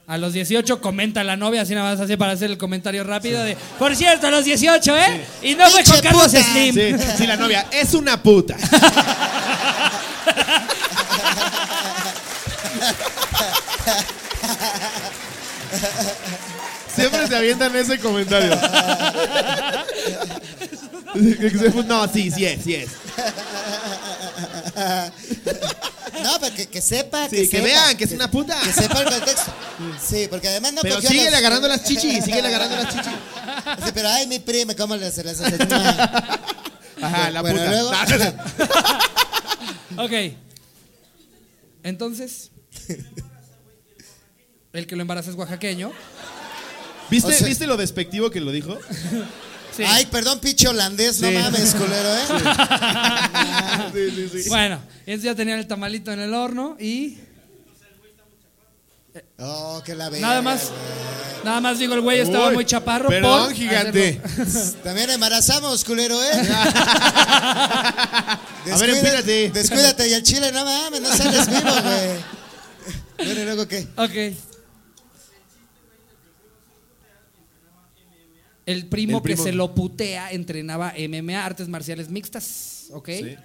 A 0.06 0.16
los 0.18 0.32
18 0.32 0.80
comenta 0.80 1.24
la 1.24 1.36
novia, 1.36 1.62
así 1.62 1.74
nada 1.74 1.90
más 1.90 2.00
así 2.00 2.16
para 2.16 2.32
hacer 2.32 2.50
el 2.50 2.58
comentario 2.58 3.02
rápido 3.02 3.42
de, 3.42 3.56
por 3.78 3.94
cierto, 3.96 4.28
a 4.28 4.30
los 4.30 4.44
18, 4.44 4.96
¿eh? 4.96 5.24
Y 5.42 5.54
no 5.56 5.68
fue 5.68 5.82
con 5.82 6.00
Carlos 6.00 6.26
puta. 6.26 6.42
Slim. 6.44 6.74
Sí, 6.74 6.94
sí, 7.18 7.26
la 7.26 7.36
novia 7.36 7.66
es 7.72 7.92
una 7.92 8.22
puta. 8.22 8.56
Se 17.36 17.42
avientan 17.42 17.76
ese 17.76 17.98
comentario. 17.98 18.50
No, 21.86 22.06
sí, 22.12 22.30
sí 22.30 22.44
es, 22.44 22.62
sí 22.62 22.74
es. 22.74 22.90
No, 26.22 26.38
pero 26.40 26.54
que, 26.54 26.66
que 26.66 26.82
sepa. 26.82 27.28
Sí, 27.28 27.48
que 27.48 27.58
sepa, 27.58 27.64
vean 27.64 27.96
que 27.96 28.04
es 28.04 28.12
una 28.12 28.30
puta. 28.30 28.58
Que 28.60 28.72
sepa 28.72 29.00
el 29.00 29.08
contexto. 29.10 29.52
Sí, 30.04 30.26
porque 30.28 30.48
además 30.48 30.72
no 30.74 30.82
Pero 30.82 31.00
sigue 31.00 31.24
las- 31.30 31.34
agarrando 31.34 31.68
las 31.68 31.84
chichis, 31.84 32.24
sigue 32.24 32.40
agarrando 32.40 32.76
las 32.76 32.88
chichis. 32.88 33.12
Sí, 33.84 33.90
pero 33.94 34.08
ay, 34.10 34.26
mi 34.26 34.38
prima, 34.40 34.74
¿cómo 34.74 34.96
le 34.96 35.06
hace 35.06 35.22
las 35.24 35.40
Ajá, 37.00 37.30
la 37.30 37.40
Bueno, 37.42 37.58
puta. 37.60 37.70
luego- 37.70 37.90
No, 39.96 40.02
Ok. 40.04 40.12
Entonces, 41.82 42.50
el 44.72 44.86
que 44.86 44.96
lo 44.96 45.02
embaraza 45.02 45.30
es 45.30 45.36
oaxaqueño. 45.36 45.92
¿Viste, 47.10 47.32
O 47.32 47.36
sea- 47.36 47.46
¿Viste 47.46 47.66
lo 47.66 47.76
despectivo 47.76 48.30
que 48.30 48.40
lo 48.40 48.50
dijo? 48.52 48.76
Sí. 49.76 49.82
Ay, 49.86 50.06
perdón, 50.06 50.40
pinche 50.40 50.68
holandés, 50.68 51.20
no 51.20 51.28
Sí. 51.28 51.34
mames, 51.34 51.74
culero, 51.74 52.14
¿eh? 52.14 52.22
Sí, 53.92 54.10
sí, 54.30 54.42
sí. 54.44 54.48
Bueno, 54.48 54.80
entonces 55.00 55.22
ya 55.24 55.34
tenían 55.34 55.58
el 55.58 55.66
tamalito 55.66 56.10
en 56.12 56.20
el 56.20 56.32
horno 56.34 56.76
y 56.80 57.18
Oh, 59.38 59.82
que 59.84 59.94
la 59.94 60.08
verga. 60.10 60.26
nada 60.26 60.42
más, 60.42 60.70
nada 61.44 61.60
más 61.60 61.78
digo, 61.78 61.94
el 61.94 62.00
güey 62.02 62.20
estaba 62.20 62.48
Uy, 62.48 62.54
muy 62.54 62.64
chaparro. 62.66 63.08
Perdón, 63.08 63.46
por 63.48 63.54
gigante. 63.54 64.20
hacerlo. 64.24 64.80
También 64.82 65.10
embarazamos, 65.10 65.84
culero, 65.84 66.22
¿eh? 66.22 66.30
A 68.72 68.76
ver, 68.78 68.90
empínate. 68.90 69.50
Descuídate 69.50 70.08
y 70.08 70.12
el 70.14 70.22
chile, 70.22 70.50
no 70.52 70.64
mames, 70.64 71.00
no 71.00 71.14
sales 71.16 71.46
vivo, 71.48 71.60
güey. 71.82 72.10
Bueno, 73.18 73.40
¿y 73.40 73.44
luego 73.44 73.68
qué? 73.68 73.86
Ok. 73.96 74.36
El 78.66 78.86
primo, 78.86 79.18
El 79.18 79.22
primo. 79.22 79.44
que 79.44 79.50
se 79.50 79.54
lo 79.56 79.74
putea 79.74 80.32
entrenaba 80.32 80.92
MMA, 80.98 81.44
artes 81.44 81.68
marciales 81.68 82.10
mixtas, 82.10 82.88
¿ok? 82.92 83.08
Sí. 83.08 83.36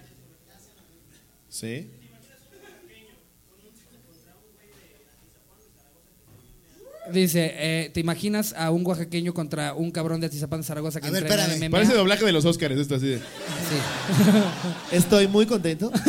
Sí. 1.48 1.90
Dice, 7.12 7.52
eh, 7.56 7.90
¿te 7.92 7.98
imaginas 8.00 8.54
a 8.56 8.70
un 8.70 8.86
oaxaqueño 8.86 9.34
contra 9.34 9.74
un 9.74 9.90
cabrón 9.90 10.20
de 10.20 10.28
Atizapán 10.28 10.62
Zaragoza 10.62 11.00
que 11.00 11.08
A 11.08 11.10
ver, 11.10 11.22
entrena 11.24 11.42
espérame. 11.46 11.68
MMA? 11.68 11.76
Parece 11.76 11.94
doblaje 11.94 12.24
de 12.24 12.32
los 12.32 12.44
Óscares 12.44 12.78
esto 12.78 12.94
así 12.94 13.06
de. 13.08 13.18
Sí. 13.18 13.22
Estoy 14.92 15.26
muy 15.26 15.44
contento. 15.44 15.90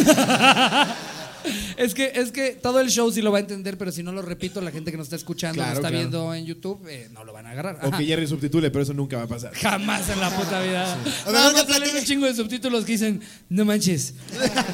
Es 1.78 1.94
que, 1.94 2.12
es 2.16 2.32
que 2.32 2.52
todo 2.52 2.80
el 2.80 2.90
show 2.90 3.12
sí 3.12 3.22
lo 3.22 3.32
va 3.32 3.40
a 3.40 3.42
entender, 3.42 3.78
pero 3.78 3.92
si 3.92 4.04
no 4.04 4.12
lo 4.12 4.22
repito, 4.22 4.62
la 4.62 4.72
gente 4.72 4.92
que 4.92 4.98
nos 4.98 5.08
está 5.08 5.16
escuchando, 5.16 5.56
Claro, 5.56 5.70
nos 5.70 5.78
está 5.80 5.90
claro. 5.90 5.98
viendo 6.02 6.34
en 6.34 6.46
YouTube, 6.46 6.88
eh, 6.88 7.10
no 7.12 7.24
lo 7.24 7.34
van 7.34 7.46
a 7.48 7.52
agarrar. 7.52 7.80
O 7.84 7.88
Ajá. 7.88 7.98
que 7.98 8.06
Jerry 8.06 8.28
subtitule, 8.28 8.70
pero 8.72 8.84
eso 8.84 8.94
nunca 8.94 9.18
va 9.18 9.24
a 9.24 9.28
pasar. 9.28 9.54
Jamás 9.54 10.10
en 10.10 10.20
la 10.20 10.30
puta 10.30 10.62
vida. 10.62 10.94
A 10.94 11.26
ver, 11.26 11.34
Nada 11.34 11.54
más 11.54 11.68
salen 11.68 11.96
un 11.96 12.04
chingo 12.04 12.26
de 12.26 12.36
subtítulos 12.36 12.86
que 12.86 12.94
dicen, 12.94 13.22
no 13.50 13.66
manches, 13.66 14.14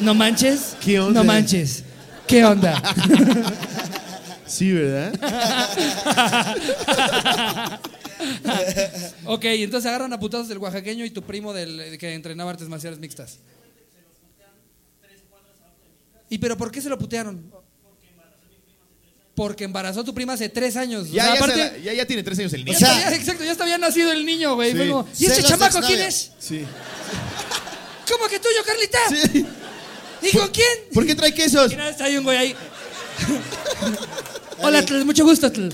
no 0.02 0.14
manches, 0.14 0.76
¿Qué 0.84 1.00
onda? 1.00 1.22
no 1.22 1.26
manches, 1.26 1.84
¿qué 2.28 2.46
onda? 2.46 2.82
Sí, 4.46 4.74
¿verdad? 4.74 5.14
ok, 9.26 9.46
entonces 9.46 9.88
agarran 9.88 10.12
a 10.12 10.20
putazos 10.20 10.50
del 10.50 10.58
oaxaqueño 10.58 11.06
y 11.06 11.12
tu 11.12 11.22
primo 11.22 11.54
del 11.54 11.98
que 12.00 12.14
entrenaba 12.16 12.50
artes 12.52 12.68
marciales 12.68 13.00
mixtas. 13.00 13.38
¿Y 16.30 16.38
pero 16.38 16.56
por 16.58 16.72
qué 16.72 16.82
se 16.82 16.89
lo 16.89 16.98
putearon? 16.98 17.52
Porque 19.36 19.63
embarazó 19.63 20.02
a 20.02 20.04
tu 20.04 20.13
prima 20.13 20.34
hace 20.34 20.50
tres 20.50 20.76
años. 20.76 21.08
O 21.10 21.12
Ya, 21.13 21.24
sea, 21.24 21.34
ya, 21.34 21.39
aparte, 21.39 21.70
se 21.70 21.82
ya, 21.82 21.94
ya 21.94 22.06
tiene 22.06 22.24
tres 22.24 22.38
años 22.39 22.52
el 22.54 22.60
ya, 22.60 22.65
niño. 22.65 22.78
O 22.78 22.80
sea- 22.80 22.98
estaba- 22.98 23.15
exacto, 23.15 23.44
ya 23.46 23.52
estaba 23.54 23.78
nacido 23.78 24.12
el 24.12 24.26
niño, 24.26 24.56
güey. 24.56 24.74
Sí. 24.74 25.24
¿Y 25.24 25.26
este 25.28 25.44
chamaco 25.44 25.80
quién 25.82 26.02
es? 26.02 26.32
Sí. 26.39 26.65
¿Cómo 28.12 28.28
que 28.28 28.39
tuyo, 28.39 28.58
Carlita? 28.65 28.98
Sí. 29.32 29.46
¿Y 30.22 30.38
con 30.38 30.50
quién? 30.50 30.68
¿Por 30.94 31.06
qué 31.06 31.15
trae 31.15 31.34
quesos? 31.34 31.72
Y 31.72 31.76
nada, 31.78 31.92
está 31.92 32.04
ahí 32.06 32.18
un 32.18 32.24
güey 32.26 32.38
ahí. 32.38 32.56
Hola, 34.62 34.84
Tl, 34.86 35.06
mucho 35.06 35.24
gusto, 35.24 35.50
Tl. 35.52 35.70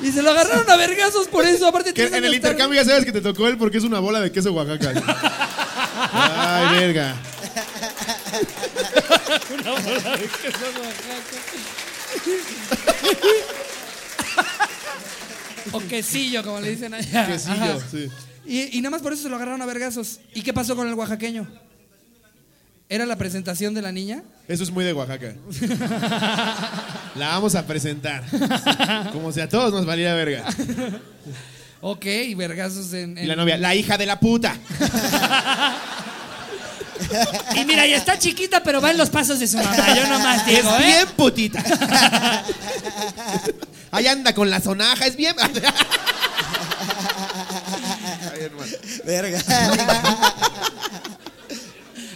Y 0.00 0.10
se 0.10 0.22
lo 0.22 0.30
agarraron 0.30 0.68
a 0.70 0.76
vergazos 0.76 1.28
por 1.28 1.44
eso. 1.44 1.66
Aparte, 1.66 1.92
Que 1.92 2.02
en 2.06 2.14
el 2.14 2.22
tarde. 2.22 2.36
intercambio 2.36 2.80
ya 2.82 2.86
sabes 2.88 3.04
que 3.04 3.12
te 3.12 3.20
tocó 3.20 3.46
él 3.48 3.58
porque 3.58 3.76
es 3.78 3.84
una 3.84 4.00
bola 4.00 4.20
de 4.20 4.32
queso 4.32 4.52
Oaxaca. 4.52 4.92
Ay, 6.12 6.78
verga. 6.80 7.14
O 15.72 15.80
quesillo, 15.80 16.42
como 16.44 16.60
le 16.60 16.70
dicen 16.70 16.92
allá. 16.94 17.26
Quesillo, 17.26 17.54
Ajá. 17.54 17.78
sí. 17.90 18.08
Y, 18.46 18.76
y 18.78 18.80
nada 18.82 18.90
más 18.90 19.02
por 19.02 19.12
eso 19.12 19.22
se 19.22 19.28
lo 19.28 19.36
agarraron 19.36 19.62
a 19.62 19.66
vergazos. 19.66 20.20
¿Y 20.34 20.42
qué 20.42 20.52
pasó 20.52 20.76
con 20.76 20.86
el 20.86 20.94
oaxaqueño? 20.94 21.48
¿Era 22.88 23.06
la 23.06 23.16
presentación 23.16 23.72
de 23.72 23.80
la 23.80 23.90
niña? 23.90 24.22
Eso 24.46 24.62
es 24.62 24.70
muy 24.70 24.84
de 24.84 24.92
Oaxaca. 24.92 25.34
La 27.16 27.28
vamos 27.28 27.54
a 27.54 27.66
presentar. 27.66 28.22
Como 29.10 29.32
si 29.32 29.40
a 29.40 29.48
todos 29.48 29.72
nos 29.72 29.86
valiera 29.86 30.12
verga. 30.14 30.44
Ok, 31.80 32.04
y 32.04 32.34
vergazos 32.34 32.92
en. 32.92 33.16
Y 33.16 33.22
en- 33.22 33.28
la 33.28 33.36
novia, 33.36 33.56
la 33.56 33.74
hija 33.74 33.96
de 33.96 34.04
la 34.04 34.20
puta. 34.20 34.54
Y 37.56 37.64
mira, 37.64 37.86
ya 37.86 37.96
está 37.96 38.18
chiquita, 38.18 38.62
pero 38.62 38.80
va 38.80 38.90
en 38.90 38.98
los 38.98 39.10
pasos 39.10 39.38
de 39.40 39.46
su 39.46 39.56
mamá. 39.58 39.94
Yo 39.94 40.06
nomás 40.06 40.44
digo, 40.46 40.74
Es 40.76 40.80
¿eh? 40.80 40.84
bien 40.86 41.08
putita. 41.16 41.62
Ahí 43.90 44.06
anda 44.06 44.34
con 44.34 44.50
la 44.50 44.60
sonaja, 44.60 45.06
es 45.06 45.16
bien. 45.16 45.36
Verga. 49.04 49.40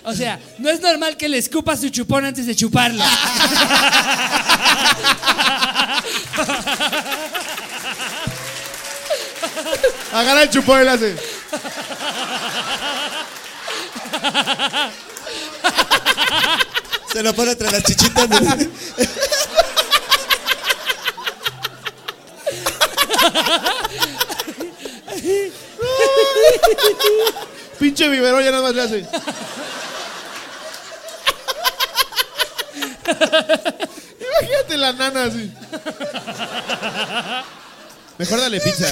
O 0.05 0.15
sea, 0.15 0.41
no 0.59 0.71
es 0.71 0.81
normal 0.81 1.17
que 1.17 1.29
le 1.29 1.37
escupa 1.39 1.77
su 1.77 1.91
chupón 1.91 2.25
antes 2.25 2.47
de 2.47 2.57
chuparlo. 2.57 3.05
Agarra 10.13 10.43
el 10.43 10.51
chupón 10.51 10.81
y 10.81 10.85
le 10.85 10.91
hace. 10.91 11.17
Se 17.13 17.23
lo 17.23 17.35
pone 17.35 17.53
entre 17.53 17.71
las 17.71 17.83
chichitas. 17.83 18.29
Pinche 27.79 28.09
biberón 28.09 28.43
ya 28.43 28.51
nada 28.51 28.63
más 28.63 28.75
le 28.75 28.83
hace. 28.83 29.07
Imagínate 34.21 34.77
la 34.77 34.93
nana 34.93 35.25
así. 35.25 35.53
Mejor 38.19 38.41
dale 38.41 38.61
pizza. 38.61 38.87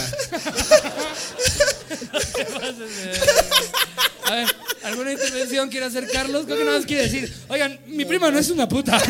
A 4.27 4.31
ver, 4.35 4.57
¿alguna 4.85 5.12
intervención 5.12 5.68
quiere 5.68 5.87
hacer 5.87 6.09
Carlos? 6.12 6.46
Creo 6.46 6.59
que 6.59 6.64
nada 6.64 6.79
más 6.79 6.87
quiere 6.87 7.05
decir, 7.05 7.33
oigan, 7.49 7.79
mi 7.87 8.05
prima 8.05 8.31
no 8.31 8.38
es 8.38 8.51
una 8.51 8.68
puta. 8.68 9.01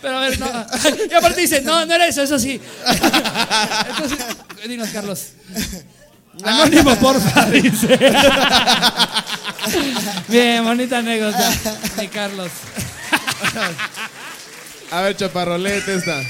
Pero 0.00 0.16
a 0.16 0.20
ver, 0.20 0.38
no. 0.38 0.66
Y 1.10 1.14
aparte 1.14 1.40
dice, 1.40 1.60
no, 1.62 1.84
no 1.84 1.94
era 1.94 2.06
eso, 2.06 2.22
eso 2.22 2.38
sí. 2.38 2.60
Entonces, 3.88 4.18
dinos, 4.68 4.90
Carlos. 4.90 5.30
Anónimo, 6.44 6.94
porfa, 6.96 7.46
dice. 7.46 7.98
Bien, 10.28 10.64
bonita 10.64 10.98
anécdota, 10.98 11.52
mi 11.98 12.08
Carlos. 12.08 12.52
A 14.90 15.00
ver, 15.00 15.16
chaparrolete 15.16 15.94
esta. 15.94 16.22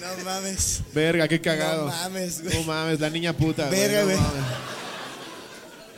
No 0.00 0.24
mames. 0.24 0.80
Verga, 0.92 1.28
qué 1.28 1.40
cagado. 1.40 1.86
No 1.86 1.92
mames, 1.92 2.42
güey. 2.42 2.54
No 2.56 2.62
mames, 2.64 3.00
la 3.00 3.10
niña 3.10 3.32
puta. 3.32 3.66
güey, 3.68 3.80
Verga, 3.80 4.00
no 4.00 4.04
güey. 4.06 4.16
mames. 4.16 4.44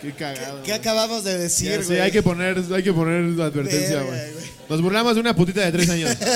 Qué 0.03 0.13
cagado. 0.13 0.63
¿Qué 0.63 0.73
acabamos 0.73 1.25
de 1.25 1.39
decir, 1.39 1.85
güey? 1.85 2.01
hay 2.01 2.11
que 2.11 2.23
poner, 2.23 2.63
hay 2.75 2.83
que 2.83 2.93
poner 2.93 3.25
advertencia, 3.41 4.03
Verga, 4.03 4.11
güey. 4.11 4.47
Nos 4.69 4.83
burlamos 4.83 5.15
de 5.15 5.21
una 5.21 5.35
putita 5.35 5.61
de 5.63 5.73
tres 5.73 5.89
años. 5.91 6.17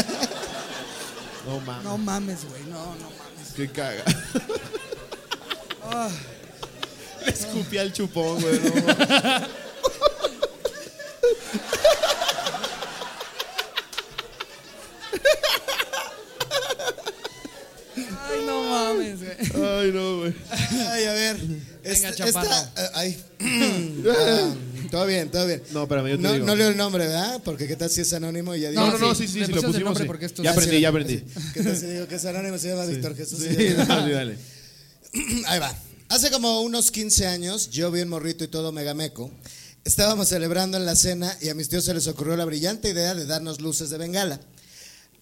No 1.47 1.59
mames. 1.61 1.85
No 1.85 1.99
mames, 1.99 2.45
güey. 2.49 2.63
No, 2.65 2.79
no 2.97 3.11
mames. 3.11 3.53
Qué 3.57 3.67
caga. 3.69 4.05
Le 7.25 7.33
escupí 7.33 7.79
al 7.79 7.93
chupón, 7.93 8.41
güey. 8.41 8.61
no 8.61 8.75
mames. 8.85 9.49
Ay, 17.97 18.45
no 18.47 18.63
mames, 18.65 19.19
güey. 19.23 19.30
Ay, 19.41 19.91
no, 19.93 20.19
güey. 20.19 20.35
Ay, 20.91 21.05
a 21.05 21.13
ver. 21.13 21.37
Esta, 21.83 22.15
chaparro. 22.15 22.51
esta- 22.51 22.73
eh, 22.77 22.91
ay. 22.95 23.25
Ah, 24.09 24.55
todo 24.91 25.07
bien, 25.07 25.31
todo 25.31 25.47
bien. 25.47 25.63
No, 25.73 25.83
espérame, 25.85 26.09
yo 26.09 26.17
te 26.17 26.23
no, 26.23 26.33
digo. 26.33 26.47
no 26.47 26.57
leo 26.57 26.69
el 26.69 26.77
nombre, 26.77 27.07
¿verdad? 27.07 27.41
Porque 27.45 27.69
qué 27.69 27.77
tal 27.77 27.89
si 27.91 28.01
es 28.01 28.13
anónimo 28.13 28.55
y 28.55 28.61
ya 28.61 28.71
digo. 28.71 28.83
No, 28.83 28.91
no, 28.93 28.99
no, 28.99 29.15
sí, 29.15 29.27
sí, 29.29 29.35
sí, 29.45 29.53
lo 29.53 29.63
pusimos. 29.63 29.81
nombre 29.85 30.05
sí. 30.05 30.07
porque 30.09 30.27
esto 30.27 30.43
Ya 30.43 30.51
aprendí, 30.51 30.81
ya 30.81 30.89
aprendí. 30.89 31.23
¿Qué 31.55 31.63
tal 31.63 31.77
si 31.77 31.87
digo 31.87 32.09
que 32.09 32.17
es 32.17 32.25
anónimo? 32.25 32.59
Se 32.59 32.69
llama 32.69 32.87
Víctor 32.87 33.15
Jesús. 33.17 33.39
Sí, 33.39 33.55
sí, 33.57 33.69
dale. 33.77 34.37
Ahí 35.47 35.59
va. 35.61 35.75
Hace 36.09 36.31
como 36.31 36.61
unos 36.63 36.91
15 36.91 37.27
años, 37.29 37.71
yo 37.71 37.91
vi 37.93 38.01
un 38.01 38.09
morrito 38.09 38.43
y 38.43 38.49
todo 38.49 38.73
megameco. 38.73 39.31
Estábamos 39.85 40.29
celebrando 40.29 40.77
en 40.77 40.85
la 40.85 40.97
cena 40.97 41.35
y 41.41 41.49
a 41.51 41.55
mis 41.55 41.69
tíos 41.69 41.85
se 41.85 41.95
les 41.95 42.07
ocurrió 42.09 42.37
la 42.37 42.45
brillante 42.45 42.91
idea 42.91 43.15
de 43.15 43.27
darnos 43.27 43.61
luces 43.61 43.91
de 43.91 43.99
bengala. 43.99 44.41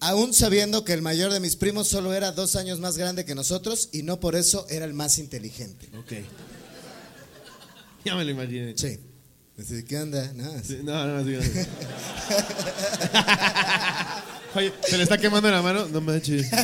Aún 0.01 0.33
sabiendo 0.33 0.85
que 0.85 0.93
el 0.93 1.01
mayor 1.01 1.33
de 1.33 1.39
mis 1.41 1.55
primos 1.57 1.87
solo 1.87 2.13
era 2.13 2.31
dos 2.31 2.55
años 2.55 2.79
más 2.79 2.97
grande 2.97 3.25
que 3.25 3.35
nosotros 3.35 3.89
y 3.91 4.03
no 4.03 4.19
por 4.19 4.35
eso 4.35 4.65
era 4.69 4.85
el 4.85 4.93
más 4.93 5.17
inteligente. 5.17 5.89
Ok. 5.97 6.13
Ya 8.05 8.15
me 8.15 8.23
lo 8.23 8.31
imaginé. 8.31 8.73
Sí. 8.77 8.97
¿Qué 9.87 9.97
onda? 9.97 10.31
No. 10.33 10.51
Sí, 10.63 10.79
No, 10.83 11.05
no, 11.05 11.23
sí, 11.25 11.31
no. 11.31 11.39
Oye, 14.55 14.73
¿se 14.87 14.97
le 14.97 15.03
está 15.03 15.17
quemando 15.17 15.51
la 15.51 15.61
mano? 15.61 15.85
No 15.89 15.99
manches. 16.01 16.47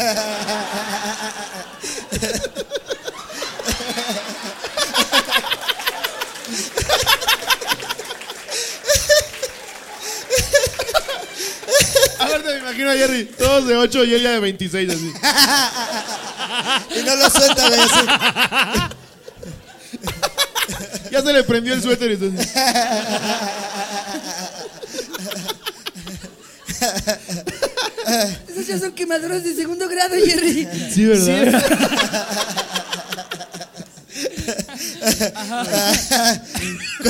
Aparte 12.19 12.61
me 12.61 12.64
imagino 12.75 12.91
a 12.91 12.95
Jerry, 12.95 13.25
todos 13.25 13.67
de 13.67 13.75
8 13.77 14.03
y 14.05 14.13
él 14.15 14.21
ya 14.21 14.31
de 14.31 14.39
26 14.39 14.89
así. 14.89 15.13
Y 16.99 17.03
no 17.03 17.15
lo 17.15 17.29
suelta, 17.29 17.67
güey. 17.67 17.79
así. 17.83 18.05
Ya 21.11 21.21
se 21.21 21.33
le 21.33 21.43
prendió 21.43 21.73
el 21.73 21.81
suéter 21.81 22.11
y 22.11 22.13
entonces. 22.15 22.47
Esos 28.47 28.67
ya 28.67 28.79
son 28.79 28.91
quemaduras 28.93 29.43
de 29.43 29.55
segundo 29.55 29.87
grado, 29.89 30.15
Jerry. 30.23 30.67
Sí, 30.93 31.05
¿verdad? 31.05 31.63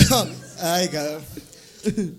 Como- 0.09 0.27
Ay, 0.61 0.87
cabrón. 0.89 1.21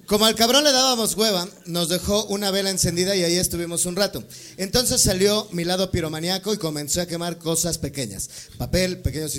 Como 0.06 0.26
al 0.26 0.34
cabrón 0.34 0.64
le 0.64 0.72
dábamos 0.72 1.16
hueva, 1.16 1.48
nos 1.66 1.88
dejó 1.88 2.24
una 2.26 2.50
vela 2.50 2.70
encendida 2.70 3.16
y 3.16 3.24
ahí 3.24 3.36
estuvimos 3.36 3.86
un 3.86 3.96
rato. 3.96 4.22
Entonces 4.56 5.00
salió 5.00 5.48
mi 5.50 5.64
lado 5.64 5.90
piromaniaco 5.90 6.54
y 6.54 6.58
comenzó 6.58 7.00
a 7.00 7.06
quemar 7.06 7.38
cosas 7.38 7.78
pequeñas. 7.78 8.28
Papel, 8.58 8.98
pequeños 8.98 9.32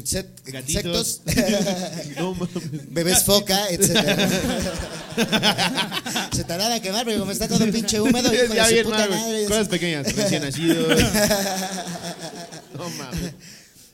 Gatitos. 0.46 1.22
insectos, 1.26 1.26
No 2.18 2.34
mames. 2.34 2.92
bebés 2.92 3.24
foca, 3.24 3.70
etc. 3.70 3.88
Se 6.36 6.44
tardan 6.44 6.72
a 6.74 6.82
quemar, 6.82 7.06
pero 7.06 7.20
como 7.20 7.32
está 7.32 7.48
todo 7.48 7.66
pinche 7.72 8.02
húmedo, 8.02 8.34
hijo 8.34 8.48
de 8.50 8.56
ya 8.56 8.66
su 8.66 8.74
bien 8.74 8.86
puta 8.86 9.08
madre. 9.08 9.46
Cosas 9.46 9.68
pequeñas, 9.68 10.16
recién 10.16 10.42
nacidos. 10.44 10.88
No 12.78 12.90
mames. 12.92 13.32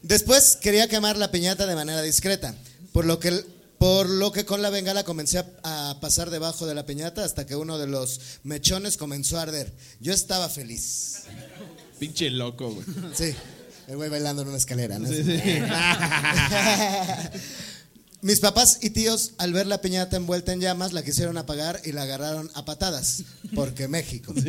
Después 0.01 0.57
quería 0.59 0.89
quemar 0.89 1.15
la 1.15 1.31
piñata 1.31 1.65
de 1.65 1.75
manera 1.75 2.01
discreta, 2.01 2.53
por 2.91 3.05
lo 3.05 3.17
que, 3.19 3.45
por 3.83 4.09
lo 4.09 4.31
que 4.31 4.45
con 4.45 4.61
la 4.61 4.69
bengala 4.69 5.03
comencé 5.03 5.39
a, 5.39 5.89
a 5.89 5.99
pasar 5.99 6.29
debajo 6.29 6.65
de 6.65 6.73
la 6.73 6.85
piñata 6.85 7.25
hasta 7.25 7.45
que 7.45 7.57
uno 7.57 7.77
de 7.77 7.85
los 7.85 8.21
mechones 8.43 8.95
comenzó 8.95 9.37
a 9.37 9.41
arder. 9.41 9.73
Yo 9.99 10.13
estaba 10.13 10.47
feliz. 10.47 11.23
Pinche 11.99 12.29
loco, 12.29 12.71
güey. 12.71 12.85
Sí, 13.13 13.35
el 13.89 13.97
güey 13.97 14.09
bailando 14.09 14.43
en 14.43 14.47
una 14.47 14.55
escalera. 14.55 14.99
¿no? 14.99 15.09
Sí, 15.09 15.21
sí. 15.25 15.37
Mis 18.21 18.39
papás 18.39 18.79
y 18.81 18.91
tíos, 18.91 19.33
al 19.37 19.51
ver 19.51 19.67
la 19.67 19.81
piñata 19.81 20.15
envuelta 20.15 20.53
en 20.53 20.61
llamas, 20.61 20.93
la 20.93 21.03
quisieron 21.03 21.37
apagar 21.37 21.81
y 21.83 21.91
la 21.91 22.03
agarraron 22.03 22.49
a 22.53 22.63
patadas, 22.63 23.23
porque 23.53 23.89
México. 23.89 24.33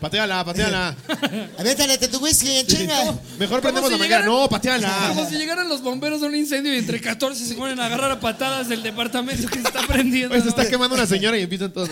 Pateala, 0.00 0.44
pateala. 0.44 0.96
Aviéntate 1.58 2.08
tu 2.08 2.18
whisky 2.18 2.56
en 2.56 2.66
chinga. 2.66 3.14
Mejor 3.38 3.60
prendemos 3.60 3.90
si 3.90 3.96
la 3.96 3.98
manguera. 3.98 4.24
No, 4.24 4.48
pateala. 4.48 4.90
Como 5.08 5.28
si 5.28 5.36
llegaran 5.36 5.68
los 5.68 5.82
bomberos 5.82 6.22
a 6.22 6.26
un 6.26 6.34
incendio 6.34 6.74
y 6.74 6.78
entre 6.78 7.00
14 7.00 7.44
se 7.44 7.54
ponen 7.54 7.78
a 7.80 7.86
agarrar 7.86 8.10
a 8.10 8.18
patadas 8.18 8.68
del 8.68 8.82
departamento 8.82 9.46
que 9.48 9.60
se 9.60 9.68
está 9.68 9.86
prendiendo. 9.86 10.34
Se 10.34 10.42
¿no? 10.42 10.48
está 10.48 10.68
quemando 10.68 10.94
una 10.94 11.06
señora 11.06 11.36
y 11.36 11.42
empiezan 11.42 11.70
todos. 11.70 11.90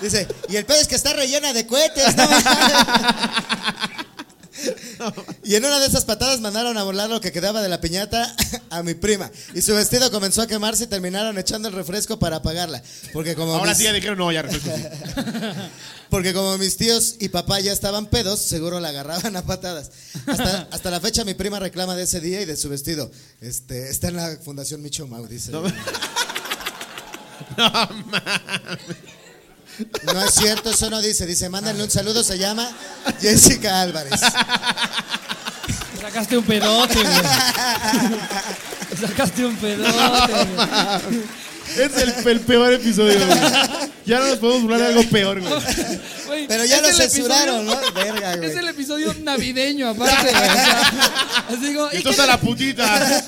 Dice, 0.00 0.26
y 0.48 0.56
el 0.56 0.64
pedo 0.64 0.80
es 0.80 0.88
que 0.88 0.94
está 0.94 1.12
rellena 1.12 1.52
de 1.52 1.66
cohetes, 1.66 2.16
¿no? 2.16 2.24
Y 5.44 5.54
en 5.54 5.64
una 5.64 5.78
de 5.78 5.86
esas 5.86 6.04
patadas 6.04 6.40
mandaron 6.40 6.76
a 6.78 6.82
volar 6.82 7.08
lo 7.08 7.20
que 7.20 7.32
quedaba 7.32 7.62
de 7.62 7.68
la 7.68 7.80
piñata 7.80 8.34
a 8.70 8.82
mi 8.82 8.94
prima. 8.94 9.30
Y 9.54 9.62
su 9.62 9.74
vestido 9.74 10.10
comenzó 10.10 10.42
a 10.42 10.46
quemarse 10.46 10.84
y 10.84 10.86
terminaron 10.86 11.38
echando 11.38 11.68
el 11.68 11.74
refresco 11.74 12.18
para 12.18 12.36
apagarla. 12.36 12.82
Porque 13.12 13.34
como, 13.34 13.54
Ahora 13.54 13.70
mis, 13.70 13.78
sí 13.78 13.84
ya 13.84 13.92
dijeron, 13.92 14.18
no, 14.18 14.32
ya 14.32 14.42
refresco. 14.42 14.70
sí. 14.76 14.82
porque 16.10 16.32
como 16.32 16.56
mis 16.58 16.76
tíos 16.76 17.16
y 17.18 17.28
papá 17.28 17.60
ya 17.60 17.72
estaban 17.72 18.06
pedos, 18.06 18.40
seguro 18.40 18.80
la 18.80 18.88
agarraban 18.88 19.36
a 19.36 19.44
patadas. 19.44 19.90
Hasta, 20.26 20.68
hasta 20.70 20.90
la 20.90 21.00
fecha 21.00 21.24
mi 21.24 21.34
prima 21.34 21.58
reclama 21.58 21.96
de 21.96 22.04
ese 22.04 22.20
día 22.20 22.40
y 22.40 22.44
de 22.44 22.56
su 22.56 22.68
vestido. 22.68 23.10
Este, 23.40 23.90
está 23.90 24.08
en 24.08 24.16
la 24.16 24.36
Fundación 24.42 24.82
Micho 24.82 25.06
Mau, 25.06 25.26
dice. 25.26 25.52
No 25.52 25.62
es 29.78 30.34
cierto, 30.34 30.70
eso 30.70 30.90
no 30.90 31.00
dice. 31.02 31.26
Dice, 31.26 31.48
mándenle 31.48 31.84
un 31.84 31.90
saludo, 31.90 32.22
se 32.24 32.38
llama 32.38 32.68
Jessica 33.20 33.80
Álvarez. 33.82 34.20
Sacaste 36.00 36.38
un 36.38 36.44
pedote, 36.44 36.94
güey. 37.02 37.16
Sacaste 39.00 39.44
un 39.44 39.56
pedote, 39.56 40.32
güey. 40.32 41.22
Es 41.76 41.96
el, 41.96 42.28
el 42.28 42.40
peor 42.40 42.72
episodio, 42.74 43.18
güey. 43.26 43.38
Ya 44.06 44.20
no 44.20 44.28
nos 44.28 44.38
podemos 44.38 44.62
burlar 44.62 44.80
de 44.80 44.86
algo 44.86 45.02
peor, 45.10 45.40
güey. 45.40 45.52
Güey, 46.26 46.46
Pero 46.46 46.64
ya 46.64 46.76
es 46.76 46.82
lo 46.82 46.88
el 46.88 46.94
censuraron, 46.94 47.66
episodio- 47.68 47.90
¿no? 47.90 47.92
Verga, 48.04 48.36
güey. 48.36 48.50
Es 48.50 48.56
el 48.56 48.68
episodio 48.68 49.14
navideño, 49.22 49.88
aparte, 49.88 50.30
güey. 50.30 50.34
O 50.34 50.54
sea, 50.54 50.92
así 51.48 51.66
digo, 51.66 51.88
¿y 51.92 51.96
Esto 51.96 52.08
qué 52.08 52.10
está 52.12 52.22
le- 52.26 52.32
la 52.32 52.40
putita. 52.40 53.24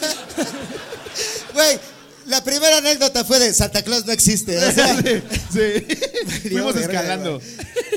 Güey, 1.52 1.80
la 2.28 2.42
primera 2.44 2.78
anécdota 2.78 3.24
fue 3.24 3.38
de 3.38 3.52
Santa 3.54 3.82
Claus 3.82 4.04
no 4.06 4.12
existe. 4.12 4.56
o 4.58 4.72
sea, 4.72 4.96
Sí. 5.02 5.22
sí. 5.52 6.48
Fuimos 6.50 6.76
escalando. 6.76 7.40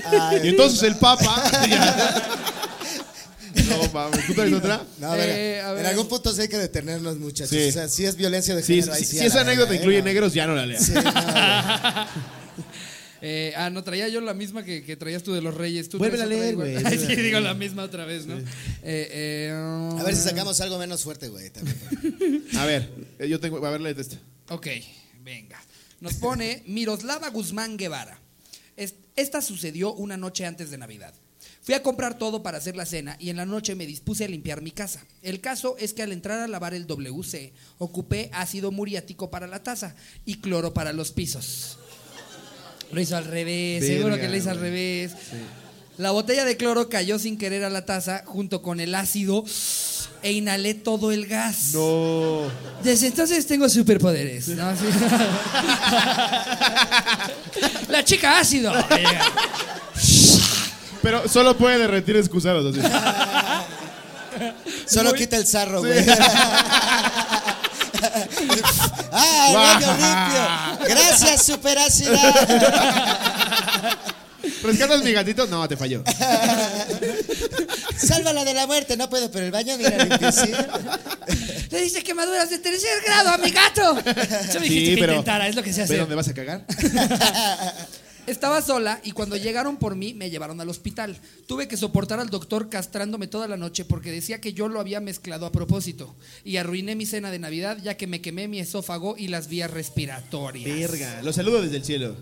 ay, 0.06 0.42
Y 0.44 0.48
entonces 0.50 0.82
el 0.84 0.96
Papa. 0.96 1.44
No 3.68 3.84
mames, 3.94 4.26
¿tú 4.28 4.34
traes 4.34 4.54
otra? 4.54 4.82
no, 5.00 5.12
verga. 5.12 5.38
Eh, 5.38 5.62
a 5.62 5.72
ver. 5.74 5.82
En 5.84 5.92
algún 5.92 6.08
punto 6.08 6.34
sí 6.34 6.42
hay 6.42 6.48
que 6.48 6.58
detenernos, 6.58 7.18
muchachos. 7.18 7.50
Sí. 7.50 7.68
O 7.68 7.72
sea, 7.72 7.90
si 7.90 8.06
es 8.06 8.16
violencia 8.16 8.56
de 8.56 8.64
género. 8.64 8.86
sí, 8.88 8.92
ahí 8.94 9.04
sí, 9.04 9.12
sí, 9.12 9.18
si 9.18 9.24
a 9.24 9.28
esa 9.28 9.42
anécdota 9.42 9.76
incluye 9.76 10.02
negros, 10.02 10.34
ya 10.34 10.48
no 10.48 10.56
la 10.56 10.66
leas. 10.66 10.86
Sí, 10.86 10.94
no, 10.94 11.02
güey. 11.02 11.14
Eh, 13.22 13.54
ah, 13.56 13.70
no, 13.70 13.84
traía 13.84 14.08
yo 14.10 14.20
la 14.22 14.34
misma 14.34 14.64
que, 14.66 14.84
que 14.84 14.96
traías 14.98 15.22
tú 15.24 15.32
de 15.34 15.42
los 15.42 15.54
Reyes. 15.54 15.90
¿Tú 15.90 16.00
traes 16.00 16.20
a 16.22 16.26
leer, 16.26 16.56
güey, 16.56 16.76
sí, 16.98 17.16
digo 17.16 17.40
la 17.40 17.54
misma 17.54 17.84
otra 17.84 18.06
vez, 18.06 18.26
¿no? 18.26 18.38
Eh, 18.38 18.44
eh, 18.84 19.52
A 19.54 20.04
ver 20.04 20.16
si 20.16 20.24
sacamos 20.24 20.60
algo 20.62 20.80
menos 20.80 21.04
fuerte, 21.04 21.28
güey. 21.30 21.52
A 22.58 22.66
ver, 22.66 22.90
eh, 23.20 23.30
yo 23.30 23.40
tengo. 23.40 23.64
A 23.66 23.70
ver, 23.70 23.82
léete 23.82 24.02
esta. 24.02 24.18
Ok, 24.50 24.68
venga. 25.24 25.62
Nos 26.00 26.16
pone 26.16 26.64
Miroslava 26.66 27.30
Guzmán 27.30 27.78
Guevara. 27.78 28.20
Es- 28.76 28.96
Esta 29.16 29.42
sucedió 29.42 29.94
una 29.94 30.18
noche 30.18 30.46
antes 30.46 30.72
de 30.72 30.78
Navidad. 30.80 31.14
Fui 31.64 31.76
a 31.76 31.84
comprar 31.84 32.18
todo 32.18 32.42
para 32.42 32.58
hacer 32.58 32.76
la 32.76 32.88
cena 32.88 33.18
y 33.20 33.30
en 33.30 33.38
la 33.38 33.46
noche 33.46 33.76
me 33.76 33.86
dispuse 33.86 34.26
a 34.26 34.28
limpiar 34.28 34.62
mi 34.64 34.72
casa. 34.72 35.06
El 35.22 35.42
caso 35.42 35.76
es 35.78 35.94
que 35.94 36.02
al 36.02 36.12
entrar 36.12 36.40
a 36.40 36.48
lavar 36.48 36.74
el 36.74 36.88
WC, 36.88 37.54
ocupé 37.78 38.32
ácido 38.34 38.72
muriático 38.72 39.30
para 39.30 39.46
la 39.46 39.62
taza 39.62 39.96
y 40.26 40.38
cloro 40.42 40.74
para 40.74 40.92
los 40.92 41.12
pisos. 41.12 41.78
Lo 42.92 43.02
hizo 43.02 43.16
al 43.18 43.26
revés, 43.26 43.86
seguro 43.86 44.20
que 44.20 44.28
lo 44.30 44.36
hizo 44.36 44.50
al 44.50 44.60
revés. 44.60 45.12
La 45.98 46.12
botella 46.12 46.46
de 46.46 46.58
cloro 46.58 46.90
cayó 46.90 47.20
sin 47.20 47.38
querer 47.38 47.64
a 47.64 47.70
la 47.70 47.86
taza 47.86 48.24
junto 48.26 48.62
con 48.62 48.80
el 48.80 48.96
ácido 48.96 49.44
e 50.24 50.32
inhalé 50.32 50.74
todo 50.74 51.12
el 51.12 51.28
gas. 51.28 51.74
No. 51.74 52.44
Desde 52.84 53.08
entonces 53.08 53.46
tengo 53.46 53.70
superpoderes. 53.70 54.48
¿no? 54.50 54.76
Sí. 54.76 54.84
La 57.90 58.04
chica 58.04 58.40
ácido. 58.40 58.74
Pero 61.02 61.28
solo 61.28 61.58
puede 61.58 61.78
derretir 61.80 62.16
excusados. 62.16 62.76
así. 62.76 62.88
Solo 64.88 65.14
quita 65.14 65.38
el 65.38 65.46
sarro, 65.46 65.80
güey. 65.82 66.06
¡Ah, 69.12 69.48
el 69.50 69.56
baño 69.56 69.88
limpio! 69.92 70.71
¡Gracias, 71.22 71.46
superácida! 71.54 72.20
¿Rescatas 74.64 75.04
mi 75.04 75.12
gatito? 75.12 75.46
No, 75.48 75.68
te 75.68 75.78
falló. 75.78 76.04
Sálvala 77.98 78.44
de 78.44 78.54
la 78.54 78.66
muerte, 78.68 78.98
no 78.98 79.10
puedo, 79.10 79.30
pero 79.32 79.46
el 79.46 79.52
baño, 79.52 79.78
mira. 79.78 79.98
Le 81.70 81.82
dice 81.82 82.04
quemaduras 82.04 82.50
de 82.50 82.58
tercer 82.60 83.02
grado 83.06 83.30
a 83.30 83.38
mi 83.38 83.52
gato. 83.52 83.96
Yo 84.54 84.60
me 84.60 84.68
dijiste 84.68 84.96
que 84.96 85.02
intentara, 85.02 85.48
es 85.48 85.56
lo 85.56 85.64
que 85.64 85.72
se 85.74 85.84
hace. 85.84 85.94
¿Pero 85.94 86.04
dónde 86.04 86.16
vas 86.16 86.28
a 86.28 86.34
cagar? 86.34 86.66
Estaba 88.32 88.62
sola 88.62 89.02
y 89.04 89.12
cuando 89.12 89.36
llegaron 89.36 89.76
por 89.76 89.96
mí 89.96 90.14
me 90.14 90.30
llevaron 90.30 90.62
al 90.62 90.70
hospital. 90.70 91.18
Tuve 91.48 91.68
que 91.68 91.76
soportar 91.76 92.22
al 92.22 92.30
doctor 92.30 92.70
castrándome 92.70 93.28
toda 93.28 93.46
la 93.50 93.58
noche 93.58 93.84
porque 93.84 94.10
decía 94.10 94.40
que 94.40 94.54
yo 94.54 94.70
lo 94.70 94.80
había 94.80 95.02
mezclado 95.02 95.46
a 95.46 95.52
propósito. 95.52 96.16
Y 96.46 96.56
arruiné 96.56 96.96
mi 96.96 97.06
cena 97.06 97.30
de 97.30 97.40
Navidad 97.40 97.80
ya 97.84 97.98
que 97.98 98.08
me 98.08 98.22
quemé 98.22 98.48
mi 98.48 98.62
esófago 98.62 99.16
y 99.18 99.28
las 99.28 99.50
vías 99.50 99.70
respiratorias. 99.70 100.64
Verga. 100.64 101.22
Los 101.24 101.36
saludo 101.36 101.62
desde 101.62 101.76
el 101.76 101.84
cielo. 101.84 102.16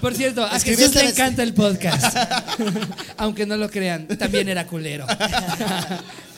Por 0.00 0.14
cierto, 0.14 0.42
a 0.42 0.58
Jesús 0.58 0.94
le 0.94 1.10
encanta 1.10 1.42
el 1.42 1.52
podcast. 1.52 2.16
Aunque 3.18 3.44
no 3.44 3.58
lo 3.58 3.68
crean, 3.68 4.08
también 4.16 4.48
era 4.48 4.66
culero. 4.66 5.06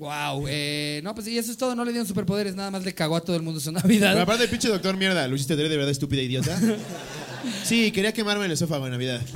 Wow, 0.00 0.46
eh, 0.48 1.00
no, 1.04 1.14
pues 1.14 1.26
sí, 1.26 1.36
eso 1.36 1.52
es 1.52 1.58
todo. 1.58 1.76
No 1.76 1.84
le 1.84 1.92
dieron 1.92 2.08
superpoderes, 2.08 2.54
nada 2.56 2.70
más 2.70 2.82
le 2.84 2.94
cagó 2.94 3.16
a 3.16 3.20
todo 3.20 3.36
el 3.36 3.42
mundo 3.42 3.60
su 3.60 3.70
Navidad. 3.70 4.12
Pero 4.12 4.22
aparte, 4.22 4.48
pinche 4.48 4.66
doctor 4.68 4.96
mierda, 4.96 5.28
¿lo 5.28 5.36
hiciste 5.36 5.54
de 5.54 5.68
verdad 5.68 5.90
estúpida 5.90 6.22
idiota? 6.22 6.58
Sí, 7.64 7.90
quería 7.92 8.12
quemarme 8.12 8.44
el 8.46 8.52
esófago 8.52 8.86
en 8.86 8.92
Navidad. 8.92 9.20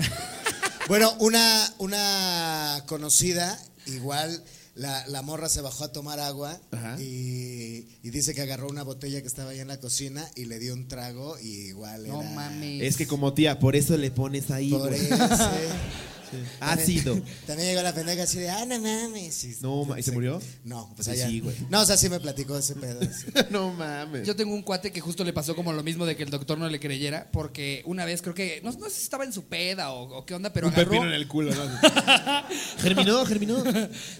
Bueno, 0.88 1.14
una, 1.20 1.72
una 1.78 2.82
conocida, 2.86 3.58
igual 3.86 4.42
la, 4.74 5.06
la 5.08 5.22
morra 5.22 5.48
se 5.48 5.62
bajó 5.62 5.84
a 5.84 5.92
tomar 5.92 6.20
agua 6.20 6.60
Ajá. 6.72 7.00
y, 7.00 7.86
y 8.02 8.10
dice 8.10 8.34
que 8.34 8.42
agarró 8.42 8.68
una 8.68 8.82
botella 8.82 9.22
que 9.22 9.26
estaba 9.26 9.52
ahí 9.52 9.60
en 9.60 9.68
la 9.68 9.80
cocina 9.80 10.28
y 10.36 10.44
le 10.44 10.58
dio 10.58 10.74
un 10.74 10.86
trago 10.86 11.38
y 11.40 11.68
igual 11.68 12.06
No 12.06 12.20
era 12.20 12.30
mames. 12.32 12.82
Es 12.82 12.98
que 12.98 13.06
como 13.06 13.32
tía, 13.32 13.58
por 13.58 13.76
eso 13.76 13.96
le 13.96 14.10
pones 14.10 14.50
ahí. 14.50 14.68
por 14.72 14.90
güey. 14.90 15.00
eso. 15.06 15.16
Ácido. 16.60 17.14
También 17.46 17.68
llegó 17.70 17.82
la 17.82 17.94
pendeja 17.94 18.22
así 18.24 18.38
de, 18.38 18.50
ah, 18.50 18.64
no 18.66 18.78
mames. 18.80 19.44
Y- 19.44 19.56
No, 19.60 19.84
ma- 19.84 19.98
¿y 19.98 20.02
se 20.02 20.12
murió? 20.12 20.40
No, 20.64 20.92
pues 20.94 21.06
Sí, 21.06 21.12
allá. 21.12 21.28
sí, 21.28 21.40
güey. 21.40 21.56
No, 21.70 21.82
o 21.82 21.86
sea, 21.86 21.96
sí 21.96 22.08
me 22.08 22.20
platicó 22.20 22.56
ese 22.56 22.74
pedo. 22.74 23.00
no 23.50 23.72
mames. 23.72 24.26
Yo 24.26 24.34
tengo 24.36 24.54
un 24.54 24.62
cuate 24.62 24.92
que 24.92 25.00
justo 25.00 25.24
le 25.24 25.32
pasó 25.32 25.54
como 25.56 25.72
lo 25.72 25.82
mismo 25.82 26.06
de 26.06 26.16
que 26.16 26.22
el 26.22 26.30
doctor 26.30 26.58
no 26.58 26.68
le 26.68 26.80
creyera, 26.80 27.28
porque 27.32 27.82
una 27.86 28.04
vez 28.04 28.22
creo 28.22 28.34
que, 28.34 28.60
no, 28.62 28.72
no 28.72 28.88
sé 28.88 28.96
si 28.96 29.02
estaba 29.02 29.24
en 29.24 29.32
su 29.32 29.44
peda 29.44 29.90
o, 29.92 30.18
o 30.18 30.26
qué 30.26 30.34
onda, 30.34 30.52
pero 30.52 30.66
un 30.68 30.72
agarró... 30.74 30.90
pepino 30.90 31.06
en 31.08 31.14
el 31.14 31.28
culo, 31.28 31.52
¿no? 31.54 31.62
germinó, 32.78 33.24
germinó. 33.26 33.62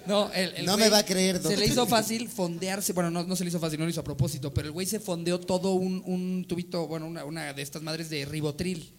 No, 0.07 0.33
el- 0.33 0.55
el 0.57 0.67
No 0.67 0.77
me 0.77 0.89
va 0.89 0.99
a 0.99 1.05
creer, 1.05 1.37
Se 1.37 1.43
doctor. 1.43 1.59
le 1.59 1.67
hizo 1.67 1.87
fácil 1.87 2.29
fondearse, 2.29 2.93
bueno, 2.93 3.11
no, 3.11 3.25
no 3.25 3.37
se 3.37 3.45
le 3.45 3.49
hizo 3.51 3.61
fácil, 3.61 3.79
no 3.79 3.85
lo 3.85 3.91
hizo 3.91 4.01
a 4.01 4.05
propósito, 4.05 4.53
pero 4.53 4.67
el 4.69 4.73
güey 4.73 4.87
se 4.87 5.01
fondeó 5.01 5.41
todo 5.41 5.73
un, 5.75 6.03
un 6.07 6.45
tubito, 6.49 6.87
bueno, 6.87 7.07
una, 7.07 7.25
una 7.25 7.53
de 7.53 7.63
estas 7.63 7.83
madres 7.83 8.11
de 8.11 8.25
ribotril. 8.25 8.93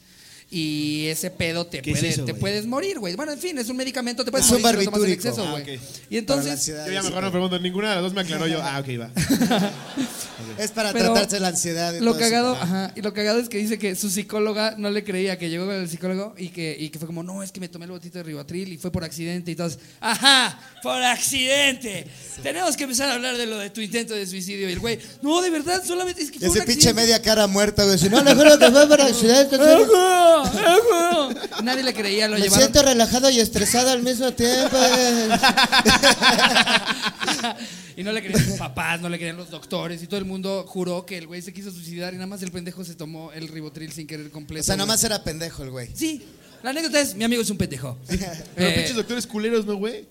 Y 0.52 1.08
ese 1.08 1.32
pedo 1.32 1.66
te, 1.66 1.82
¿Qué 1.82 1.92
es 1.92 1.98
puede, 2.00 2.14
eso, 2.14 2.24
te 2.24 2.34
puedes 2.36 2.66
morir, 2.68 3.00
güey. 3.00 3.16
Bueno, 3.16 3.32
en 3.34 3.40
fin, 3.40 3.58
es 3.58 3.68
un 3.68 3.76
medicamento, 3.78 4.24
te 4.24 4.30
puedes 4.32 4.46
Es 4.46 4.52
un 4.54 4.62
morir 4.62 4.80
si 4.80 4.86
lo 4.86 4.92
tomas 4.92 5.08
en 5.08 5.14
exceso, 5.14 5.44
Ah, 5.46 5.52
güey. 5.52 5.64
ok. 5.64 5.68
Y 5.70 5.76
Para 5.78 5.90
la 6.12 6.18
entonces, 6.20 6.52
ansiedad. 6.52 6.86
Yo 6.88 6.94
ya 6.94 7.04
mejor 7.04 7.24
no 7.24 7.32
pregunto, 7.32 7.60
ninguna 7.60 7.90
de 7.90 7.96
las 7.96 8.04
dos 8.04 8.14
me 8.14 8.22
aclaró 8.22 8.48
yo. 8.48 8.60
Ah, 8.62 8.80
ok, 8.80 8.88
va. 9.02 9.10
Es 10.58 10.72
para 10.72 10.94
Pero 10.94 11.12
tratarse 11.12 11.40
la 11.40 11.50
ansiedad. 11.50 11.94
y 11.94 12.00
lo 12.00 12.12
todo 12.12 12.20
eso. 12.22 12.30
cagado, 12.30 12.54
ajá, 12.56 12.92
y 12.96 13.02
lo 13.02 13.14
cagado 13.14 13.40
es 13.40 13.50
que 13.50 13.58
dice 13.58 13.78
que 13.78 13.96
su 13.96 14.10
psicóloga 14.10 14.76
no 14.78 14.90
le 14.92 15.04
creía, 15.04 15.38
que 15.38 15.50
llegó 15.50 15.66
con 15.66 15.76
el 15.76 15.90
psicólogo 15.90 16.34
y 16.38 16.50
que, 16.50 16.76
y 16.80 16.90
que 16.90 17.00
fue 17.00 17.08
como, 17.08 17.24
no, 17.24 17.42
es 17.44 17.52
que 17.52 17.60
me 17.60 17.68
tomé 17.68 17.86
el 17.86 17.92
botito 17.92 18.20
de 18.20 18.24
ribotril 18.24 18.72
y 18.72 18.78
fue 18.78 18.92
por 18.92 19.04
accidente 19.04 19.52
y 19.52 19.56
todos, 19.56 19.80
ajá, 20.00 20.58
por 20.82 21.02
accidente. 21.04 22.08
Tenemos 22.44 22.78
que 22.78 22.84
empezar 22.84 23.10
a 23.10 23.14
hablar 23.16 23.36
de 23.38 23.46
lo 23.48 23.58
de 23.58 23.70
tu 23.70 23.82
intento 23.82 24.14
de 24.14 24.26
suicidio. 24.28 24.70
Y 24.70 24.74
el 24.74 24.80
güey, 24.80 25.00
no, 25.22 25.42
de 25.42 25.50
verdad, 25.50 25.84
solamente 25.84 26.22
es 26.22 26.32
que 26.32 26.40
fue 26.40 26.48
Ese 26.48 26.60
pinche 26.62 26.90
accidente". 26.90 27.02
media 27.02 27.22
cara 27.22 27.48
muerta, 27.48 27.84
güey. 27.84 27.98
Si 27.98 28.08
no, 28.10 28.24
le 28.24 28.34
juro 28.36 28.58
que 28.60 28.72
fue 28.72 28.88
por 28.88 29.02
accidente. 29.02 29.58
Nadie 31.64 31.84
le 31.84 31.94
creía, 31.94 32.28
lo 32.28 32.36
Me 32.36 32.42
llevaron. 32.42 32.60
siento 32.64 32.84
relajado 32.84 33.30
y 33.30 33.40
estresado 33.40 33.92
al 33.92 34.04
mismo 34.04 34.32
tiempo. 34.34 34.76
güey. 34.78 35.40
y 37.98 38.04
no 38.04 38.12
le 38.12 38.22
creían 38.24 38.44
sus 38.46 38.58
papás, 38.58 39.02
no 39.02 39.10
le 39.10 39.18
creían 39.18 39.38
los 39.38 39.50
doctores 39.50 40.02
y 40.04 40.08
todo 40.08 40.20
el 40.20 40.26
mundo 40.26 40.66
juró 40.68 41.06
que 41.06 41.18
el 41.18 41.28
güey 41.28 41.42
se 41.42 41.54
quiso 41.54 41.72
suicidar 41.72 42.14
y 42.14 42.18
nada 42.18 42.28
más 42.28 42.42
el 42.44 42.52
pendejo 42.52 42.84
se 42.84 42.96
tomó 42.96 43.32
el 43.32 43.48
ribotril 43.48 43.92
sin 43.92 44.08
querer 44.08 44.30
completo. 44.32 44.62
O 44.62 44.66
sea, 44.66 44.76
güey. 44.76 44.86
nomás 44.86 45.04
era 45.04 45.24
pendejo 45.24 45.64
el 45.64 45.72
güey. 45.72 45.90
Sí, 45.96 46.24
la 46.64 46.72
anécdota 46.72 47.00
es, 47.00 47.16
mi 47.16 47.24
amigo 47.24 47.42
es 47.42 47.50
un 47.50 47.58
pendejo. 47.58 47.98
Pero 48.08 48.70
Eh, 48.70 48.74
pinches 48.76 48.96
doctores 48.96 49.26
culeros, 49.28 49.66
¿no, 49.66 49.76
güey? 49.76 50.08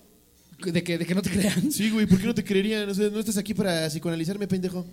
De, 0.59 0.83
que, 0.83 0.97
de 0.97 1.05
que 1.05 1.15
no 1.15 1.21
te 1.21 1.29
crean. 1.29 1.71
Sí, 1.71 1.89
güey, 1.89 2.05
¿por 2.05 2.19
qué 2.19 2.25
no 2.27 2.33
te 2.35 2.43
creerían? 2.43 2.89
O 2.89 2.93
sea, 2.93 3.09
no 3.09 3.19
estás 3.19 3.37
aquí 3.37 3.53
para 3.53 3.87
psicoanalizarme, 3.89 4.47
pendejo. 4.47 4.85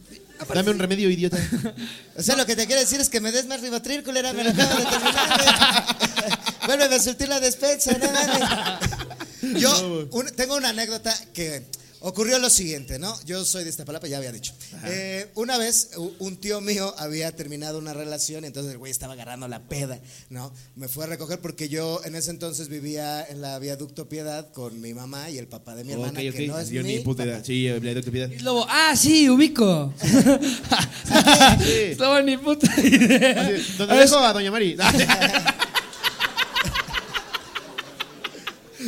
Dame 0.54 0.70
un 0.70 0.78
remedio, 0.78 1.08
idiota. 1.10 1.38
O 2.16 2.22
sea, 2.22 2.36
lo 2.36 2.44
que 2.46 2.54
te 2.56 2.66
quiere 2.66 2.80
decir 2.82 3.00
es 3.00 3.08
que 3.08 3.20
me 3.20 3.32
des 3.32 3.46
más 3.46 3.60
ribotril, 3.60 4.02
culera. 4.02 4.32
Me 4.32 4.44
lo 4.44 4.50
acabo 4.50 4.78
de 4.78 4.84
terminar, 4.84 5.38
güey. 5.38 6.30
Vuelve 6.78 6.94
a 6.94 6.98
surtir 7.00 7.28
la 7.28 7.40
despensa, 7.40 7.96
no 7.98 8.06
mames. 8.12 9.60
Yo 9.60 10.08
un- 10.12 10.30
tengo 10.36 10.56
una 10.56 10.68
anécdota 10.70 11.12
que 11.32 11.64
ocurrió 12.02 12.38
lo 12.38 12.50
siguiente, 12.50 12.98
¿no? 12.98 13.14
Yo 13.24 13.44
soy 13.44 13.64
de 13.64 13.70
Iztapalapa, 13.70 14.06
ya 14.06 14.18
había 14.18 14.32
dicho. 14.32 14.52
Eh, 14.84 15.28
una 15.34 15.58
vez 15.58 15.90
un 16.18 16.36
tío 16.36 16.60
mío 16.60 16.94
había 16.98 17.34
terminado 17.34 17.78
una 17.78 17.92
relación 17.94 18.44
y 18.44 18.48
entonces 18.48 18.72
el 18.72 18.78
güey 18.78 18.90
estaba 18.90 19.14
agarrando 19.14 19.48
la 19.48 19.60
peda, 19.60 20.00
¿no? 20.28 20.52
Me 20.76 20.88
fue 20.88 21.04
a 21.04 21.06
recoger 21.06 21.40
porque 21.40 21.68
yo 21.68 22.00
en 22.04 22.14
ese 22.14 22.30
entonces 22.30 22.68
vivía 22.68 23.24
en 23.24 23.40
la 23.40 23.58
viaducto 23.58 24.08
Piedad 24.08 24.50
con 24.52 24.80
mi 24.80 24.94
mamá 24.94 25.30
y 25.30 25.38
el 25.38 25.46
papá 25.46 25.74
de 25.74 25.84
mi 25.84 25.92
hermana, 25.92 26.18
ok, 26.20 26.26
ok. 26.28 26.34
que 26.36 26.46
no 26.48 26.58
es 26.58 26.68
Yo 26.70 26.82
mi 26.82 26.96
ni 26.96 27.00
puta 27.00 27.24
papá. 27.24 27.44
Sí, 27.44 27.66
doctor 27.68 28.12
Piedad. 28.12 28.30
Y 28.30 28.38
luego, 28.40 28.66
ah, 28.68 28.94
sí, 28.96 29.30
ubico. 29.30 29.94
Sí. 30.02 30.08
Estaba 31.92 32.20
ni 32.22 32.36
puta 32.36 32.68
idea. 32.80 33.42
Así, 33.42 33.74
¿Dónde 33.78 33.96
dejo 33.96 34.18
a 34.18 34.32
Doña 34.32 34.50
Mari? 34.50 34.76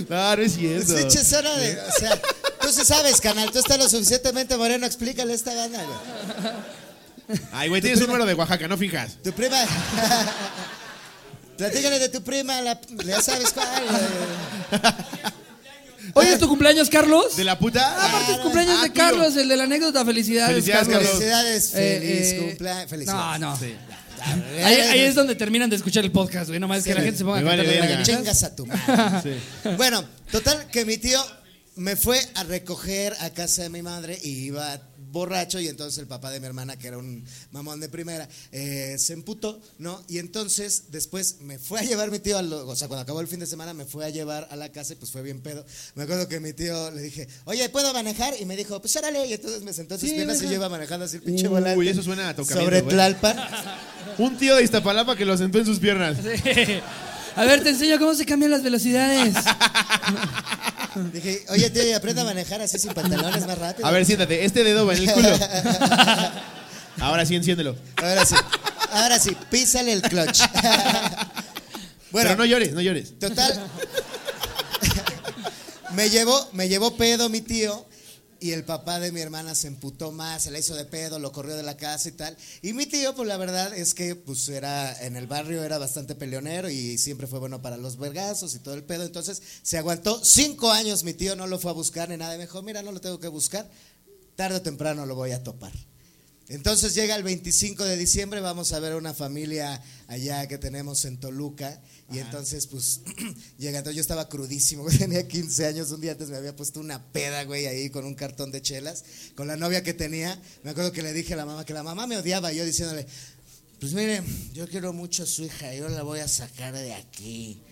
No, 0.09 0.37
no 0.37 0.43
es 0.43 0.55
cierto. 0.55 0.97
Es 0.97 1.31
de. 1.31 1.79
O 1.79 1.99
sea, 1.99 2.21
sí 2.75 2.85
sabes, 2.85 3.20
canal. 3.20 3.51
Tú 3.51 3.59
estás 3.59 3.79
lo 3.79 3.89
suficientemente 3.89 4.57
moreno. 4.57 4.87
Explícale 4.87 5.33
a 5.33 5.37
esta 5.37 5.55
banda, 5.55 5.83
güey. 5.85 7.39
Ay, 7.53 7.68
güey, 7.68 7.81
tienes 7.81 8.01
un 8.01 8.07
número 8.09 8.27
de 8.27 8.35
Oaxaca, 8.35 8.68
no 8.68 8.77
fijas. 8.77 9.16
Tu 9.22 9.33
prima. 9.33 9.57
Platícale 11.57 11.99
de 11.99 12.09
tu 12.09 12.22
prima. 12.22 12.61
La, 12.61 12.81
ya 13.05 13.22
sabes 13.22 13.53
cuál. 13.53 13.68
Hoy 16.14 16.27
es 16.27 16.39
tu 16.39 16.49
cumpleaños, 16.49 16.91
Carlos. 16.91 17.37
¿De 17.37 17.45
la 17.45 17.59
puta? 17.59 18.05
Aparte 18.07 18.33
es 18.33 18.39
cumpleaños 18.39 18.77
Ah, 18.79 18.83
de 18.85 18.91
tío. 18.91 19.03
Carlos, 19.03 19.37
el 19.37 19.49
de 19.49 19.57
la 19.57 19.64
anécdota. 19.64 20.05
Felicidades, 20.05 20.51
Felicidades, 20.51 20.89
Carlos. 20.89 21.09
Felicidades. 21.11 21.75
Eh, 21.75 21.99
Feliz 22.01 22.33
eh, 22.33 22.39
cumpleaños. 22.49 22.91
Felicidades. 22.91 23.41
No, 23.41 23.51
no. 23.51 23.57
Sí. 23.59 23.75
Ahí, 24.64 24.75
ahí 24.81 25.01
es 25.01 25.14
donde 25.14 25.35
terminan 25.35 25.68
de 25.70 25.77
escuchar 25.77 26.05
el 26.05 26.12
podcast, 26.12 26.49
güey. 26.49 26.61
Nomás 26.61 26.85
que 26.85 26.95
la 26.95 27.01
gente 27.03 27.18
se 27.18 27.25
ponga 27.25 27.41
a 27.41 27.43
vale 27.43 27.64
cantar 27.64 27.81
mañanitas. 27.81 28.16
Chingas 28.16 28.43
a 28.43 28.57
tu 28.57 28.66
madre. 28.66 29.39
Sí. 29.62 29.68
Bueno, 29.77 30.05
total 30.31 30.66
que 30.68 30.85
mi 30.85 30.99
tío 30.99 31.20
me 31.77 31.97
fue 31.97 32.20
a 32.35 32.45
recoger 32.45 33.14
a 33.20 33.31
casa 33.31 33.62
de 33.62 33.68
mi 33.68 33.83
madre 33.83 34.18
y 34.22 34.31
iba 34.47 34.81
borracho 35.11 35.61
y 35.61 35.68
entonces 35.68 35.99
el 35.99 36.09
papá 36.09 36.31
de 36.33 36.41
mi 36.41 36.47
hermana, 36.47 36.77
que 36.77 36.89
era 36.89 36.99
un 36.99 37.25
mamón 37.53 37.79
de 37.79 37.89
primera, 37.89 38.29
eh, 38.51 38.97
se 38.99 39.12
emputó, 39.12 39.61
¿no? 39.79 40.03
Y 40.09 40.18
entonces 40.18 40.85
después 40.91 41.37
me 41.41 41.61
fue 41.61 41.79
a 41.79 41.83
llevar 41.85 42.11
mi 42.11 42.18
tío, 42.18 42.37
al- 42.37 42.53
o 42.53 42.75
sea, 42.75 42.89
cuando 42.89 43.03
acabó 43.03 43.20
el 43.20 43.29
fin 43.29 43.39
de 43.39 43.47
semana 43.47 43.75
me 43.75 43.85
fue 43.85 44.05
a 44.05 44.11
llevar 44.11 44.49
a 44.51 44.57
la 44.57 44.70
casa 44.72 44.95
y 44.95 44.97
pues 44.97 45.12
fue 45.12 45.22
bien 45.22 45.41
pedo. 45.41 45.64
Me 45.95 46.03
acuerdo 46.03 46.27
que 46.29 46.41
mi 46.41 46.53
tío 46.53 46.91
le 46.91 47.01
dije, 47.03 47.29
oye, 47.45 47.68
¿puedo 47.68 47.93
manejar? 47.93 48.35
Y 48.41 48.45
me 48.45 48.57
dijo, 48.57 48.81
pues 48.81 48.97
órale, 48.97 49.25
y 49.27 49.35
entonces 49.35 49.62
me 49.62 49.72
sentó 49.72 49.95
en 49.95 50.01
sus 50.01 50.09
Sí, 50.11 50.16
piernas 50.16 50.43
y 50.43 50.47
yo 50.47 50.53
iba 50.55 50.68
manejando 50.68 51.05
así 51.07 51.16
el 51.16 51.22
pinche 51.22 51.45
Uy, 51.45 51.51
volante. 51.51 51.91
eso 51.91 52.03
suena 52.03 52.31
a 52.31 52.35
tocamiento, 52.35 52.70
Sobre. 52.77 52.83
Tlalpan. 52.83 53.37
Un 54.18 54.37
tío 54.37 54.57
de 54.57 54.64
Iztapalapa 54.64 55.14
que 55.16 55.25
lo 55.25 55.37
sentó 55.37 55.59
en 55.61 55.66
sus 55.66 55.79
piernas. 55.79 56.16
Sí. 56.22 56.43
A 57.37 57.45
ver, 57.45 57.64
te 57.64 57.70
enseño 57.70 57.99
cómo 57.99 58.14
se 58.14 58.25
cambian 58.25 58.53
las 58.53 58.62
velocidades. 58.62 59.35
Dije, 61.12 61.45
oye, 61.49 61.70
tío, 61.70 61.82
y 61.84 61.92
aprende 61.92 62.20
a 62.22 62.24
manejar 62.24 62.61
así 62.62 62.78
sin 62.78 62.92
pantalones 62.92 63.47
más 63.47 63.59
rápido. 63.59 63.86
A 63.86 63.90
ver, 63.90 64.05
siéntate. 64.05 64.45
Este 64.45 64.64
dedo 64.64 64.86
va 64.86 64.95
en 64.95 65.09
el 65.09 65.12
culo. 65.12 65.28
Ahora 67.01 67.26
sí, 67.26 67.34
enciéndelo. 67.34 67.76
Ahora 67.97 68.24
sí, 68.24 68.36
ahora 68.92 69.18
sí, 69.18 69.36
písale 69.51 69.92
el 69.92 70.01
clutch. 70.01 70.38
bueno, 72.12 72.28
Pero 72.30 72.36
no 72.36 72.45
llores, 72.45 72.72
no 72.72 72.80
llores. 72.80 73.18
total. 73.18 73.66
me 75.90 76.09
llevó, 76.09 76.49
me 76.53 76.68
llevó 76.68 76.97
pedo 76.97 77.28
mi 77.28 77.40
tío 77.40 77.84
y 78.45 78.53
el 78.53 78.62
papá 78.62 79.01
de 79.01 79.11
mi 79.11 79.22
hermana 79.22 79.55
se 79.55 79.68
emputó 79.68 80.12
más, 80.12 80.42
se 80.42 80.51
la 80.51 80.59
hizo 80.59 80.74
de 80.74 80.84
pedo, 80.84 81.18
lo 81.18 81.32
corrió 81.32 81.57
de 81.57 81.62
la 81.62 81.78
casa 81.78 82.11
y 82.11 82.12
tal. 82.12 82.36
Y 82.61 82.74
mi 82.74 82.84
tío, 82.84 83.14
pues 83.14 83.26
la 83.26 83.38
verdad 83.38 83.74
es 83.74 83.95
que 83.95 84.16
pues 84.16 84.47
era 84.51 85.03
en 85.03 85.16
el 85.16 85.26
barrio 85.26 85.64
era 85.64 85.78
bastante 85.78 86.14
peleonero 86.14 86.68
y 86.68 86.99
siempre 86.99 87.26
fue 87.26 87.38
bueno 87.38 87.62
para 87.62 87.78
los 87.78 87.97
vergazos 87.97 88.55
y 88.55 88.59
todo 88.59 88.74
el 88.74 88.84
pedo. 88.84 89.05
Entonces 89.05 89.40
se 89.62 89.78
aguantó 89.78 90.22
cinco 90.22 90.70
años, 90.70 91.05
mi 91.05 91.14
tío 91.14 91.36
no 91.36 91.47
lo 91.47 91.59
fue 91.59 91.70
a 91.70 91.74
buscar 91.74 92.11
ni 92.11 92.18
nada. 92.18 92.34
Y 92.34 92.36
me 92.36 92.45
dijo, 92.45 92.61
mira, 92.61 92.82
no 92.82 92.92
lo 92.92 93.01
tengo 93.01 93.18
que 93.18 93.28
buscar, 93.28 93.66
tarde 94.36 94.59
o 94.59 94.62
temprano 94.62 95.07
lo 95.07 95.14
voy 95.14 95.32
a 95.32 95.42
topar. 95.42 95.72
Entonces 96.49 96.95
llega 96.95 97.16
el 97.16 97.22
25 97.22 97.84
de 97.84 97.97
diciembre, 97.97 98.40
vamos 98.40 98.72
a 98.72 98.80
ver 98.80 98.92
a 98.92 98.97
una 98.97 99.14
familia 99.14 99.82
allá 100.09 100.47
que 100.47 100.59
tenemos 100.59 101.05
en 101.07 101.18
Toluca. 101.18 101.80
Y 102.12 102.18
entonces, 102.18 102.66
pues, 102.66 103.01
llega. 103.59 103.78
Entonces 103.78 103.97
yo 103.97 104.03
estaba 104.03 104.28
crudísimo, 104.28 104.82
güey, 104.82 104.99
tenía 104.99 105.26
15 105.26 105.66
años. 105.66 105.90
Un 105.90 106.03
día 106.03 106.12
antes 106.12 106.28
me 106.28 106.36
había 106.36 106.55
puesto 106.55 106.80
una 106.80 107.03
peda, 107.12 107.45
güey, 107.45 107.66
ahí 107.66 107.88
con 107.88 108.05
un 108.05 108.14
cartón 108.14 108.53
de 108.53 108.61
chelas. 108.61 109.05
Con 109.34 109.47
la 109.47 109.57
novia 109.57 109.82
que 109.82 109.95
tenía. 109.95 110.38
Me 110.62 110.70
acuerdo 110.70 110.92
que 110.92 111.03
le 111.03 111.14
dije 111.14 111.32
a 111.32 111.36
la 111.38 111.47
mamá 111.47 111.64
que 111.64 111.72
la 111.72 111.82
mamá 111.82 112.07
me 112.07 112.18
odiaba. 112.18 112.53
Y 112.53 112.57
yo 112.57 112.64
diciéndole, 112.66 113.07
pues 113.80 113.95
mire, 113.95 114.22
yo 114.53 114.68
quiero 114.68 114.92
mucho 114.92 115.22
a 115.22 115.26
su 115.26 115.45
hija, 115.45 115.74
yo 115.74 115.88
la 115.88 116.03
voy 116.03 116.20
a 116.20 116.28
sacar 116.28 116.74
de 116.74 116.92
aquí. 116.95 117.62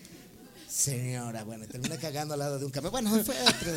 Señora, 0.73 1.43
bueno, 1.43 1.65
y 1.65 1.67
terminé 1.67 1.97
cagando 1.99 2.33
al 2.33 2.39
lado 2.39 2.57
de 2.57 2.65
un 2.65 2.71
camión. 2.71 2.91
Bueno, 2.91 3.11
fue 3.23 3.35
otro. 3.41 3.71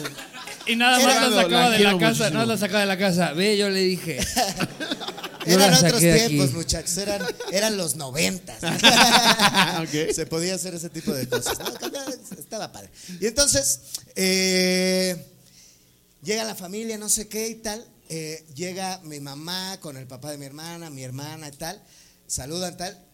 Y 0.66 0.76
nada 0.76 0.98
más 0.98 1.30
la 1.30 1.42
sacaba 1.42 1.70
de 1.70 1.78
la 1.80 1.98
casa, 1.98 2.24
nada 2.30 2.38
más 2.38 2.48
la 2.48 2.56
sacaba 2.56 2.80
de 2.80 2.86
la 2.86 2.96
casa. 2.96 3.32
Ve, 3.34 3.58
yo 3.58 3.68
le 3.68 3.80
dije. 3.80 4.18
Eran 5.46 5.74
otros 5.74 6.00
tiempos, 6.00 6.46
aquí. 6.46 6.54
muchachos. 6.56 6.96
Eran, 6.96 7.22
eran 7.52 7.76
los 7.76 7.96
noventas. 7.96 8.56
Ok. 9.82 10.10
Se 10.14 10.24
podía 10.26 10.54
hacer 10.54 10.74
ese 10.74 10.88
tipo 10.88 11.12
de 11.12 11.28
cosas. 11.28 11.58
¿no? 11.58 11.66
Estaba 12.38 12.72
padre. 12.72 12.88
Y 13.20 13.26
entonces, 13.26 13.80
eh, 14.14 15.16
llega 16.22 16.44
la 16.44 16.54
familia, 16.54 16.96
no 16.96 17.10
sé 17.10 17.28
qué 17.28 17.48
y 17.48 17.56
tal. 17.56 17.84
eh, 18.08 18.42
llega 18.54 19.00
mi 19.04 19.20
mamá 19.20 19.78
con 19.80 19.98
el 19.98 20.06
papá 20.06 20.30
de 20.30 20.38
mi 20.38 20.46
hermana, 20.46 20.88
mi 20.88 21.02
hermana 21.02 21.48
y 21.48 21.52
tal. 21.52 21.80
Saludan 22.26 22.76
tal. 22.78 23.05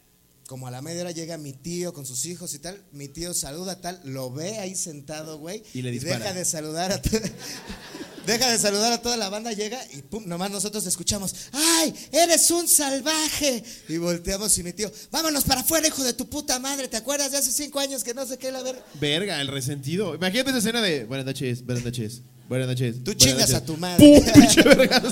Como 0.53 0.67
a 0.67 0.71
la 0.71 0.83
media 0.83 1.01
hora 1.01 1.13
llega 1.13 1.39
mi 1.39 1.55
tío 1.55 1.95
con 1.95 2.05
sus 2.05 2.27
hijos 2.27 2.53
y 2.53 2.59
tal. 2.59 2.79
Mi 2.93 3.09
tío 3.09 3.33
saluda 3.33 3.81
tal. 3.81 3.99
Lo 4.05 4.31
ve 4.31 4.59
ahí 4.59 4.75
sentado, 4.75 5.39
güey. 5.39 5.63
Y 5.73 5.81
le 5.81 5.91
dispara. 5.91 6.19
deja 6.19 6.35
de 6.35 6.45
saludar 6.45 6.93
a 6.93 7.01
Deja 8.27 8.51
de 8.51 8.59
saludar 8.59 8.93
a 8.93 9.01
toda 9.01 9.17
la 9.17 9.31
banda, 9.31 9.53
llega 9.53 9.81
y 9.95 10.03
pum, 10.03 10.25
nomás 10.27 10.51
nosotros 10.51 10.85
escuchamos, 10.85 11.35
¡ay, 11.53 11.95
eres 12.13 12.51
un 12.51 12.69
salvaje! 12.69 13.65
Y 13.89 13.97
volteamos 13.97 14.57
y 14.59 14.63
mi 14.63 14.75
tío, 14.75 14.93
vámonos 15.11 15.43
para 15.45 15.63
afuera, 15.63 15.89
hijo 15.89 16.05
de 16.05 16.13
tu 16.13 16.29
puta 16.29 16.59
madre, 16.59 16.87
¿te 16.87 16.99
acuerdas 16.99 17.33
de 17.33 17.39
hace 17.39 17.51
cinco 17.51 17.81
años 17.81 18.05
que 18.05 18.13
no 18.13 18.27
sé 18.27 18.37
qué 18.37 18.53
la 18.53 18.63
ver? 18.63 18.81
Verga, 19.01 19.41
el 19.41 19.49
resentido. 19.49 20.15
Imagínate 20.15 20.51
esa 20.51 20.59
escena 20.59 20.83
de 20.83 21.07
buenas 21.07 21.25
noches, 21.25 21.65
buenas 21.65 21.83
noches, 21.83 22.21
buenas 22.47 22.69
noches. 22.69 22.97
Tú 22.97 23.13
buenas 23.13 23.25
chingas 23.25 23.51
noches". 23.51 23.55
a 23.55 23.65
tu 23.65 23.77
madre. 23.79 24.21
¡Pum! 24.21 24.33
Pinche 24.35 24.63
verga. 24.63 25.03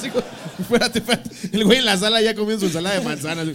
Espérate, 0.61 0.99
espérate. 0.99 1.31
El 1.51 1.65
güey 1.65 1.79
en 1.79 1.87
la 1.87 1.97
sala 1.97 2.21
ya 2.21 2.35
comiendo 2.35 2.61
su 2.61 2.67
ensalada 2.67 2.99
de 2.99 3.05
manzanas. 3.07 3.49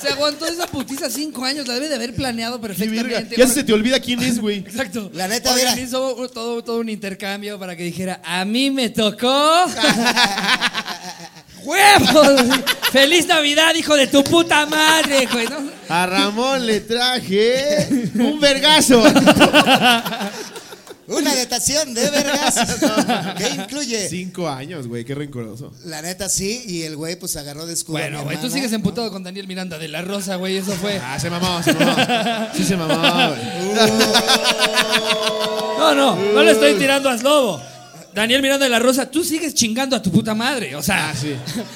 Se 0.00 0.08
aguantó 0.08 0.46
esa 0.46 0.66
putiza 0.66 1.10
cinco 1.10 1.44
años, 1.44 1.66
la 1.68 1.74
debe 1.74 1.88
de 1.88 1.94
haber 1.96 2.14
planeado 2.14 2.60
¡Qué 2.60 2.68
perfectamente. 2.68 3.36
Ya 3.36 3.46
se 3.46 3.64
te 3.64 3.72
olvida 3.72 4.00
quién 4.00 4.20
es, 4.22 4.40
güey. 4.40 4.58
Exacto. 4.58 5.10
La 5.14 5.28
neta, 5.28 5.54
mira. 5.54 5.74
Un- 5.74 6.28
todo, 6.30 6.62
todo 6.64 6.78
un 6.80 6.88
intercambio 6.88 7.58
para 7.58 7.76
que 7.76 7.82
dijera, 7.82 8.20
a 8.24 8.44
mí 8.44 8.70
me 8.70 8.88
tocó. 8.90 9.66
¡Huevos! 11.62 12.40
¡Feliz 12.90 13.26
Navidad, 13.26 13.74
hijo 13.74 13.94
de 13.94 14.06
tu 14.06 14.24
puta 14.24 14.64
madre, 14.66 15.28
güey! 15.30 15.46
¿no? 15.46 15.58
A 15.88 16.06
Ramón 16.06 16.66
le 16.66 16.80
traje 16.80 17.86
un 18.14 18.40
vergazo. 18.40 19.02
Una 21.10 21.34
datación 21.34 21.92
de 21.92 22.08
vergas. 22.10 22.54
¿Qué 23.36 23.48
incluye? 23.50 24.08
Cinco 24.08 24.48
años, 24.48 24.86
güey, 24.86 25.04
qué 25.04 25.14
rencoroso. 25.14 25.72
La 25.84 26.02
neta 26.02 26.28
sí, 26.28 26.62
y 26.66 26.82
el 26.82 26.96
güey 26.96 27.16
pues 27.16 27.36
agarró 27.36 27.66
de 27.66 27.74
escudo. 27.74 27.98
Bueno, 27.98 28.22
güey, 28.22 28.40
tú 28.40 28.48
sigues 28.48 28.70
¿no? 28.70 28.76
emputado 28.76 29.10
con 29.10 29.22
Daniel 29.24 29.46
Miranda 29.48 29.76
de 29.78 29.88
la 29.88 30.02
Rosa, 30.02 30.36
güey, 30.36 30.56
eso 30.56 30.72
fue. 30.72 31.00
Ah, 31.02 31.18
se 31.18 31.28
mamó, 31.28 31.62
se 31.62 31.74
mamó. 31.74 31.96
Sí 32.54 32.64
se 32.64 32.76
mamó, 32.76 32.94
güey. 33.28 33.40
No, 35.80 35.94
no, 35.94 36.14
no 36.14 36.42
le 36.42 36.50
estoy 36.52 36.74
tirando 36.74 37.08
a 37.08 37.16
Slobo. 37.16 37.60
Daniel 38.14 38.42
Miranda 38.42 38.64
de 38.64 38.70
la 38.70 38.78
Rosa, 38.78 39.10
tú 39.10 39.22
sigues 39.24 39.54
chingando 39.54 39.94
a 39.96 40.02
tu 40.02 40.10
puta 40.10 40.34
madre. 40.34 40.74
O 40.76 40.82
sea, 40.82 41.10
Ah, 41.10 41.14
sí. 41.14 41.32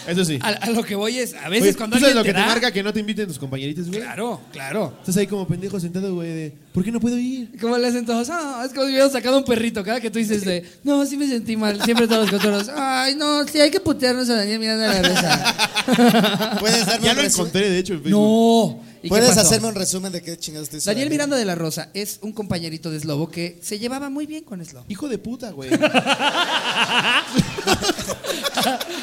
Eso 0.07 0.25
sí. 0.25 0.39
a, 0.43 0.49
a 0.49 0.71
lo 0.71 0.83
que 0.83 0.95
voy 0.95 1.19
es, 1.19 1.35
a 1.35 1.49
veces 1.49 1.69
Oye, 1.69 1.77
cuando 1.77 1.97
¿tú 1.97 2.01
sabes 2.01 2.17
alguien 2.17 2.17
lo 2.17 2.23
que 2.25 2.33
te 2.33 2.41
da- 2.41 2.47
marca 2.55 2.73
que 2.73 2.83
no 2.83 2.93
te 2.93 3.01
inviten 3.01 3.27
tus 3.27 3.39
compañeritos, 3.39 3.89
güey? 3.89 4.01
Claro, 4.01 4.41
claro. 4.53 4.95
Estás 5.01 5.17
ahí 5.17 5.27
como 5.27 5.47
pendejo 5.47 5.79
sentado, 5.81 6.15
güey, 6.15 6.29
de 6.29 6.53
¿por 6.73 6.85
qué 6.85 6.91
no 6.93 7.01
puedo 7.01 7.17
ir? 7.19 7.51
¿Cómo 7.61 7.79
le 7.79 7.87
hacen 7.89 8.05
todos? 8.05 8.29
Ah, 8.31 8.63
es 8.67 8.73
como 8.73 8.87
si 8.87 8.93
hubieran 8.93 9.11
sacado 9.11 9.39
un 9.39 9.45
perrito. 9.45 9.83
Cada 9.85 10.01
que 10.01 10.11
tú 10.11 10.19
dices 10.19 10.45
de, 10.45 10.65
no, 10.83 11.05
sí 11.07 11.17
me 11.17 11.27
sentí 11.29 11.57
mal. 11.57 11.81
Siempre 11.83 12.07
todos 12.09 12.31
los 12.31 12.41
cotorros, 12.43 12.69
ay, 12.75 13.15
no, 13.15 13.47
sí 13.47 13.61
hay 13.61 13.71
que 13.71 13.81
putearnos 13.81 14.29
a 14.31 14.35
Daniel 14.37 14.59
Miranda 14.59 14.93
de 14.93 15.03
la 15.03 15.09
Rosa. 15.09 16.57
¿Puedes 16.61 16.87
darme 16.87 17.07
Ya 17.07 17.15
lo 17.15 17.23
encontré, 17.23 17.71
de 17.71 17.79
hecho, 17.79 17.95
en 17.95 18.03
Facebook. 18.03 18.21
No. 18.21 18.94
¿Y 19.05 19.09
qué 19.09 19.11
¿Puedes 19.11 19.29
pasó? 19.35 19.41
hacerme 19.43 19.69
un 19.69 19.75
resumen 19.75 20.11
de 20.13 20.23
qué 20.23 20.39
chingados 20.39 20.71
te 20.71 20.79
hizo 20.79 20.89
Daniel 20.89 21.11
Miranda 21.11 21.37
de 21.37 21.45
la 21.45 21.55
Rosa 21.55 21.91
es 21.93 22.19
un 22.23 22.33
compañerito 22.33 22.91
de 22.91 22.99
Slobo 23.01 23.31
que 23.31 23.59
se 23.63 23.79
llevaba 23.79 24.09
muy 24.09 24.25
bien 24.25 24.45
con 24.45 24.65
Slobo. 24.65 24.87
Hijo 24.89 25.09
de 25.11 25.19
puta, 25.19 25.51
güey. 25.51 25.71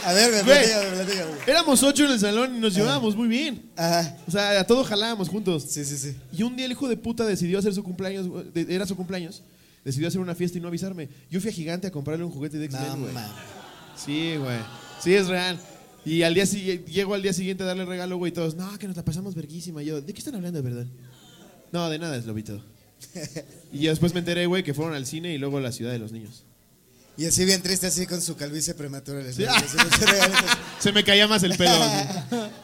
A 0.03 0.13
ver, 0.13 0.31
me 0.31 0.41
Güey. 0.41 0.57
platica, 0.57 0.81
me 0.89 0.95
platica, 1.03 1.25
güey. 1.25 1.39
Éramos 1.47 1.83
ocho 1.83 2.05
en 2.05 2.11
el 2.11 2.19
salón 2.19 2.55
y 2.55 2.59
nos 2.59 2.73
llevábamos 2.73 3.15
muy 3.15 3.27
bien. 3.27 3.69
Ajá. 3.75 4.17
O 4.27 4.31
sea, 4.31 4.59
a 4.59 4.63
todos 4.65 4.87
jalábamos 4.87 5.29
juntos. 5.29 5.65
Sí, 5.69 5.85
sí, 5.85 5.97
sí. 5.97 6.15
Y 6.33 6.43
un 6.43 6.55
día 6.55 6.65
el 6.65 6.71
hijo 6.71 6.87
de 6.89 6.97
puta 6.97 7.25
decidió 7.25 7.59
hacer 7.59 7.73
su 7.73 7.83
cumpleaños, 7.83 8.27
era 8.55 8.85
su 8.87 8.95
cumpleaños, 8.95 9.43
decidió 9.85 10.07
hacer 10.07 10.19
una 10.21 10.33
fiesta 10.35 10.57
y 10.57 10.61
no 10.61 10.67
avisarme. 10.67 11.09
Yo 11.29 11.39
fui 11.41 11.49
a 11.51 11.53
Gigante 11.53 11.87
a 11.87 11.91
comprarle 11.91 12.25
un 12.25 12.31
juguete 12.31 12.57
de 12.57 12.69
No, 12.69 12.77
X-Men, 12.79 13.01
güey. 13.01 13.13
Sí, 14.03 14.35
güey. 14.37 14.57
Sí, 15.03 15.13
es 15.13 15.27
real. 15.27 15.59
Y 16.05 16.23
al 16.23 16.33
día 16.33 16.45
siguiente, 16.45 16.91
llego 16.91 17.13
al 17.13 17.21
día 17.21 17.33
siguiente 17.33 17.63
a 17.63 17.67
darle 17.67 17.85
regalo, 17.85 18.17
güey, 18.17 18.31
y 18.31 18.33
todos, 18.33 18.55
no, 18.55 18.77
que 18.79 18.87
nos 18.87 18.95
la 18.97 19.05
pasamos 19.05 19.35
verguísima. 19.35 19.83
Y 19.83 19.87
yo, 19.87 20.01
¿de 20.01 20.13
qué 20.13 20.19
están 20.19 20.35
hablando, 20.35 20.61
de 20.61 20.69
verdad? 20.69 20.85
No, 21.71 21.89
de 21.89 21.99
nada, 21.99 22.17
es 22.17 22.25
lobito. 22.25 22.63
y 23.71 23.85
después 23.87 24.13
me 24.13 24.19
enteré, 24.19 24.45
güey, 24.47 24.63
que 24.63 24.73
fueron 24.73 24.95
al 24.95 25.05
cine 25.05 25.33
y 25.33 25.37
luego 25.37 25.57
a 25.57 25.61
la 25.61 25.71
ciudad 25.71 25.91
de 25.91 25.99
los 25.99 26.11
niños. 26.11 26.43
Y 27.17 27.25
así 27.25 27.45
bien 27.45 27.61
triste, 27.61 27.87
así 27.87 28.07
con 28.07 28.21
su 28.21 28.35
calvicie 28.35 28.73
prematura. 28.73 29.21
les 29.21 29.35
Sí. 29.35 29.43
Se 30.79 30.91
me 30.91 31.03
caía 31.03 31.27
más 31.27 31.43
el 31.43 31.55
pelo. 31.55 31.71
así. 31.71 32.07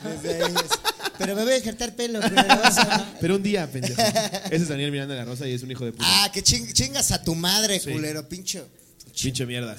Desde 0.03 0.43
ahí 0.43 0.53
es, 0.55 0.69
Pero 1.17 1.35
me 1.35 1.43
voy 1.43 1.53
a 1.53 1.57
injertar 1.57 1.95
pelo, 1.95 2.19
pero 2.21 2.39
a- 2.41 3.13
Pero 3.21 3.35
un 3.35 3.43
día, 3.43 3.69
pendejo. 3.69 4.01
Ese 4.45 4.55
es 4.55 4.67
Daniel 4.69 4.91
Miranda 4.91 5.13
de 5.15 5.19
la 5.19 5.25
Rosa 5.25 5.47
y 5.47 5.51
es 5.53 5.61
un 5.63 5.69
hijo 5.71 5.85
de 5.85 5.91
puta. 5.91 6.05
Ah, 6.07 6.31
que 6.31 6.41
ching- 6.43 6.71
chingas 6.73 7.11
a 7.11 7.21
tu 7.21 7.35
madre, 7.35 7.79
Sí. 7.79 7.91
culero, 7.91 8.27
pincho. 8.27 8.67
Pinche 9.21 9.45
mierda. 9.45 9.75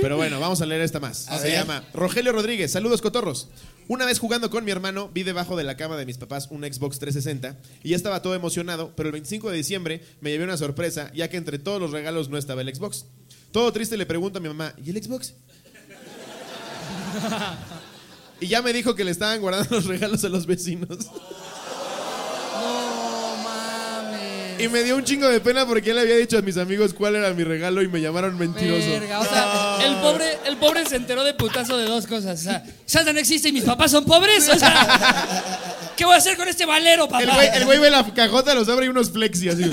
Pero 0.00 0.16
bueno, 0.16 0.38
vamos 0.40 0.60
a 0.62 0.66
leer 0.66 0.82
esta 0.82 1.00
más. 1.00 1.28
A 1.28 1.38
Se 1.38 1.44
ver. 1.48 1.54
llama 1.54 1.84
Rogelio 1.92 2.32
Rodríguez. 2.32 2.70
Saludos, 2.70 3.02
cotorros. 3.02 3.48
Una 3.88 4.04
vez 4.06 4.18
jugando 4.18 4.50
con 4.50 4.64
mi 4.64 4.70
hermano, 4.70 5.10
vi 5.12 5.22
debajo 5.22 5.56
de 5.56 5.64
la 5.64 5.76
cama 5.76 5.96
de 5.96 6.06
mis 6.06 6.18
papás 6.18 6.48
un 6.50 6.62
Xbox 6.62 6.98
360 6.98 7.58
y 7.82 7.90
ya 7.90 7.96
estaba 7.96 8.22
todo 8.22 8.34
emocionado, 8.34 8.94
pero 8.94 9.08
el 9.08 9.12
25 9.12 9.50
de 9.50 9.56
diciembre 9.56 10.04
me 10.20 10.30
llevé 10.30 10.44
una 10.44 10.56
sorpresa, 10.56 11.10
ya 11.14 11.28
que 11.28 11.38
entre 11.38 11.58
todos 11.58 11.80
los 11.80 11.90
regalos 11.90 12.28
no 12.28 12.36
estaba 12.38 12.60
el 12.60 12.74
Xbox. 12.74 13.06
Todo 13.50 13.72
triste 13.72 13.96
le 13.96 14.06
pregunto 14.06 14.38
a 14.38 14.42
mi 14.42 14.48
mamá, 14.48 14.74
¿y 14.84 14.90
el 14.90 15.02
Xbox? 15.02 15.34
y 18.40 18.46
ya 18.46 18.62
me 18.62 18.72
dijo 18.72 18.94
que 18.94 19.04
le 19.04 19.10
estaban 19.10 19.40
guardando 19.40 19.74
los 19.76 19.86
regalos 19.86 20.22
a 20.24 20.28
los 20.28 20.46
vecinos. 20.46 20.98
Y 24.58 24.68
me 24.68 24.82
dio 24.82 24.96
un 24.96 25.04
chingo 25.04 25.28
de 25.28 25.40
pena 25.40 25.66
porque 25.66 25.90
él 25.90 25.96
le 25.96 26.02
había 26.02 26.16
dicho 26.16 26.38
a 26.38 26.42
mis 26.42 26.56
amigos 26.56 26.92
cuál 26.94 27.16
era 27.16 27.32
mi 27.32 27.44
regalo 27.44 27.82
y 27.82 27.88
me 27.88 28.00
llamaron 28.00 28.36
mentiroso. 28.36 28.88
Verga, 28.88 29.20
o 29.20 29.24
sea, 29.24 29.78
el 29.86 29.96
pobre, 29.96 30.38
el 30.46 30.56
pobre 30.56 30.86
se 30.86 30.96
enteró 30.96 31.24
de 31.24 31.34
putazo 31.34 31.76
de 31.76 31.86
dos 31.86 32.06
cosas. 32.06 32.40
O 32.40 32.42
sea, 32.42 32.64
Santa 32.84 33.12
no 33.12 33.20
existe 33.20 33.48
y 33.48 33.52
mis 33.52 33.64
papás 33.64 33.90
son 33.90 34.04
pobres. 34.04 34.48
O 34.48 34.58
sea, 34.58 35.46
¿qué 35.96 36.04
voy 36.04 36.14
a 36.14 36.18
hacer 36.18 36.36
con 36.36 36.48
este 36.48 36.66
valero, 36.66 37.08
papá? 37.08 37.22
El 37.22 37.30
güey, 37.30 37.48
el 37.54 37.64
güey 37.64 37.78
ve 37.78 37.90
la 37.90 38.04
cajota, 38.12 38.54
los 38.54 38.68
abre 38.68 38.86
y 38.86 38.88
unos 38.88 39.10
flexi 39.10 39.48
así. 39.48 39.70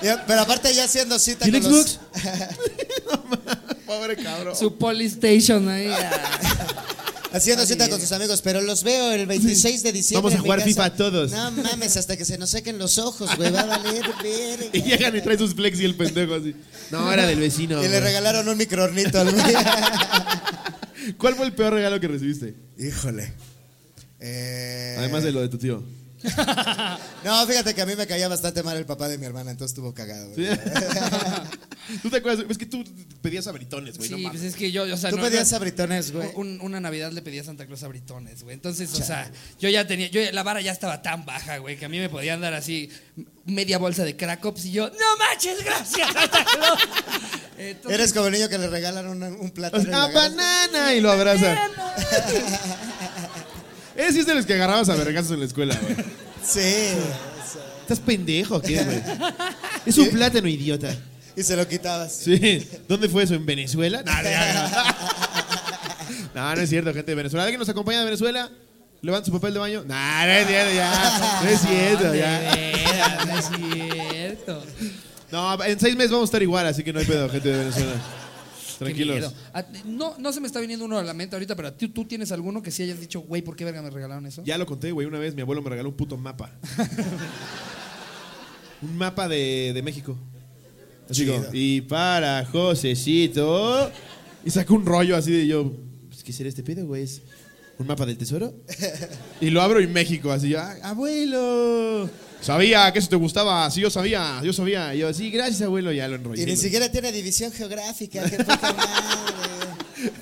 Pero 0.00 0.40
aparte 0.40 0.72
ya 0.72 0.84
haciendo 0.84 1.18
cita 1.18 1.46
¿Y 1.48 1.54
el 1.54 1.62
con 1.62 1.72
los... 1.72 1.86
Xbox? 1.86 2.00
Pobre 3.86 4.16
cabrón. 4.16 4.54
Su 4.54 4.76
Polystation 4.76 5.68
ahí. 5.68 5.90
Haciendo 7.32 7.66
cita 7.66 7.88
con 7.88 8.00
sus 8.00 8.12
amigos, 8.12 8.40
pero 8.42 8.60
los 8.62 8.82
veo 8.82 9.12
el 9.12 9.26
26 9.26 9.82
de 9.82 9.92
diciembre. 9.92 10.22
Vamos 10.30 10.38
a 10.38 10.42
jugar. 10.42 10.62
FIFA 10.62 10.96
todos. 10.96 11.30
No 11.30 11.50
mames, 11.50 11.96
hasta 11.96 12.16
que 12.16 12.24
se 12.24 12.38
nos 12.38 12.50
sequen 12.50 12.78
los 12.78 12.98
ojos, 12.98 13.36
güey. 13.36 13.50
Va 13.50 13.60
a 13.60 13.66
valer, 13.66 14.02
verga. 14.22 14.64
Y 14.72 14.82
llegan 14.82 15.16
y 15.16 15.20
traen 15.20 15.38
sus 15.38 15.54
flexi 15.54 15.84
el 15.84 15.94
pendejo 15.94 16.34
así. 16.34 16.54
No, 16.90 17.12
era 17.12 17.26
del 17.26 17.38
vecino. 17.38 17.84
Y 17.84 17.88
le 17.88 18.00
regalaron 18.00 18.48
un 18.48 18.56
microornito 18.56 19.20
al 19.20 19.30
güey. 19.32 19.44
¿Cuál 21.18 21.34
fue 21.34 21.46
el 21.46 21.52
peor 21.52 21.74
regalo 21.74 22.00
que 22.00 22.08
recibiste? 22.08 22.54
Híjole. 22.78 23.32
Eh, 24.20 24.96
Además 24.98 25.22
de 25.22 25.32
lo 25.32 25.40
de 25.40 25.48
tu 25.48 25.58
tío. 25.58 25.82
No, 27.24 27.46
fíjate 27.46 27.74
que 27.74 27.82
a 27.82 27.86
mí 27.86 27.94
me 27.96 28.06
caía 28.06 28.28
bastante 28.28 28.62
mal 28.62 28.76
el 28.76 28.86
papá 28.86 29.08
de 29.08 29.18
mi 29.18 29.26
hermana, 29.26 29.50
entonces 29.50 29.72
estuvo 29.76 29.92
cagado. 29.94 30.30
güey. 30.30 30.46
¿Sí? 30.46 30.52
¿Tú 32.02 32.10
te 32.10 32.18
acuerdas? 32.18 32.44
Es 32.48 32.58
que 32.58 32.66
tú 32.66 32.84
pedías 33.22 33.46
abritones, 33.46 33.96
güey. 33.96 34.08
Sí, 34.10 34.22
no 34.22 34.30
pues 34.30 34.42
es 34.42 34.54
que 34.54 34.70
yo, 34.70 34.82
o 34.82 34.96
sea, 34.96 35.10
Tú 35.10 35.16
no- 35.16 35.22
pedías 35.22 35.52
abritones, 35.52 36.12
güey. 36.12 36.28
un- 36.34 36.60
una 36.60 36.80
Navidad 36.80 37.12
le 37.12 37.22
pedí 37.22 37.38
a 37.38 37.44
Santa 37.44 37.66
Claus 37.66 37.82
abritones, 37.82 38.42
güey. 38.44 38.54
Entonces, 38.54 38.92
o 38.94 39.02
sea, 39.02 39.30
yo 39.58 39.68
ya 39.68 39.86
tenía, 39.86 40.08
yo 40.10 40.20
la 40.32 40.42
vara 40.42 40.60
ya 40.60 40.72
estaba 40.72 41.02
tan 41.02 41.24
baja, 41.24 41.58
güey, 41.58 41.76
que 41.78 41.84
a 41.86 41.88
mí 41.88 41.98
me 41.98 42.08
podían 42.08 42.40
dar 42.40 42.54
así 42.54 42.90
media 43.46 43.78
bolsa 43.78 44.04
de 44.04 44.16
crack 44.16 44.44
Ops 44.44 44.66
y 44.66 44.72
yo, 44.72 44.88
no 44.90 45.16
manches, 45.18 45.64
gracias, 45.64 46.12
Santa 46.12 46.44
Claus. 46.44 46.78
Entonces, 47.56 47.94
Eres 48.00 48.12
como 48.12 48.26
el 48.26 48.32
niño 48.34 48.48
que 48.48 48.58
le 48.58 48.68
regalan 48.68 49.06
un, 49.08 49.22
un 49.22 49.50
plátano. 49.50 49.80
Así, 49.82 49.88
y 49.88 49.90
le 49.90 49.96
¡Ah, 49.96 50.04
agarras- 50.04 50.36
banana! 50.36 50.94
Y 50.94 51.00
lo 51.00 51.10
abraza. 51.10 51.56
Ese 53.98 54.12
sí 54.12 54.20
es 54.20 54.26
de 54.26 54.34
los 54.36 54.46
que 54.46 54.54
agarrabas 54.54 54.88
a 54.90 54.94
vergazos 54.94 55.32
en 55.32 55.40
la 55.40 55.46
escuela, 55.46 55.76
güey. 55.82 55.96
Sí. 56.44 56.92
¿Estás 57.80 57.98
pendejo 57.98 58.62
qué, 58.62 58.80
güey? 58.84 59.02
Es 59.84 59.98
un 59.98 60.08
plátano, 60.10 60.46
idiota. 60.46 60.94
Y 61.34 61.42
se 61.42 61.56
lo 61.56 61.66
quitabas. 61.66 62.12
Sí. 62.14 62.64
¿Dónde 62.86 63.08
fue 63.08 63.24
eso? 63.24 63.34
¿En 63.34 63.44
Venezuela? 63.44 64.02
No, 64.06 64.12
no, 64.12 64.20
no. 64.22 64.68
No, 66.34 66.54
no 66.54 66.60
es 66.62 66.70
cierto, 66.70 66.94
gente 66.94 67.10
de 67.10 67.14
Venezuela. 67.16 67.42
¿Alguien 67.42 67.58
nos 67.58 67.68
acompaña 67.68 67.98
de 67.98 68.04
Venezuela? 68.04 68.48
¿Levanta 69.02 69.26
su 69.26 69.32
papel 69.32 69.54
de 69.54 69.58
baño? 69.60 69.84
No, 69.84 69.94
no 69.94 70.30
es 70.32 70.46
cierto, 70.46 70.74
ya. 70.74 71.40
No 71.42 71.48
es 71.48 71.60
cierto, 71.60 72.10
De 72.12 72.18
ya. 72.18 73.24
no 73.26 73.38
es 73.38 73.44
cierto. 73.56 74.64
No, 75.32 75.64
en 75.64 75.80
seis 75.80 75.96
meses 75.96 76.12
vamos 76.12 76.28
a 76.28 76.30
estar 76.30 76.42
igual, 76.42 76.66
así 76.66 76.84
que 76.84 76.92
no 76.92 77.00
hay 77.00 77.06
pedo, 77.06 77.28
gente 77.28 77.48
de 77.48 77.58
Venezuela. 77.58 77.92
Tranquilos. 78.78 79.34
Ah, 79.52 79.64
No, 79.84 80.16
no 80.18 80.32
se 80.32 80.40
me 80.40 80.46
está 80.46 80.60
viniendo 80.60 80.84
uno 80.84 80.98
a 80.98 81.02
la 81.02 81.14
mente 81.14 81.34
ahorita, 81.36 81.56
pero 81.56 81.72
¿tú, 81.72 81.88
tú 81.90 82.04
tienes 82.04 82.30
alguno 82.32 82.62
que 82.62 82.70
sí 82.70 82.82
hayas 82.84 83.00
dicho, 83.00 83.20
güey, 83.20 83.42
¿por 83.42 83.56
qué 83.56 83.64
verga 83.64 83.82
me 83.82 83.90
regalaron 83.90 84.26
eso? 84.26 84.42
Ya 84.44 84.56
lo 84.58 84.66
conté, 84.66 84.92
güey. 84.92 85.06
Una 85.06 85.18
vez 85.18 85.34
mi 85.34 85.42
abuelo 85.42 85.62
me 85.62 85.70
regaló 85.70 85.88
un 85.88 85.96
puto 85.96 86.16
mapa. 86.16 86.50
un 88.82 88.96
mapa 88.96 89.28
de, 89.28 89.72
de 89.74 89.82
México. 89.82 90.16
Así 91.10 91.26
como, 91.26 91.44
y 91.52 91.80
para 91.82 92.44
Josecito. 92.46 93.90
Y 94.44 94.50
sacó 94.50 94.74
un 94.74 94.86
rollo 94.86 95.16
así 95.16 95.32
de 95.32 95.46
yo. 95.46 95.72
Pues, 96.08 96.22
¿Qué 96.22 96.32
será 96.32 96.48
este 96.48 96.62
pedo, 96.62 96.86
güey? 96.86 97.02
¿Es 97.02 97.22
un 97.78 97.86
mapa 97.86 98.06
del 98.06 98.16
tesoro? 98.18 98.54
y 99.40 99.50
lo 99.50 99.62
abro 99.62 99.80
y 99.80 99.86
México, 99.86 100.30
así 100.30 100.50
yo, 100.50 100.60
"Ah, 100.60 100.74
abuelo. 100.84 102.08
Sabía 102.40 102.90
que 102.92 102.98
eso 103.00 103.08
te 103.08 103.16
gustaba, 103.16 103.70
sí, 103.70 103.80
yo 103.80 103.90
sabía, 103.90 104.40
yo 104.42 104.52
sabía. 104.52 104.94
Y 104.94 104.98
yo, 104.98 105.12
sí, 105.12 105.30
gracias, 105.30 105.62
abuelo, 105.62 105.90
ya 105.92 106.06
lo 106.08 106.14
enrollé. 106.16 106.42
Y 106.42 106.46
ni 106.46 106.52
güey. 106.52 106.62
siquiera 106.62 106.90
tiene 106.90 107.10
división 107.12 107.52
geográfica. 107.52 108.28
Qué 108.30 108.38
poca 108.38 108.72
madre. 108.72 108.88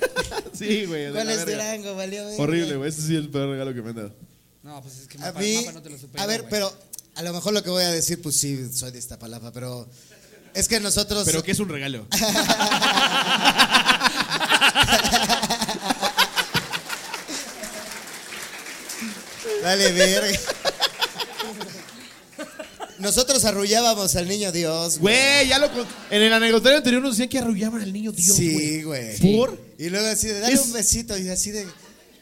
Sí, 0.53 0.85
güey. 0.85 1.11
¿Cuál 1.11 1.27
la 1.27 1.33
es 1.33 1.45
verga. 1.45 1.65
Durango? 1.75 1.95
Valió 1.95 2.25
verga. 2.25 2.41
Horrible, 2.43 2.75
güey. 2.77 2.89
Este 2.89 3.03
sí 3.03 3.13
es 3.15 3.19
el 3.19 3.29
peor 3.29 3.49
regalo 3.51 3.75
que 3.75 3.81
me 3.83 3.89
han 3.91 3.95
dado. 3.95 4.15
No, 4.63 4.81
pues 4.81 4.97
es 4.97 5.07
que 5.07 5.17
A 5.19 5.21
mapa, 5.21 5.39
mí, 5.39 5.55
mapa 5.57 5.71
no 5.73 5.81
te 5.83 5.89
lo 5.91 5.97
supero, 5.99 6.23
a 6.23 6.25
ver, 6.25 6.41
güey. 6.41 6.49
pero 6.49 6.73
a 7.13 7.21
lo 7.21 7.31
mejor 7.31 7.53
lo 7.53 7.61
que 7.63 7.69
voy 7.69 7.83
a 7.83 7.91
decir, 7.91 8.19
pues 8.23 8.37
sí, 8.37 8.67
soy 8.73 8.89
de 8.91 8.97
esta 8.97 9.19
palabra, 9.19 9.51
pero 9.51 9.87
es 10.55 10.67
que 10.67 10.79
nosotros. 10.79 11.23
Pero 11.25 11.43
que 11.43 11.51
es 11.51 11.59
un 11.59 11.69
regalo. 11.69 12.07
Dale, 19.61 19.91
verga. 19.91 20.39
Nosotros 22.99 23.45
arrullábamos 23.45 24.15
al 24.15 24.27
niño 24.27 24.51
Dios. 24.51 24.97
Güey, 24.99 25.47
ya 25.47 25.59
lo 25.59 25.71
con- 25.71 25.85
En 26.09 26.21
el 26.23 26.33
anecdotario 26.33 26.77
anterior 26.79 27.01
nos 27.01 27.11
decían 27.11 27.29
que 27.29 27.37
arrullaban 27.39 27.81
al 27.81 27.93
niño 27.93 28.11
Dios, 28.11 28.35
Sí, 28.35 28.81
güey. 28.83 29.17
¿Por? 29.35 29.59
Y 29.77 29.89
luego 29.89 30.07
así 30.07 30.27
de, 30.27 30.39
dale 30.39 30.53
Es- 30.55 30.61
un 30.61 30.73
besito 30.73 31.17
y 31.17 31.29
así 31.29 31.51
de. 31.51 31.67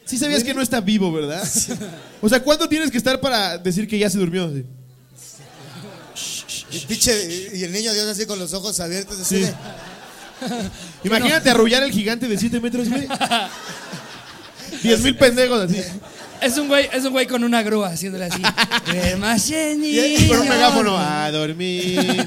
Sí 0.05 0.17
sabías 0.17 0.43
que 0.43 0.53
no 0.53 0.61
está 0.61 0.81
vivo, 0.81 1.11
¿verdad? 1.11 1.43
O 2.21 2.29
sea, 2.29 2.41
¿cuánto 2.41 2.67
tienes 2.69 2.91
que 2.91 2.97
estar 2.97 3.19
para 3.21 3.57
decir 3.57 3.87
que 3.87 3.97
ya 3.97 4.09
se 4.09 4.17
durmió? 4.17 4.45
Así. 4.45 4.63
Y, 6.71 6.79
pinche, 6.85 7.51
y 7.53 7.63
el 7.63 7.71
niño 7.71 7.93
Dios 7.93 8.07
así 8.07 8.25
con 8.25 8.37
los 8.37 8.53
ojos 8.53 8.79
abiertos. 8.79 9.19
Así 9.19 9.35
Sí. 9.37 9.41
de, 9.43 9.53
Imagínate 11.05 11.49
arrullar 11.49 11.83
al 11.83 11.91
gigante 11.91 12.27
de 12.27 12.37
7 12.37 12.59
metros, 12.59 12.89
güey. 12.89 13.07
10 14.83 14.99
mil 15.01 15.15
pendejos 15.17 15.61
así. 15.69 15.81
Es 16.45 16.57
un 16.59 16.67
güey, 16.67 16.87
es 16.93 17.03
un 17.03 17.11
güey 17.11 17.25
con 17.25 17.43
una 17.43 17.63
grúa 17.63 17.89
haciéndole 17.89 18.25
así. 18.25 18.41
Y 19.83 20.27
con 20.27 20.39
un 20.41 20.47
megáfono. 20.49 20.97
A 20.97 21.31
dormir. 21.31 22.23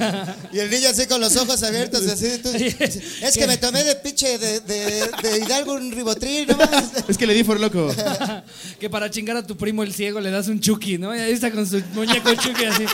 y 0.52 0.58
el 0.58 0.70
niño 0.70 0.88
así 0.88 1.06
con 1.06 1.20
los 1.20 1.36
ojos 1.36 1.62
abiertos. 1.62 2.06
Así 2.06 2.38
tú- 2.42 2.50
es 2.50 3.36
que 3.36 3.46
me 3.46 3.56
tomé 3.56 3.84
de 3.84 3.94
pinche 3.96 4.38
de, 4.38 4.60
de, 4.60 5.08
de 5.22 5.38
Hidalgo 5.38 5.74
un 5.74 5.92
ribotril 5.92 6.48
nomás. 6.48 6.84
Es 7.08 7.16
que 7.16 7.26
le 7.26 7.34
di 7.34 7.44
por 7.44 7.60
loco. 7.60 7.94
que 8.80 8.90
para 8.90 9.10
chingar 9.10 9.36
a 9.36 9.46
tu 9.46 9.56
primo 9.56 9.82
el 9.82 9.94
ciego 9.94 10.20
le 10.20 10.30
das 10.30 10.48
un 10.48 10.60
chucky, 10.60 10.98
¿no? 10.98 11.14
Y 11.14 11.20
ahí 11.20 11.32
está 11.32 11.50
con 11.50 11.66
su 11.66 11.80
muñeco 11.94 12.34
chucky 12.34 12.64
así. 12.64 12.84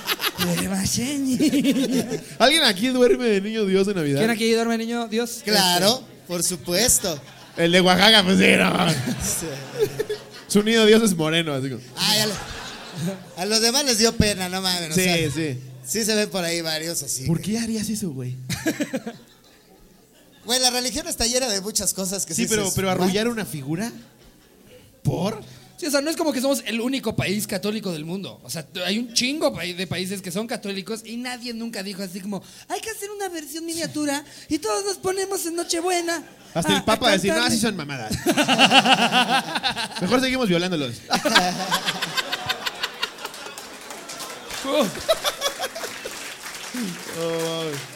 ¿Alguien 2.39 2.65
aquí 2.65 2.89
duerme 2.89 3.25
de 3.25 3.41
niño 3.41 3.65
Dios 3.65 3.87
de 3.87 3.95
Navidad? 3.95 4.19
¿Quién 4.19 4.31
aquí 4.31 4.53
duerme, 4.53 4.77
niño? 4.77 5.09
Dios. 5.09 5.41
Claro, 5.45 6.03
por 6.29 6.43
supuesto. 6.43 7.19
El 7.57 7.71
de 7.73 7.81
Oaxaca, 7.81 8.25
pues 8.25 8.39
sí, 8.39 8.47
no. 8.59 10.14
Su 10.55 10.63
niño 10.63 10.87
Dios 10.87 11.03
es 11.03 11.17
moreno, 11.17 11.53
así 11.53 11.69
como. 11.69 11.83
Ay, 11.97 12.21
a, 12.21 12.27
lo- 12.27 12.35
a 13.39 13.45
los 13.45 13.61
demás 13.61 13.85
les 13.85 13.99
dio 13.99 14.17
pena, 14.17 14.49
no 14.49 14.63
mames. 14.63 14.93
o 14.93 14.95
Sí, 14.95 15.03
sea, 15.03 15.31
sí. 15.33 15.59
sí 15.85 16.05
se 16.05 16.15
ven 16.15 16.31
por 16.31 16.45
ahí 16.45 16.61
varios 16.61 17.03
así. 17.03 17.27
¿Por 17.27 17.41
qué 17.41 17.59
harías 17.59 17.89
eso, 17.89 18.11
güey? 18.11 18.37
Güey, 20.45 20.61
la 20.61 20.71
religión 20.71 21.09
está 21.09 21.27
llena 21.27 21.49
de 21.49 21.61
muchas 21.61 21.93
cosas 21.93 22.25
que 22.25 22.35
sí. 22.35 22.43
Sí, 22.43 22.49
pero, 22.49 22.71
pero 22.77 22.89
arrullar 22.91 23.27
una 23.29 23.45
figura. 23.45 23.91
¿Por? 25.03 25.43
Sí, 25.85 25.89
o 25.89 25.91
sea, 25.91 26.01
no 26.01 26.09
es 26.09 26.17
como 26.17 26.33
que 26.33 26.41
somos 26.41 26.63
el 26.65 26.81
único 26.81 27.15
país 27.15 27.47
católico 27.47 27.93
del 27.93 28.07
mundo. 28.07 28.41
O 28.43 28.49
sea, 28.49 28.65
hay 28.87 28.99
un 28.99 29.13
chingo 29.13 29.51
de 29.51 29.87
países 29.87 30.23
que 30.23 30.31
son 30.31 30.47
católicos 30.47 31.03
y 31.05 31.19
nadie 31.19 31.53
nunca 31.53 31.83
dijo 31.83 32.03
así 32.03 32.21
como, 32.21 32.43
hay 32.69 32.81
que 32.81 32.89
hacer 32.89 33.11
una 33.11 33.29
versión 33.29 33.67
miniatura 33.67 34.25
y 34.49 34.59
todos 34.61 34.83
nos 34.87 34.97
ponemos 34.97 35.45
en 35.45 35.57
Nochebuena. 35.57 36.23
Hasta 36.55 36.73
a- 36.73 36.77
el 36.79 36.85
Papa 36.85 37.09
a 37.09 37.13
decir, 37.13 37.29
no, 37.29 37.35
cantarle". 37.35 37.57
así 37.57 37.63
son 37.67 37.77
mamadas. 37.77 38.13
Mejor 40.01 40.23
seguimos 40.23 40.49
violándolos. 40.49 40.95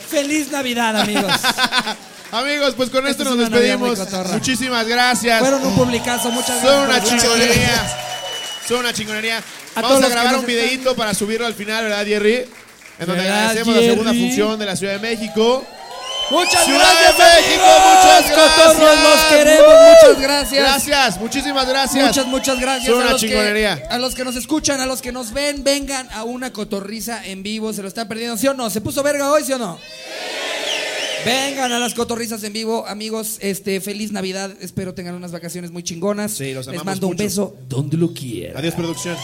Feliz 0.09 0.51
Navidad, 0.51 0.97
amigos. 1.01 1.32
Amigos, 2.30 2.74
pues 2.76 2.90
con 2.90 3.06
esto 3.06 3.24
nos 3.24 3.38
despedimos. 3.38 3.98
Muchísimas 4.32 4.86
gracias. 4.86 5.40
Fueron 5.40 5.64
un 5.64 5.74
publicazo, 5.74 6.30
muchas 6.30 6.60
Son 6.60 6.84
una 6.84 6.98
gracias. 6.98 7.22
chingonería. 7.22 7.96
Son 8.68 8.78
una 8.80 8.92
chingonería. 8.92 9.42
A 9.74 9.80
Vamos 9.80 10.02
a 10.04 10.08
grabar 10.08 10.36
un 10.36 10.44
videíto 10.46 10.94
para 10.94 11.14
subirlo 11.14 11.46
al 11.46 11.54
final, 11.54 11.84
¿verdad, 11.84 12.04
Jerry? 12.04 12.46
En 12.98 13.06
donde 13.06 13.22
¿Verdad, 13.22 13.38
agradecemos 13.38 13.76
la 13.76 13.82
segunda 13.82 14.10
función 14.12 14.58
de 14.58 14.66
la 14.66 14.76
Ciudad 14.76 14.92
de 14.94 14.98
México. 14.98 15.64
Muchas 16.30 16.64
Ciudad 16.66 16.80
gracias, 17.00 17.16
de 17.16 17.40
México, 17.40 17.64
muchas 17.64 18.30
gracias. 18.30 19.02
Los 19.02 19.20
queremos, 19.30 19.74
muchas 19.88 20.20
gracias. 20.20 20.62
Gracias, 20.62 21.20
muchísimas 21.20 21.66
gracias. 21.66 22.06
Muchas, 22.06 22.26
muchas 22.26 22.60
gracias 22.60 22.92
Son 22.92 23.02
a 23.02 23.06
una 23.06 23.14
que, 23.14 23.20
chingonería. 23.20 23.82
a 23.88 23.96
los 23.96 24.14
que 24.14 24.24
nos 24.24 24.36
escuchan, 24.36 24.80
a 24.80 24.84
los 24.86 25.00
que 25.00 25.10
nos 25.10 25.32
ven, 25.32 25.64
vengan 25.64 26.06
a 26.12 26.24
una 26.24 26.52
cotorriza 26.52 27.24
en 27.24 27.42
vivo, 27.42 27.72
se 27.72 27.80
lo 27.80 27.88
están 27.88 28.08
perdiendo, 28.08 28.36
¿sí 28.36 28.46
o 28.46 28.52
no? 28.52 28.68
¿Se 28.68 28.82
puso 28.82 29.02
verga 29.02 29.30
hoy, 29.32 29.42
sí 29.44 29.52
o 29.54 29.58
no? 29.58 29.78
Vengan 31.24 31.72
a 31.72 31.78
las 31.78 31.94
cotorrizas 31.94 32.42
en 32.44 32.52
vivo, 32.52 32.86
amigos, 32.86 33.38
este, 33.40 33.80
feliz 33.80 34.12
Navidad, 34.12 34.52
espero 34.60 34.94
tengan 34.94 35.14
unas 35.14 35.32
vacaciones 35.32 35.70
muy 35.70 35.82
chingonas. 35.82 36.32
Sí, 36.32 36.52
los 36.54 36.66
Les 36.66 36.76
amamos 36.76 36.84
mando 36.84 37.06
un 37.08 37.12
mucho. 37.14 37.24
beso 37.24 37.56
donde 37.68 37.96
lo 37.96 38.12
quieran. 38.12 38.56
Adiós, 38.56 38.74
producción. 38.74 39.16